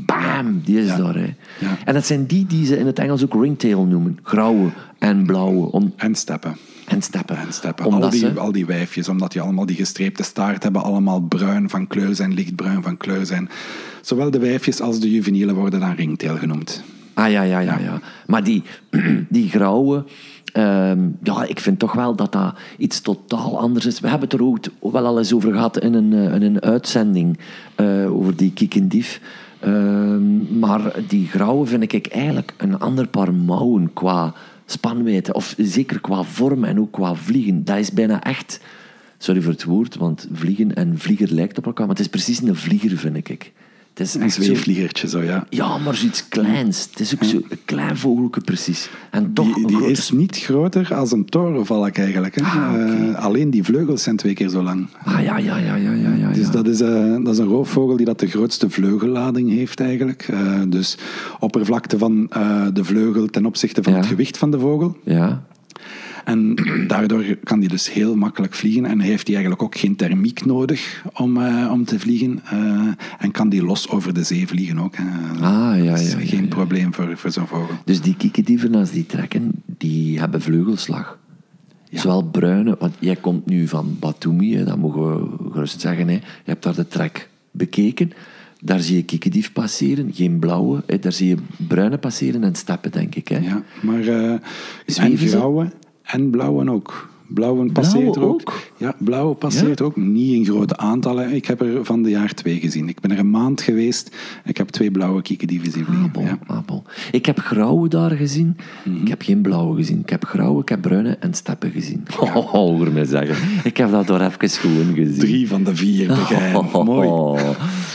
Bam, 0.06 0.60
die 0.64 0.78
is 0.80 0.86
Ja. 0.86 0.96
daar. 0.96 1.14
Hè. 1.14 1.34
Ja. 1.58 1.76
En 1.84 1.94
dat 1.94 2.06
zijn 2.06 2.26
die 2.26 2.46
die 2.46 2.66
ze 2.66 2.78
in 2.78 2.86
het 2.86 2.98
Engels 2.98 3.24
ook 3.24 3.34
ringtail 3.42 3.84
noemen. 3.84 4.18
Grauwe 4.22 4.68
en 4.98 5.26
blauwe. 5.26 5.72
Om, 5.72 5.92
en 5.96 6.14
steppen. 6.14 6.56
En 6.86 7.02
steppen. 7.02 7.36
En 7.36 7.52
steppen. 7.52 7.84
Omdat 7.84 8.02
Al 8.02 8.10
die, 8.10 8.18
ze- 8.18 8.38
al 8.40 8.52
die 8.52 8.66
wijfjes, 8.66 9.08
omdat 9.08 9.32
die 9.32 9.40
allemaal 9.40 9.66
die 9.66 9.76
gestreepte 9.76 10.22
staart 10.22 10.62
hebben, 10.62 10.82
allemaal 10.82 11.20
bruin 11.20 11.70
van 11.70 11.86
kleur 11.86 12.14
zijn, 12.14 12.34
lichtbruin 12.34 12.82
van 12.82 12.96
kleur 12.96 13.26
zijn. 13.26 13.48
Zowel 14.00 14.30
de 14.30 14.38
wijfjes 14.38 14.80
als 14.80 15.00
de 15.00 15.10
juvenielen 15.10 15.54
worden 15.54 15.80
dan 15.80 15.94
ringtail 15.94 16.36
genoemd. 16.36 16.82
Ah 17.14 17.30
ja, 17.30 17.42
ja, 17.42 17.58
ja. 17.58 17.78
ja. 17.78 18.00
Maar 18.26 18.44
die, 18.44 18.62
die 19.28 19.48
grauwe, 19.48 20.04
ehm, 20.52 20.98
ja, 21.22 21.44
ik 21.44 21.60
vind 21.60 21.78
toch 21.78 21.92
wel 21.92 22.14
dat 22.16 22.32
dat 22.32 22.54
iets 22.78 23.00
totaal 23.00 23.58
anders 23.60 23.86
is. 23.86 24.00
We 24.00 24.08
hebben 24.08 24.28
het 24.28 24.38
er 24.38 24.44
ook 24.46 24.92
wel 24.92 25.06
al 25.06 25.18
eens 25.18 25.32
over 25.34 25.52
gehad 25.52 25.78
in 25.78 25.94
een, 25.94 26.12
eh, 26.12 26.34
in 26.34 26.42
een 26.42 26.60
uitzending 26.62 27.38
eh, 27.74 28.14
over 28.16 28.36
die 28.36 28.52
kiekendief. 28.52 29.20
Ehm, 29.60 30.58
maar 30.58 30.80
die 31.08 31.26
grauwe 31.26 31.66
vind 31.66 31.92
ik 31.92 32.06
eigenlijk 32.06 32.54
een 32.56 32.78
ander 32.78 33.06
paar 33.08 33.34
mouwen 33.34 33.90
qua 33.92 34.34
spanwijdte. 34.66 35.32
Of 35.32 35.54
zeker 35.58 36.00
qua 36.00 36.22
vorm 36.22 36.64
en 36.64 36.80
ook 36.80 36.92
qua 36.92 37.14
vliegen. 37.14 37.64
Dat 37.64 37.78
is 37.78 37.92
bijna 37.92 38.22
echt... 38.22 38.60
Sorry 39.18 39.40
voor 39.40 39.52
het 39.52 39.64
woord, 39.64 39.96
want 39.96 40.28
vliegen 40.32 40.74
en 40.74 40.98
vlieger 40.98 41.32
lijkt 41.32 41.58
op 41.58 41.66
elkaar. 41.66 41.86
Maar 41.86 41.96
het 41.96 42.04
is 42.04 42.10
precies 42.10 42.42
een 42.42 42.56
vlieger, 42.56 42.98
vind 42.98 43.16
ik. 43.28 43.52
Het 43.94 44.00
is 44.06 44.14
Een 44.14 44.30
zweefvliegertje 44.30 45.08
zo, 45.08 45.22
ja. 45.22 45.46
Ja, 45.50 45.78
maar 45.78 45.94
zoiets 45.94 46.28
kleins. 46.28 46.88
Het 46.90 47.00
is 47.00 47.14
ook 47.14 47.24
zo 47.24 47.36
een 47.36 47.58
klein 47.64 47.96
vogeltje 47.96 48.40
precies. 48.40 48.90
En 49.10 49.32
toch 49.32 49.54
Die, 49.54 49.66
die 49.66 49.86
is 49.90 50.10
niet 50.10 50.36
groter 50.36 50.94
als 50.94 51.12
een 51.12 51.24
torenvalk 51.24 51.96
eigenlijk. 51.96 52.34
Hè. 52.34 52.42
Ah. 52.42 53.08
Eh, 53.08 53.24
alleen 53.24 53.50
die 53.50 53.62
vleugels 53.64 54.02
zijn 54.02 54.16
twee 54.16 54.34
keer 54.34 54.48
zo 54.48 54.62
lang. 54.62 54.86
Ah, 55.04 55.22
ja, 55.22 55.38
ja, 55.38 55.56
ja, 55.56 55.74
ja, 55.74 55.92
ja, 55.92 56.12
ja. 56.14 56.30
Dus 56.32 56.50
dat 56.50 56.66
is, 56.66 56.80
eh, 56.80 57.16
dat 57.24 57.32
is 57.32 57.38
een 57.38 57.46
roofvogel 57.46 57.96
die 57.96 58.06
dat 58.06 58.18
de 58.20 58.26
grootste 58.26 58.70
vleugellading 58.70 59.50
heeft 59.50 59.80
eigenlijk. 59.80 60.26
Eh, 60.30 60.60
dus 60.68 60.96
oppervlakte 61.40 61.98
van 61.98 62.26
de 62.72 62.84
vleugel 62.84 63.26
ten 63.26 63.46
opzichte 63.46 63.82
van 63.82 63.92
Ja. 63.92 63.98
het 63.98 64.08
gewicht 64.08 64.38
van 64.38 64.50
de 64.50 64.58
vogel. 64.58 64.96
Ja. 65.04 65.42
En 66.24 66.56
daardoor 66.86 67.24
kan 67.44 67.58
hij 67.58 67.68
dus 67.68 67.92
heel 67.92 68.16
makkelijk 68.16 68.54
vliegen. 68.54 68.84
En 68.84 69.00
heeft 69.00 69.26
hij 69.26 69.36
eigenlijk 69.36 69.64
ook 69.64 69.76
geen 69.76 69.96
thermiek 69.96 70.44
nodig 70.44 71.04
om, 71.14 71.42
eh, 71.42 71.70
om 71.72 71.84
te 71.84 71.98
vliegen. 71.98 72.40
Eh, 72.44 72.88
en 73.18 73.30
kan 73.30 73.48
die 73.48 73.64
los 73.64 73.88
over 73.88 74.14
de 74.14 74.22
zee 74.22 74.46
vliegen 74.46 74.78
ook. 74.78 74.96
hè. 74.96 75.04
Ah, 75.44 75.84
ja, 75.84 75.96
ja, 75.96 76.18
geen 76.18 76.48
probleem 76.48 76.94
voor, 76.94 77.16
voor 77.16 77.30
zo'n 77.30 77.46
vogel. 77.46 77.74
Dus 77.84 78.00
die 78.00 78.16
kiekendieven, 78.16 78.74
als 78.74 78.90
die 78.90 79.06
trekken, 79.06 79.50
die 79.66 80.18
hebben 80.18 80.42
vleugelslag. 80.42 81.18
Zowel 81.90 82.22
bruine, 82.22 82.76
want 82.78 82.94
jij 82.98 83.16
komt 83.16 83.46
nu 83.46 83.68
van 83.68 83.96
Batumi, 84.00 84.56
hè, 84.56 84.64
dat 84.64 84.78
mogen 84.78 85.16
we 85.16 85.50
gerust 85.52 85.80
zeggen. 85.80 86.08
Hè. 86.08 86.14
Je 86.14 86.20
hebt 86.44 86.62
daar 86.62 86.74
de 86.74 86.88
trek 86.88 87.28
bekeken. 87.50 88.12
Daar 88.60 88.80
zie 88.80 88.96
je 88.96 89.02
kiekendief 89.02 89.52
passeren, 89.52 90.10
geen 90.14 90.38
blauwe. 90.38 90.82
Hè. 90.86 90.98
Daar 90.98 91.12
zie 91.12 91.28
je 91.28 91.36
bruine 91.66 91.98
passeren 91.98 92.44
en 92.44 92.54
steppen, 92.54 92.90
denk 92.90 93.14
ik. 93.14 93.28
Hè. 93.28 93.38
Ja, 93.38 93.62
maar 93.82 94.06
eh 94.06 94.38
en 94.96 95.16
grauwe 95.16 95.70
en 96.12 96.30
blauwe 96.30 96.70
ook. 96.70 97.10
Blauwe 97.26 97.72
passeert 97.72 98.16
er 98.16 98.22
ook. 98.22 98.30
ook? 98.30 98.60
Ja, 98.76 98.94
blauwe 98.98 99.34
passeert 99.34 99.80
ook. 99.80 99.96
Niet 99.96 100.34
in 100.34 100.44
grote 100.44 100.76
aantallen. 100.76 101.32
Ik 101.34 101.46
heb 101.46 101.60
er 101.60 101.84
van 101.84 102.02
de 102.02 102.10
jaar 102.10 102.34
twee 102.34 102.60
gezien. 102.60 102.88
Ik 102.88 103.00
ben 103.00 103.10
er 103.10 103.18
een 103.18 103.30
maand 103.30 103.60
geweest. 103.62 104.16
Ik 104.44 104.56
heb 104.56 104.68
twee 104.68 104.90
blauwe 104.90 105.22
kiekendieven 105.22 105.72
zien 105.72 105.84
vliegen. 105.84 106.04
Abel, 106.08 106.22
Ja. 106.22 106.38
abel. 106.46 106.84
Ik 107.12 107.26
heb 107.26 107.38
grauwe 107.38 107.88
daar 107.88 108.10
gezien. 108.10 108.56
Ik 109.02 109.08
heb 109.08 109.22
geen 109.22 109.40
blauwe 109.42 109.76
gezien. 109.76 110.00
Ik 110.00 110.10
heb 110.10 110.24
grauwe, 110.24 110.60
ik 110.62 110.68
heb 110.68 110.80
bruine 110.80 111.16
en 111.16 111.34
steppen 111.34 111.70
gezien. 111.70 112.02
Oh, 112.20 112.34
hoor 112.50 112.92
mij 112.92 113.04
zeggen. 113.04 113.48
Ik 113.64 113.76
heb 113.76 113.90
dat 113.90 114.06
door 114.06 114.20
even 114.20 114.50
schoon 114.50 114.92
gezien. 114.94 115.18
Drie 115.18 115.48
van 115.48 115.64
de 115.64 115.76
vier, 115.76 116.06
begrijp. 116.06 116.54
Oh, 116.74 116.84
Mooi. 116.84 117.40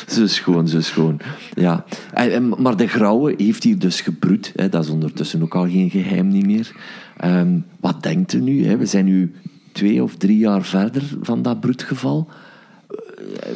Zo 0.08 0.28
schoon, 0.28 0.68
zo 0.68 0.82
schoon. 0.82 1.20
Ja. 1.56 1.86
En- 2.14 2.54
Maar 2.58 2.78
de 2.78 2.88
grauwe 2.88 3.34
heeft 3.38 3.64
hier 3.64 3.80
dus 3.80 4.02
gebroed. 4.02 4.52
Hè. 4.56 4.70
Dat 4.70 4.84
is 4.84 4.90
ondertussen 4.90 5.42
ook 5.44 5.56
al 5.56 5.68
geen 5.70 5.90
geheim 5.90 6.28
niet 6.28 6.46
meer. 6.46 6.72
Ehm, 7.18 7.60
wat 7.80 8.04
denkt 8.04 8.34
u 8.34 8.40
nu? 8.42 8.66
Hè? 8.66 8.78
We 8.78 8.86
zijn 8.86 9.06
nu 9.06 9.32
twee 9.72 10.04
of 10.04 10.16
drie 10.16 10.38
jaar 10.38 10.64
verder 10.64 11.04
van 11.22 11.42
dat 11.42 11.60
broedgeval. 11.60 12.28
Eh, 12.28 12.96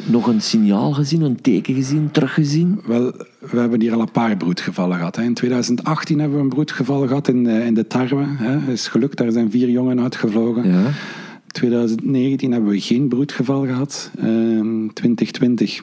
Nog 0.06 0.26
een 0.26 0.40
signaal 0.40 0.92
gezien, 0.92 1.20
een 1.22 1.40
teken 1.40 1.74
gezien, 1.74 2.10
teruggezien? 2.10 2.80
Wel, 2.86 3.12
we 3.38 3.58
hebben 3.58 3.80
hier 3.80 3.92
al 3.92 4.00
een 4.00 4.10
paar 4.10 4.36
broedgevallen 4.36 4.96
gehad. 4.96 5.16
Hè. 5.16 5.22
In 5.22 5.34
2018 5.34 6.18
hebben 6.18 6.36
we 6.36 6.42
een 6.42 6.48
broedgeval 6.48 7.06
gehad 7.06 7.28
in, 7.28 7.46
eh, 7.46 7.66
in 7.66 7.74
de 7.74 7.86
tarwe. 7.86 8.24
Hè. 8.26 8.72
is 8.72 8.88
gelukt, 8.88 9.16
daar 9.18 9.32
zijn 9.32 9.50
vier 9.50 9.68
jongen 9.70 10.00
uitgevlogen. 10.00 10.68
Ja. 10.68 10.90
2019 11.46 12.52
hebben 12.52 12.70
we 12.70 12.80
geen 12.80 13.08
broedgeval 13.08 13.66
gehad. 13.66 14.10
Ehm 14.18 14.88
2020 14.92 15.82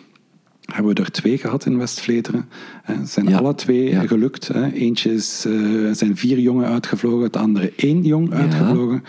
hebben 0.73 0.95
we 0.95 1.01
er 1.01 1.11
twee 1.11 1.37
gehad 1.37 1.65
in 1.65 1.77
West-Vleteren. 1.77 2.45
Ze 2.87 2.93
zijn 3.05 3.27
Ja. 3.29 3.37
alle 3.37 3.55
twee 3.55 3.89
Ja. 3.89 4.07
gelukt. 4.07 4.47
Hè. 4.47 4.71
Eentje 4.71 5.13
is, 5.13 5.45
eh, 5.47 5.53
zijn 5.91 6.17
vier 6.17 6.39
jongen 6.39 6.65
uitgevlogen, 6.67 7.23
het 7.23 7.37
andere 7.37 7.73
één 7.75 8.01
jong 8.03 8.33
uitgevlogen. 8.33 9.03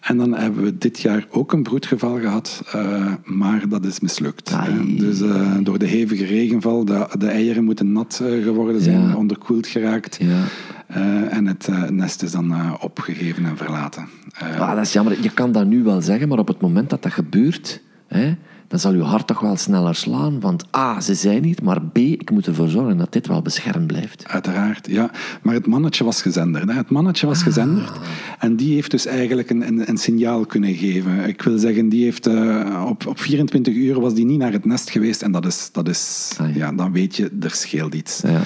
En 0.00 0.16
dan 0.16 0.34
hebben 0.34 0.64
we 0.64 0.78
dit 0.78 1.00
jaar 1.00 1.26
ook 1.30 1.52
een 1.52 1.62
broedgeval 1.62 2.18
gehad, 2.20 2.62
eh, 2.72 3.12
maar 3.24 3.68
dat 3.68 3.84
is 3.84 4.00
mislukt. 4.00 4.54
Dus 4.98 5.20
eh, 5.20 5.56
door 5.62 5.78
de 5.78 5.86
hevige 5.86 6.24
regenval, 6.24 6.84
de, 6.84 7.06
de 7.18 7.26
eieren 7.26 7.64
moeten 7.64 7.92
nat 7.92 8.20
eh, 8.22 8.42
geworden 8.42 8.80
zijn, 8.80 9.00
Ja. 9.08 9.16
onderkoeld 9.16 9.66
geraakt. 9.66 10.16
Ja. 10.20 10.42
Eh, 10.86 11.36
en 11.36 11.46
het 11.46 11.68
eh, 11.68 11.82
nest 11.88 12.22
is 12.22 12.30
dan 12.32 12.52
eh, 12.52 12.72
opgegeven 12.80 13.44
en 13.44 13.56
verlaten. 13.56 14.08
Eh, 14.34 14.60
Ah, 14.60 14.74
dat 14.74 14.84
is 14.84 14.92
jammer. 14.92 15.16
Je 15.22 15.30
kan 15.30 15.52
dat 15.52 15.66
nu 15.66 15.82
wel 15.82 16.00
zeggen, 16.00 16.28
maar 16.28 16.38
op 16.38 16.48
het 16.48 16.60
moment 16.60 16.90
dat 16.90 17.02
dat 17.02 17.12
gebeurt, 17.12 17.82
hè, 18.06 18.34
dan 18.68 18.78
zal 18.78 18.94
je 18.94 19.02
hart 19.02 19.26
toch 19.26 19.40
wel 19.40 19.56
sneller 19.56 19.94
slaan. 19.94 20.40
Want 20.40 20.64
A, 20.76 21.00
ze 21.00 21.14
zijn 21.14 21.44
hier, 21.44 21.58
maar 21.62 21.82
B, 21.82 21.98
ik 21.98 22.30
moet 22.30 22.46
ervoor 22.46 22.68
zorgen 22.68 22.96
dat 22.96 23.12
dit 23.12 23.26
wel 23.26 23.42
beschermd 23.42 23.86
blijft. 23.86 24.24
Uiteraard, 24.28 24.86
ja. 24.86 25.10
Maar 25.42 25.54
het 25.54 25.66
mannetje 25.66 26.04
was 26.04 26.22
gezenderd. 26.22 26.68
Hè. 26.68 26.76
Het 26.76 26.90
mannetje 26.90 27.26
was 27.26 27.42
gezenderd. 27.42 27.92
En 28.38 28.56
die 28.56 28.74
heeft 28.74 28.90
dus 28.90 29.06
eigenlijk 29.06 29.50
een, 29.50 29.66
een, 29.66 29.88
een 29.88 29.98
signaal 29.98 30.46
kunnen 30.46 30.74
geven. 30.74 31.28
Ik 31.28 31.42
wil 31.42 31.58
zeggen, 31.58 31.88
die 31.88 32.04
heeft 32.04 32.26
eh, 32.26 32.84
op, 32.88 33.06
op 33.06 33.18
24 33.20 33.74
uur 33.74 34.00
was 34.00 34.14
die 34.14 34.24
niet 34.24 34.38
naar 34.38 34.52
het 34.52 34.64
nest 34.64 34.90
geweest. 34.90 35.22
En 35.22 35.32
dat 35.32 35.46
is, 35.46 35.68
dat 35.72 35.88
is 35.88 36.32
Ah, 36.38 36.48
ja. 36.48 36.54
ja, 36.56 36.72
dan 36.72 36.92
weet 36.92 37.16
je, 37.16 37.30
er 37.40 37.50
scheelt 37.50 37.94
iets. 37.94 38.20
Ja. 38.22 38.40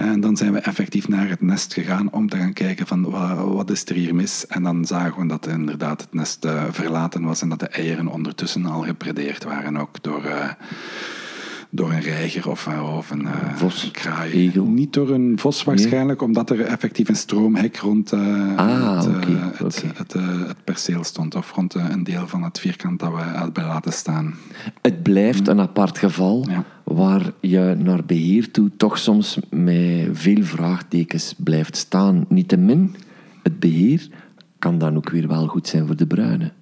En 0.00 0.20
dan 0.20 0.36
zijn 0.36 0.52
we 0.52 0.58
effectief 0.58 1.08
naar 1.08 1.28
het 1.28 1.40
nest 1.40 1.74
gegaan 1.74 2.12
om 2.12 2.28
te 2.28 2.36
gaan 2.36 2.52
kijken 2.52 2.86
van 2.86 3.10
wa- 3.10 3.44
wat 3.44 3.70
is 3.70 3.84
er 3.84 3.94
hier 3.94 4.14
mis. 4.14 4.46
En 4.46 4.62
dan 4.62 4.84
zagen 4.84 5.22
we 5.22 5.28
dat 5.28 5.46
inderdaad 5.46 6.00
het 6.00 6.14
nest 6.14 6.44
eh, 6.44 6.62
verlaten 6.70 7.22
was 7.22 7.42
en 7.42 7.48
dat 7.48 7.60
de 7.60 7.68
eieren 7.68 8.06
ondertussen 8.08 8.66
al 8.66 8.80
gepredeerd 8.82 9.44
waren 9.44 9.76
ook 9.76 10.02
door, 10.02 10.24
eh, 10.24 10.48
door 11.70 11.90
een 11.92 12.00
reiger 12.00 12.48
of, 12.50 12.66
eh, 12.66 12.96
of 12.96 13.10
een, 13.10 13.26
eh, 13.26 13.32
Vos, 13.54 13.82
een 13.84 13.90
kraai. 13.90 14.32
egel. 14.32 14.64
Niet 14.64 14.92
door 14.92 15.10
een 15.10 15.38
vos 15.38 15.64
waarschijnlijk, 15.64 16.22
omdat 16.22 16.50
er 16.50 16.60
effectief 16.60 17.08
een 17.08 17.16
stroomhek 17.16 17.76
rond 17.76 18.12
eh, 18.12 18.20
Ah, 18.56 18.96
het, 18.96 19.06
eh, 19.06 19.12
het, 19.58 19.76
oké. 19.84 19.92
het, 19.96 20.14
eh, 20.14 20.46
het 20.46 20.64
perceel 20.64 21.04
stond. 21.04 21.34
Of 21.34 21.52
rond 21.54 21.74
eh, 21.74 21.84
een 21.90 22.04
deel 22.04 22.28
van 22.28 22.42
het 22.42 22.58
vierkant 22.60 23.00
dat 23.00 23.10
we 23.12 23.20
hebben 23.22 23.64
laten 23.64 23.92
staan. 23.92 24.34
Het 24.82 25.02
blijft 25.02 25.48
een 25.48 25.60
apart 25.60 25.98
geval 25.98 26.46
Ja. 26.48 26.64
Waar 26.90 27.32
je 27.40 27.76
naar 27.78 28.04
beheer 28.04 28.50
toe 28.50 28.70
toch 28.76 28.98
soms 28.98 29.38
met 29.50 30.08
veel 30.12 30.42
vraagtekens 30.42 31.34
blijft 31.36 31.76
staan. 31.76 32.24
Niettemin, 32.28 32.96
het 33.42 33.60
beheer 33.60 34.08
kan 34.58 34.78
dan 34.78 34.96
ook 34.96 35.10
weer 35.10 35.28
wel 35.28 35.46
goed 35.46 35.68
zijn 35.68 35.86
voor 35.86 35.96
de 35.96 36.06
bruine. 36.06 36.52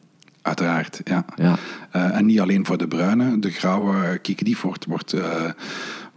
Uiteraard, 0.42 1.00
ja. 1.04 1.24
Ja. 1.36 1.56
Eh, 1.90 2.16
en 2.16 2.26
niet 2.26 2.40
alleen 2.40 2.66
voor 2.66 2.78
de 2.78 2.88
bruine. 2.88 3.38
De 3.38 3.50
grauwe 3.50 4.18
kiekendief 4.22 4.60
wordt, 4.60 4.84
wordt, 4.84 5.12
eh, 5.12 5.44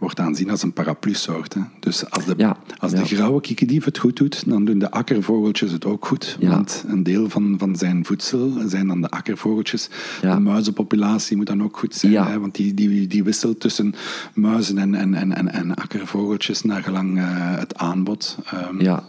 wordt 0.02 0.20
aanzien 0.20 0.50
als 0.50 0.62
een 0.62 0.72
paraplu-soort. 0.72 1.54
hè. 1.54 1.60
Dus 1.80 2.10
als 2.10 2.24
de, 2.24 2.34
Ja, 2.36 2.56
als 2.78 2.92
ja. 2.92 2.98
de 2.98 3.04
grauwe 3.04 3.40
kiekendief 3.40 3.84
het 3.84 3.98
goed 3.98 4.16
doet, 4.16 4.48
dan 4.48 4.64
doen 4.64 4.78
de 4.78 4.90
akkervogeltjes 4.90 5.72
het 5.72 5.84
ook 5.84 6.06
goed. 6.06 6.36
Ja. 6.40 6.48
Want 6.50 6.84
een 6.86 7.02
deel 7.02 7.28
van, 7.28 7.54
van 7.58 7.76
zijn 7.76 8.04
voedsel 8.04 8.52
zijn 8.66 8.86
dan 8.86 9.00
de 9.00 9.08
akkervogeltjes. 9.08 9.88
De 10.20 10.38
muizenpopulatie 10.40 11.36
moet 11.36 11.46
dan 11.46 11.62
ook 11.62 11.78
goed 11.78 11.94
zijn. 11.94 12.12
Hè, 12.14 12.38
want 12.40 12.54
die, 12.54 12.74
die, 12.74 13.06
die 13.06 13.24
wisselt 13.24 13.60
tussen 13.60 13.94
muizen 14.34 14.78
en, 14.78 14.94
en, 14.94 15.14
en, 15.14 15.32
en, 15.36 15.52
en 15.52 15.74
akkervogeltjes 15.74 16.62
naar 16.62 16.82
gelang 16.82 17.18
eh, 17.18 17.24
het 17.58 17.76
aanbod. 17.76 18.38
Ehm, 18.50 18.82
Ja. 18.82 19.04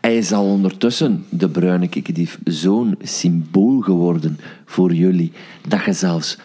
Hij 0.00 0.16
is 0.16 0.32
al 0.32 0.44
ondertussen, 0.44 1.24
de 1.28 1.48
bruine 1.48 1.88
kikkerdief, 1.88 2.38
zo'n 2.44 2.94
symbool 3.02 3.80
geworden 3.80 4.38
voor 4.64 4.94
jullie, 4.94 5.32
dat 5.68 5.84
je 5.84 5.92
zelfs 5.92 6.38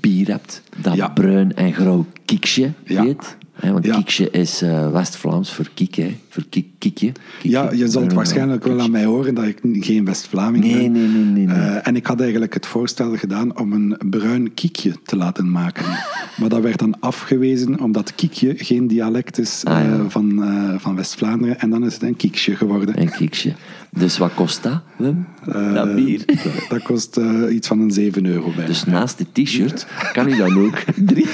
bier 0.00 0.26
hebt 0.28 0.62
dat 0.82 0.94
Ja. 0.94 1.08
bruin 1.08 1.54
en 1.56 1.72
grauw 1.72 2.06
kiksje 2.24 2.72
Ja. 2.84 3.02
heet. 3.02 3.36
Hè, 3.60 3.72
want 3.72 3.84
Ja. 3.86 3.96
kiksje 3.96 4.30
is 4.30 4.62
eh, 4.62 4.90
West-Vlaams 4.90 5.52
voor 5.52 5.68
kiek, 5.74 5.94
hè. 5.94 6.16
voor 6.28 6.44
kiek, 6.50 6.66
kiekje. 6.78 7.12
Kiekje. 7.40 7.48
Ja, 7.50 7.62
je 7.72 7.76
zal 7.76 7.84
het 7.84 7.90
Bruin 7.92 8.08
en 8.10 8.14
waarschijnlijk 8.14 8.64
wel 8.64 8.80
aan 8.80 8.90
mij 8.90 9.04
horen 9.04 9.34
dat 9.34 9.44
ik 9.44 9.58
geen 9.62 10.04
West-Vlaming 10.04 10.64
Nee, 10.64 10.72
ben. 10.82 10.92
nee, 10.92 11.06
nee, 11.06 11.24
nee, 11.24 11.46
nee. 11.46 11.56
Eh, 11.56 11.86
en 11.86 11.96
ik 11.96 12.06
had 12.06 12.20
eigenlijk 12.20 12.54
het 12.54 12.66
voorstel 12.66 13.16
gedaan 13.16 13.58
om 13.58 13.72
een 13.72 13.96
bruin 14.10 14.54
kiekje 14.54 14.92
te 15.04 15.16
laten 15.16 15.50
maken. 15.50 15.84
maar 16.38 16.48
dat 16.48 16.60
werd 16.62 16.78
dan 16.78 16.94
afgewezen 17.00 17.80
omdat 17.80 18.14
kiekje 18.14 18.54
geen 18.56 18.86
dialect 18.86 19.38
is 19.38 19.60
Ah, 19.64 19.84
ja. 19.84 19.92
eh, 19.92 20.00
van, 20.08 20.42
eh, 20.44 20.74
van 20.78 20.96
West-Vlaanderen. 20.96 21.58
En 21.60 21.70
dan 21.70 21.84
is 21.84 21.92
het 21.94 22.02
een 22.02 22.16
kiekje 22.16 22.56
geworden. 22.56 22.94
En 22.96 23.10
kiksje. 23.10 23.54
Dus 23.96 24.18
wat 24.18 24.34
kost 24.34 24.62
dat, 24.62 24.80
Wim? 24.96 25.26
Eh, 25.52 25.74
dat 25.74 25.94
bier. 25.94 26.22
dat- 26.26 26.36
Dat 26.68 26.82
kost 26.82 27.16
eh, 27.16 27.54
iets 27.54 27.68
van 27.68 27.80
een 27.80 27.90
7 27.90 28.26
euro 28.26 28.52
bij. 28.56 28.66
Dus 28.66 28.84
naast 28.84 29.18
de 29.18 29.42
t-shirt 29.42 29.86
kan 30.12 30.28
u 30.28 30.36
dan 30.36 30.58
ook 30.64 30.74
drie, 31.10 31.26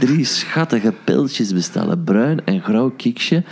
drie 0.00 0.24
schattige 0.24 0.92
piltjes 1.04 1.52
bestellen. 1.52 2.04
Bruin 2.04 2.44
en 2.44 2.60
grauw 2.60 2.90
kiksje. 2.96 3.42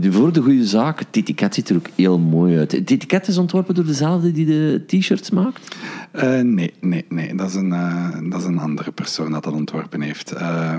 Voor 0.00 0.32
de 0.32 0.42
goede 0.42 0.66
zaak, 0.66 0.98
het 0.98 1.08
etiket 1.10 1.54
ziet 1.54 1.68
er 1.68 1.76
ook 1.76 1.86
heel 1.94 2.18
mooi 2.18 2.58
uit. 2.58 2.72
Het 2.72 2.90
etiket 2.90 3.28
is 3.28 3.38
ontworpen 3.38 3.74
door 3.74 3.84
dezelfde 3.84 4.32
die 4.32 4.46
de 4.46 4.82
t-shirts 4.86 5.30
maakt? 5.30 5.76
Uh, 6.14 6.40
nee, 6.40 6.72
nee, 6.80 7.04
nee. 7.08 7.34
Dat 7.34 7.48
is, 7.48 7.54
een, 7.54 7.68
uh, 7.68 8.08
dat 8.30 8.40
is 8.40 8.46
een 8.46 8.58
andere 8.58 8.92
persoon 8.92 9.30
dat 9.30 9.44
dat 9.44 9.52
ontworpen 9.52 10.00
heeft. 10.00 10.34
Uh, 10.34 10.76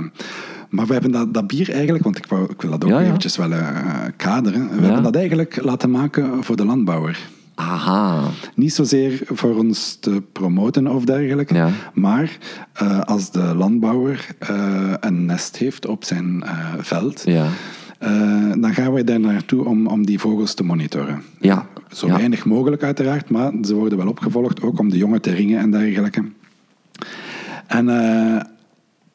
maar 0.70 0.86
we 0.86 0.94
hebben 0.94 1.12
dat, 1.12 1.34
dat 1.34 1.48
bier 1.48 1.72
eigenlijk, 1.72 2.04
want 2.04 2.18
ik, 2.18 2.26
wou, 2.26 2.50
ik 2.50 2.62
wil 2.62 2.72
dat 2.72 2.84
ook 2.84 2.90
ja, 2.90 3.00
ja. 3.00 3.06
eventjes 3.06 3.38
wel 3.38 3.52
kaderen. 4.16 4.70
We 4.70 4.76
ja. 4.76 4.82
hebben 4.82 5.04
dat 5.04 5.16
eigenlijk 5.16 5.64
laten 5.64 5.92
maken 5.92 6.44
voor 6.44 6.56
de 6.56 6.66
landbouwer. 6.66 7.20
Aha. 7.60 8.24
Niet 8.56 8.74
zozeer 8.74 9.22
voor 9.26 9.56
ons 9.56 9.98
te 10.00 10.24
promoten 10.32 10.88
of 10.88 11.06
dergelijke, 11.06 11.54
ja. 11.54 11.70
maar 11.94 12.38
uh, 12.82 13.02
als 13.02 13.32
de 13.32 13.56
landbouwer 13.56 14.28
uh, 14.50 14.94
een 15.00 15.26
nest 15.26 15.58
heeft 15.58 15.86
op 15.86 16.04
zijn 16.04 16.44
uh, 16.46 16.74
veld, 16.78 17.24
ja. 17.26 17.48
dan 18.58 18.74
gaan 18.74 18.94
wij 18.94 19.04
daar 19.04 19.20
naartoe 19.20 19.66
om, 19.66 19.88
om 19.88 20.06
die 20.06 20.20
vogels 20.20 20.54
te 20.54 20.64
monitoren. 20.64 21.24
Ja. 21.40 21.68
Zo 21.92 22.08
weinig 22.08 22.46
mogelijk 22.46 22.84
uiteraard, 22.84 23.30
maar 23.30 23.52
ze 23.64 23.76
worden 23.76 23.98
wel 23.98 24.08
opgevolgd, 24.08 24.62
ook 24.62 24.80
om 24.80 24.90
de 24.90 24.98
jongen 24.98 25.22
te 25.22 25.32
ringen 25.32 25.60
en 25.60 25.72
dergelijke. 25.72 26.24
En 27.68 27.86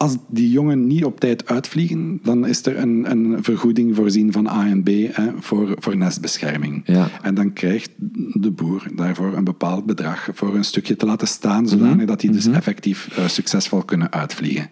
als 0.03 0.17
die 0.27 0.49
jongen 0.49 0.87
niet 0.87 1.05
op 1.05 1.19
tijd 1.19 1.47
uitvliegen, 1.47 2.19
dan 2.23 2.47
is 2.47 2.65
er 2.65 2.77
een, 2.77 3.11
een 3.11 3.43
vergoeding 3.43 3.95
voorzien 3.95 4.31
van 4.31 4.47
A 4.47 4.67
en 4.67 4.83
B 4.83 4.87
hè, 4.87 5.31
voor, 5.39 5.75
voor 5.79 5.97
nestbescherming. 5.97 6.81
Ja. 6.85 7.09
En 7.21 7.35
dan 7.35 7.53
krijgt 7.53 7.91
de 8.33 8.51
boer 8.51 8.87
daarvoor 8.95 9.37
een 9.37 9.43
bepaald 9.43 9.85
bedrag 9.85 10.29
voor 10.33 10.55
een 10.55 10.63
stukje 10.63 10.95
te 10.95 11.05
laten 11.05 11.27
staan, 11.27 11.67
zodanig 11.67 11.95
mm 11.95 12.01
dat 12.03 12.19
die 12.19 12.31
dus 12.31 12.47
mhm. 12.47 12.55
effectief 12.55 13.17
uh, 13.19 13.27
succesvol 13.27 13.83
kunnen 13.83 14.11
uitvliegen. 14.11 14.69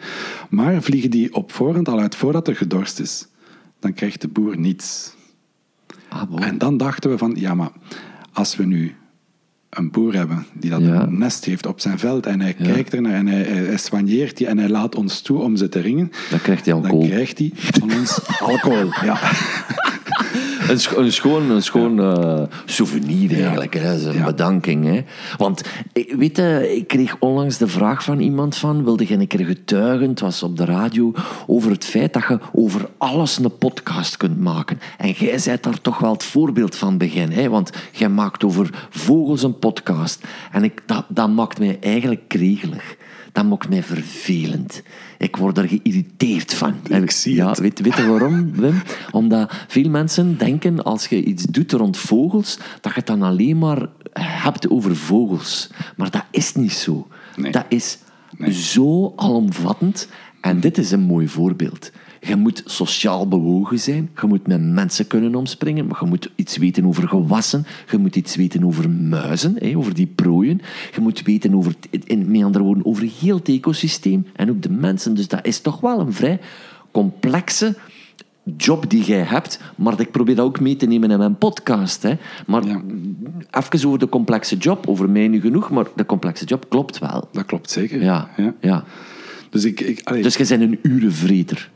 Maar 0.49 0.81
vliegen 0.81 1.09
die 1.09 1.33
op 1.33 1.51
voorhand 1.51 1.89
al 1.89 1.99
uit 1.99 2.15
voordat 2.15 2.47
er 2.47 2.55
gedorst 2.55 2.99
is, 2.99 3.27
dan 3.79 3.93
krijgt 3.93 4.21
de 4.21 4.27
boer 4.27 4.57
niets. 4.57 5.15
Ah, 6.09 6.45
en 6.45 6.57
dan 6.57 6.77
dachten 6.77 7.09
we 7.09 7.17
van, 7.17 7.35
ja 7.35 7.53
maar 7.53 7.71
als 8.33 8.55
we 8.55 8.65
nu 8.65 8.95
een 9.71 9.91
boer 9.91 10.13
hebben 10.13 10.45
die 10.53 10.69
dat 10.69 10.81
een 10.81 11.17
nest 11.17 11.45
heeft 11.45 11.65
op 11.65 11.79
zijn 11.79 11.99
veld 11.99 12.25
en 12.25 12.41
hij 12.41 12.53
kijkt 12.53 12.93
ernaar 12.93 13.13
en 13.13 13.27
hij, 13.27 13.41
hij, 13.41 13.77
soigneert 13.77 14.37
die 14.37 14.47
en 14.47 14.57
hij 14.57 14.69
laat 14.69 14.95
ons 14.95 15.21
toe 15.21 15.39
om 15.41 15.55
ze 15.55 15.69
te 15.69 15.79
ringen. 15.79 16.11
Dan 16.29 16.41
krijgt 16.41 16.65
hij 16.65 16.73
alcohol. 16.73 16.99
Dan 16.99 17.09
krijgt 17.09 17.37
hij 17.37 17.51
van 17.53 17.93
ons 17.93 18.19
alcohol, 18.51 18.89
ja. 19.03 19.19
Een, 20.71 21.03
een 21.03 21.11
schoon, 21.11 21.49
een 21.49 21.63
schoon 21.63 21.99
uh, 21.99 22.41
souvenir 22.65 23.43
eigenlijk, 23.43 23.73
hè. 23.73 24.09
een 24.09 24.23
bedanking. 24.23 24.85
Hè. 24.85 25.03
Want, 25.37 25.61
weet 26.17 26.37
je, 26.37 26.75
ik 26.75 26.87
kreeg 26.87 27.15
onlangs 27.19 27.57
de 27.57 27.67
vraag 27.67 28.03
van 28.03 28.19
iemand 28.19 28.57
van, 28.57 28.83
wilde 28.83 29.07
je 29.07 29.13
een 29.13 29.27
keer 29.27 29.45
getuigen, 29.45 30.09
het 30.09 30.19
was 30.19 30.43
op 30.43 30.57
de 30.57 30.65
radio, 30.65 31.13
over 31.47 31.71
het 31.71 31.85
feit 31.85 32.13
dat 32.13 32.27
je 32.27 32.39
over 32.53 32.89
alles 32.97 33.37
een 33.37 33.57
podcast 33.57 34.17
kunt 34.17 34.39
maken. 34.39 34.79
En 34.97 35.11
jij 35.11 35.39
bent 35.45 35.63
daar 35.63 35.81
toch 35.81 35.97
wel 35.97 36.11
het 36.11 36.23
voorbeeld 36.23 36.75
van 36.75 36.97
begin, 36.97 37.31
hè. 37.31 37.49
Want 37.49 37.69
jij 37.91 38.09
maakt 38.09 38.43
over 38.43 38.87
vogels 38.89 39.43
een 39.43 39.59
podcast. 39.59 40.23
En 40.51 40.63
ik, 40.63 40.81
dat, 40.85 41.05
dat 41.07 41.29
maakt 41.29 41.59
mij 41.59 41.77
eigenlijk 41.81 42.21
kregelig. 42.27 42.95
Dat 43.31 43.45
maakt 43.45 43.69
mij 43.69 43.83
vervelend. 43.83 44.83
Ik 45.17 45.35
word 45.35 45.57
er 45.57 45.67
geïrriteerd 45.67 46.53
van. 46.53 46.73
Ik 46.89 47.11
zie 47.11 47.35
ja, 47.35 47.49
het. 47.49 47.59
Weet, 47.59 47.79
weet 47.79 47.95
je 47.95 48.07
waarom, 48.07 48.51
Wim? 48.51 48.81
Omdat 49.11 49.53
veel 49.67 49.89
mensen 49.89 50.37
denken, 50.37 50.83
als 50.83 51.07
je 51.07 51.23
iets 51.23 51.43
doet 51.43 51.71
rond 51.71 51.97
vogels, 51.97 52.57
dat 52.81 52.93
je 52.93 52.99
het 52.99 53.07
dan 53.07 53.21
alleen 53.21 53.57
maar 53.57 53.87
hebt 54.19 54.69
over 54.69 54.95
vogels. 54.95 55.69
Maar 55.95 56.11
dat 56.11 56.25
is 56.31 56.53
niet 56.53 56.73
zo. 56.73 57.07
Nee. 57.35 57.51
Dat 57.51 57.65
is 57.69 57.97
nee. 58.37 58.53
zo 58.53 59.13
alomvattend. 59.15 60.07
En 60.41 60.59
dit 60.59 60.77
is 60.77 60.91
een 60.91 61.01
mooi 61.01 61.27
voorbeeld. 61.27 61.91
Je 62.23 62.35
moet 62.35 62.63
sociaal 62.65 63.27
bewogen 63.27 63.79
zijn. 63.79 64.09
Je 64.21 64.27
moet 64.27 64.47
met 64.47 64.61
mensen 64.61 65.07
kunnen 65.07 65.35
omspringen. 65.35 65.87
Maar 65.87 65.97
je 66.03 66.09
moet 66.09 66.29
iets 66.35 66.57
weten 66.57 66.85
over 66.85 67.07
gewassen. 67.07 67.65
Je 67.91 67.97
moet 67.97 68.15
iets 68.15 68.35
weten 68.35 68.63
over 68.63 68.89
muizen, 68.89 69.75
over 69.75 69.93
die 69.93 70.07
prooien. 70.07 70.61
Je 70.93 71.01
moet 71.01 71.21
weten 71.21 71.55
over, 71.55 71.73
in 72.03 72.31
met 72.31 72.43
andere 72.43 72.63
woorden, 72.63 72.85
over 72.85 73.07
heel 73.19 73.37
het 73.37 73.49
ecosysteem. 73.49 74.25
En 74.35 74.49
ook 74.49 74.61
de 74.61 74.69
mensen. 74.69 75.13
Dus 75.13 75.27
dat 75.27 75.45
is 75.45 75.59
toch 75.59 75.79
wel 75.79 75.99
een 75.99 76.13
vrij 76.13 76.39
complexe 76.91 77.75
job 78.57 78.89
die 78.89 79.03
jij 79.03 79.23
hebt, 79.23 79.59
maar 79.75 79.99
ik 79.99 80.11
probeer 80.11 80.35
dat 80.35 80.45
ook 80.45 80.59
mee 80.59 80.75
te 80.75 80.85
nemen 80.85 81.11
in 81.11 81.17
mijn 81.17 81.37
podcast. 81.37 82.03
Hè. 82.03 82.17
Maar 82.47 82.65
ja. 82.65 82.81
even 83.51 83.87
over 83.87 83.99
de 83.99 84.09
complexe 84.09 84.57
job, 84.57 84.87
over 84.87 85.09
mij 85.09 85.27
nu 85.27 85.41
genoeg, 85.41 85.69
maar 85.69 85.85
de 85.95 86.05
complexe 86.05 86.45
job 86.45 86.65
klopt 86.69 86.99
wel. 86.99 87.27
Dat 87.31 87.45
klopt 87.45 87.71
zeker. 87.71 88.03
Ja, 88.03 88.29
ja. 88.37 88.53
ja. 88.61 88.83
Dus, 89.49 89.63
ik, 89.63 89.79
ik, 89.79 90.01
allee. 90.03 90.21
dus 90.21 90.35
jij 90.35 90.57
bent 90.57 90.61
een 90.61 90.79
urenvreter. 90.91 91.69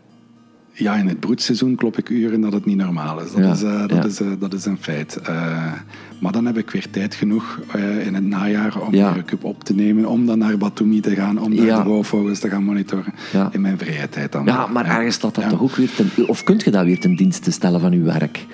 Ja, 0.78 0.95
in 0.95 1.07
het 1.07 1.19
broedseizoen 1.19 1.76
klop 1.76 1.97
ik 1.97 2.09
uren 2.09 2.41
dat 2.41 2.53
het 2.53 2.65
niet 2.65 2.78
normaal 2.78 3.21
is. 3.21 3.32
Dat, 3.32 3.43
ja, 3.43 3.51
is, 3.51 3.63
uh, 3.63 3.80
dat, 3.80 3.91
ja. 3.91 4.05
is, 4.05 4.21
uh, 4.21 4.28
dat 4.39 4.53
is 4.53 4.65
een 4.65 4.78
feit. 4.80 5.19
Uh, 5.30 5.71
maar 6.19 6.32
dan 6.32 6.45
heb 6.45 6.57
ik 6.57 6.69
weer 6.69 6.89
tijd 6.89 7.15
genoeg 7.15 7.59
in 8.05 8.13
het 8.13 8.23
najaar 8.23 8.82
om 8.82 8.93
ja. 8.93 9.15
een 9.15 9.26
cup 9.26 9.43
op 9.43 9.63
te 9.63 9.76
nemen, 9.76 10.05
om 10.05 10.26
dan 10.26 10.38
naar 10.38 10.57
Batumi 10.57 10.99
te 10.99 11.15
gaan, 11.15 11.41
om 11.41 11.55
daar 11.55 11.84
de 11.84 11.89
roofvogels 11.89 12.39
te 12.39 12.49
gaan 12.49 12.63
monitoren. 12.63 13.13
In 13.51 13.61
mijn 13.61 13.78
vrije 13.78 14.09
tijd 14.09 14.32
dan. 14.32 14.45
Ja, 14.45 14.67
maar 14.67 14.86
ergens 14.86 15.15
staat 15.15 15.36
dat 15.36 15.49
toch 15.49 15.61
ook 15.61 15.76
weer 15.76 15.89
ten... 15.95 16.28
Of 16.28 16.43
kunt 16.43 16.63
je 16.63 16.71
dat 16.71 16.86
weer 16.86 16.99
ten 16.99 17.15
dienste 17.15 17.51
stellen 17.51 17.80
van 17.80 17.93
uw 17.93 18.03
werk? 18.03 18.45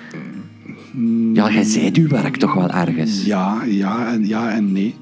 Ja, 1.32 1.50
jij 1.50 1.64
zei 1.64 1.90
uw 1.92 2.08
werk 2.08 2.36
toch 2.36 2.54
wel 2.54 2.70
ergens? 2.70 3.24
Ja, 3.24 3.62
ja 3.66 4.12
en, 4.12 4.26
ja 4.26 4.50
en 4.50 4.72
nee. 4.72 4.94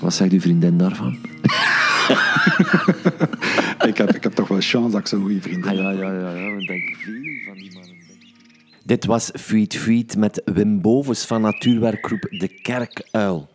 Wat 0.00 0.14
zegt 0.14 0.32
uw 0.32 0.40
vriendin 0.40 0.78
daarvan? 0.78 1.16
ik, 3.88 3.96
heb, 3.96 4.14
ik 4.14 4.22
heb 4.22 4.32
toch 4.32 4.48
wel 4.48 4.60
chance 4.60 4.90
dat 4.90 5.00
ik 5.00 5.06
zo'n 5.06 5.20
goede 5.20 5.40
vriend 5.40 5.64
heb. 5.64 5.74
Ah, 5.74 5.80
ja, 5.82 5.90
ja, 5.90 6.12
ja, 6.12 6.34
ja, 6.36 6.56
ik 6.58 6.66
denk 6.66 6.96
veel 6.96 7.22
van 7.46 7.54
die 7.54 7.72
mannen. 7.72 7.96
Dit 8.84 9.04
was 9.04 9.30
Feed 9.34 9.76
Feed 9.76 10.16
met 10.16 10.42
Wim 10.44 10.80
Bovens 10.80 11.24
van 11.24 11.40
natuurwerkgroep 11.40 12.26
De 12.30 12.48
Kerkuil. 12.62 13.48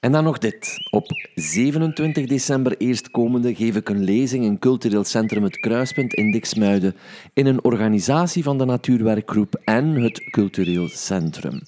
En 0.00 0.12
dan 0.12 0.24
nog 0.24 0.38
dit. 0.38 0.88
Op 0.90 1.28
27 1.34 2.26
december 2.26 2.76
eerstkomende 2.76 3.54
geef 3.54 3.76
ik 3.76 3.88
een 3.88 4.04
lezing 4.04 4.44
in 4.44 4.58
cultureel 4.58 5.04
centrum 5.04 5.42
Het 5.42 5.58
Kruispunt 5.58 6.14
in 6.14 6.32
Diksmuiden 6.32 6.94
in 7.32 7.46
een 7.46 7.64
organisatie 7.64 8.42
van 8.42 8.58
de 8.58 8.64
Natuurwerkgroep 8.64 9.60
en 9.64 9.94
het 9.94 10.30
Cultureel 10.30 10.88
Centrum. 10.88 11.60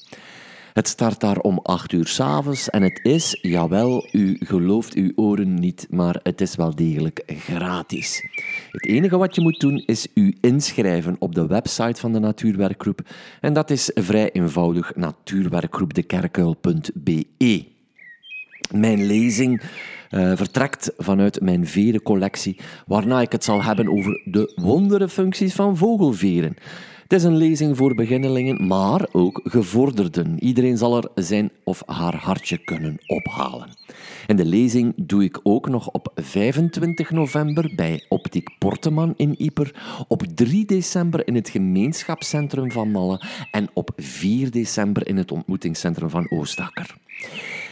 Het 0.81 0.89
start 0.89 1.20
daar 1.20 1.39
om 1.39 1.61
8 1.62 1.93
uur 1.93 2.07
s'avonds 2.07 2.70
en 2.70 2.83
het 2.83 3.01
is, 3.03 3.39
jawel, 3.43 4.09
u 4.12 4.37
gelooft 4.41 4.95
uw 4.95 5.12
oren 5.14 5.55
niet, 5.55 5.87
maar 5.91 6.20
het 6.22 6.41
is 6.41 6.55
wel 6.55 6.74
degelijk 6.74 7.22
gratis. 7.26 8.26
Het 8.70 8.87
enige 8.87 9.16
wat 9.16 9.35
je 9.35 9.41
moet 9.41 9.61
doen 9.61 9.83
is 9.87 10.07
u 10.14 10.37
inschrijven 10.41 11.16
op 11.18 11.35
de 11.35 11.47
website 11.47 12.01
van 12.01 12.12
de 12.12 12.18
Natuurwerkgroep 12.18 13.01
en 13.41 13.53
dat 13.53 13.70
is 13.70 13.91
vrij 13.95 14.33
eenvoudig 14.33 14.97
natuurwerkgroepdekerkuil.be. 14.97 17.66
Mijn 18.74 19.07
lezing 19.07 19.62
uh, 20.11 20.37
vertrekt 20.37 20.93
vanuit 20.97 21.41
mijn 21.41 21.66
verencollectie, 21.66 22.57
waarna 22.87 23.20
ik 23.20 23.33
het 23.33 23.45
zal 23.45 23.62
hebben 23.62 23.89
over 23.89 24.22
de 24.24 24.53
wondere 24.55 25.09
functies 25.09 25.55
van 25.55 25.76
vogelveren. 25.76 26.57
Het 27.11 27.19
is 27.19 27.25
een 27.25 27.37
lezing 27.37 27.77
voor 27.77 27.95
beginnelingen, 27.95 28.67
maar 28.67 29.07
ook 29.13 29.41
gevorderden. 29.45 30.45
Iedereen 30.45 30.77
zal 30.77 30.97
er 30.97 31.11
zijn 31.15 31.51
of 31.65 31.83
haar 31.87 32.17
hartje 32.17 32.59
kunnen 32.59 32.97
ophalen. 33.07 33.69
En 34.27 34.37
de 34.37 34.45
lezing 34.45 34.93
doe 34.97 35.25
ik 35.25 35.41
ook 35.43 35.69
nog 35.69 35.91
op 35.91 36.13
25 36.15 37.11
november 37.11 37.73
bij 37.77 38.05
Optiek 38.09 38.59
Porteman 38.59 39.15
in 39.17 39.35
Ieper, 39.41 39.75
op 40.09 40.23
3 40.35 40.65
december 40.65 41.27
in 41.27 41.35
het 41.35 41.49
gemeenschapscentrum 41.49 42.73
van 42.73 42.91
Malle 42.91 43.23
en 43.51 43.69
op 43.75 43.91
4 43.97 44.51
december 44.51 45.09
in 45.09 45.17
het 45.17 45.33
ontmoetingscentrum 45.33 46.11
van 46.11 46.31
Oostakker. 46.31 46.95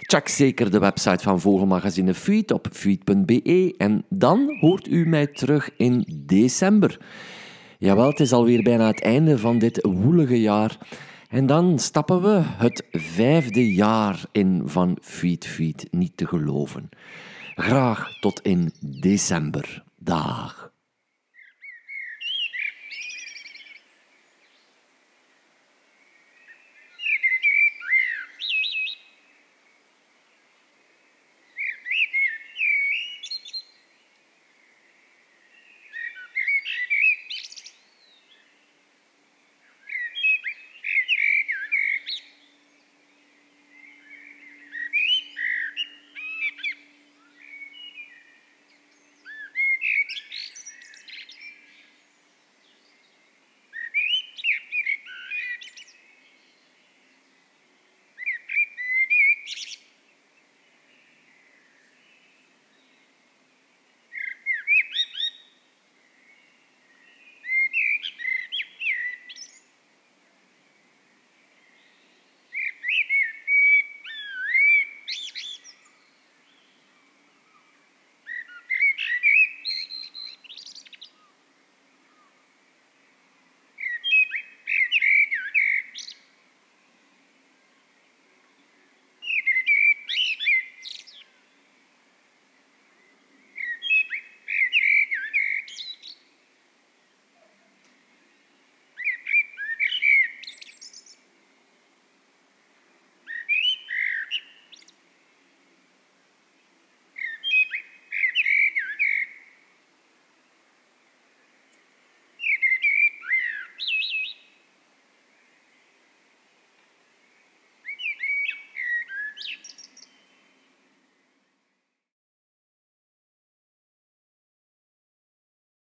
Check 0.00 0.28
zeker 0.28 0.70
de 0.70 0.78
website 0.78 1.22
van 1.22 1.40
Vogelmagazine 1.40 2.14
Feed 2.14 2.52
op 2.52 2.68
feed.be 2.72 3.74
en 3.76 4.04
dan 4.08 4.56
hoort 4.60 4.88
u 4.88 5.06
mij 5.06 5.26
terug 5.26 5.70
in 5.76 6.04
december. 6.26 6.98
Jawel, 7.80 8.08
het 8.08 8.20
is 8.20 8.32
alweer 8.32 8.62
bijna 8.62 8.86
het 8.86 9.02
einde 9.02 9.38
van 9.38 9.58
dit 9.58 9.86
woelige 9.86 10.40
jaar. 10.40 10.78
En 11.28 11.46
dan 11.46 11.78
stappen 11.78 12.22
we 12.22 12.40
het 12.44 12.84
vijfde 12.90 13.74
jaar 13.74 14.24
in 14.32 14.62
van 14.64 14.98
Feed 15.00 15.46
Feed, 15.46 15.88
niet 15.90 16.16
te 16.16 16.26
geloven. 16.26 16.88
Graag 17.54 18.18
tot 18.20 18.40
in 18.42 18.72
december. 18.80 19.84
Dag. 19.98 20.72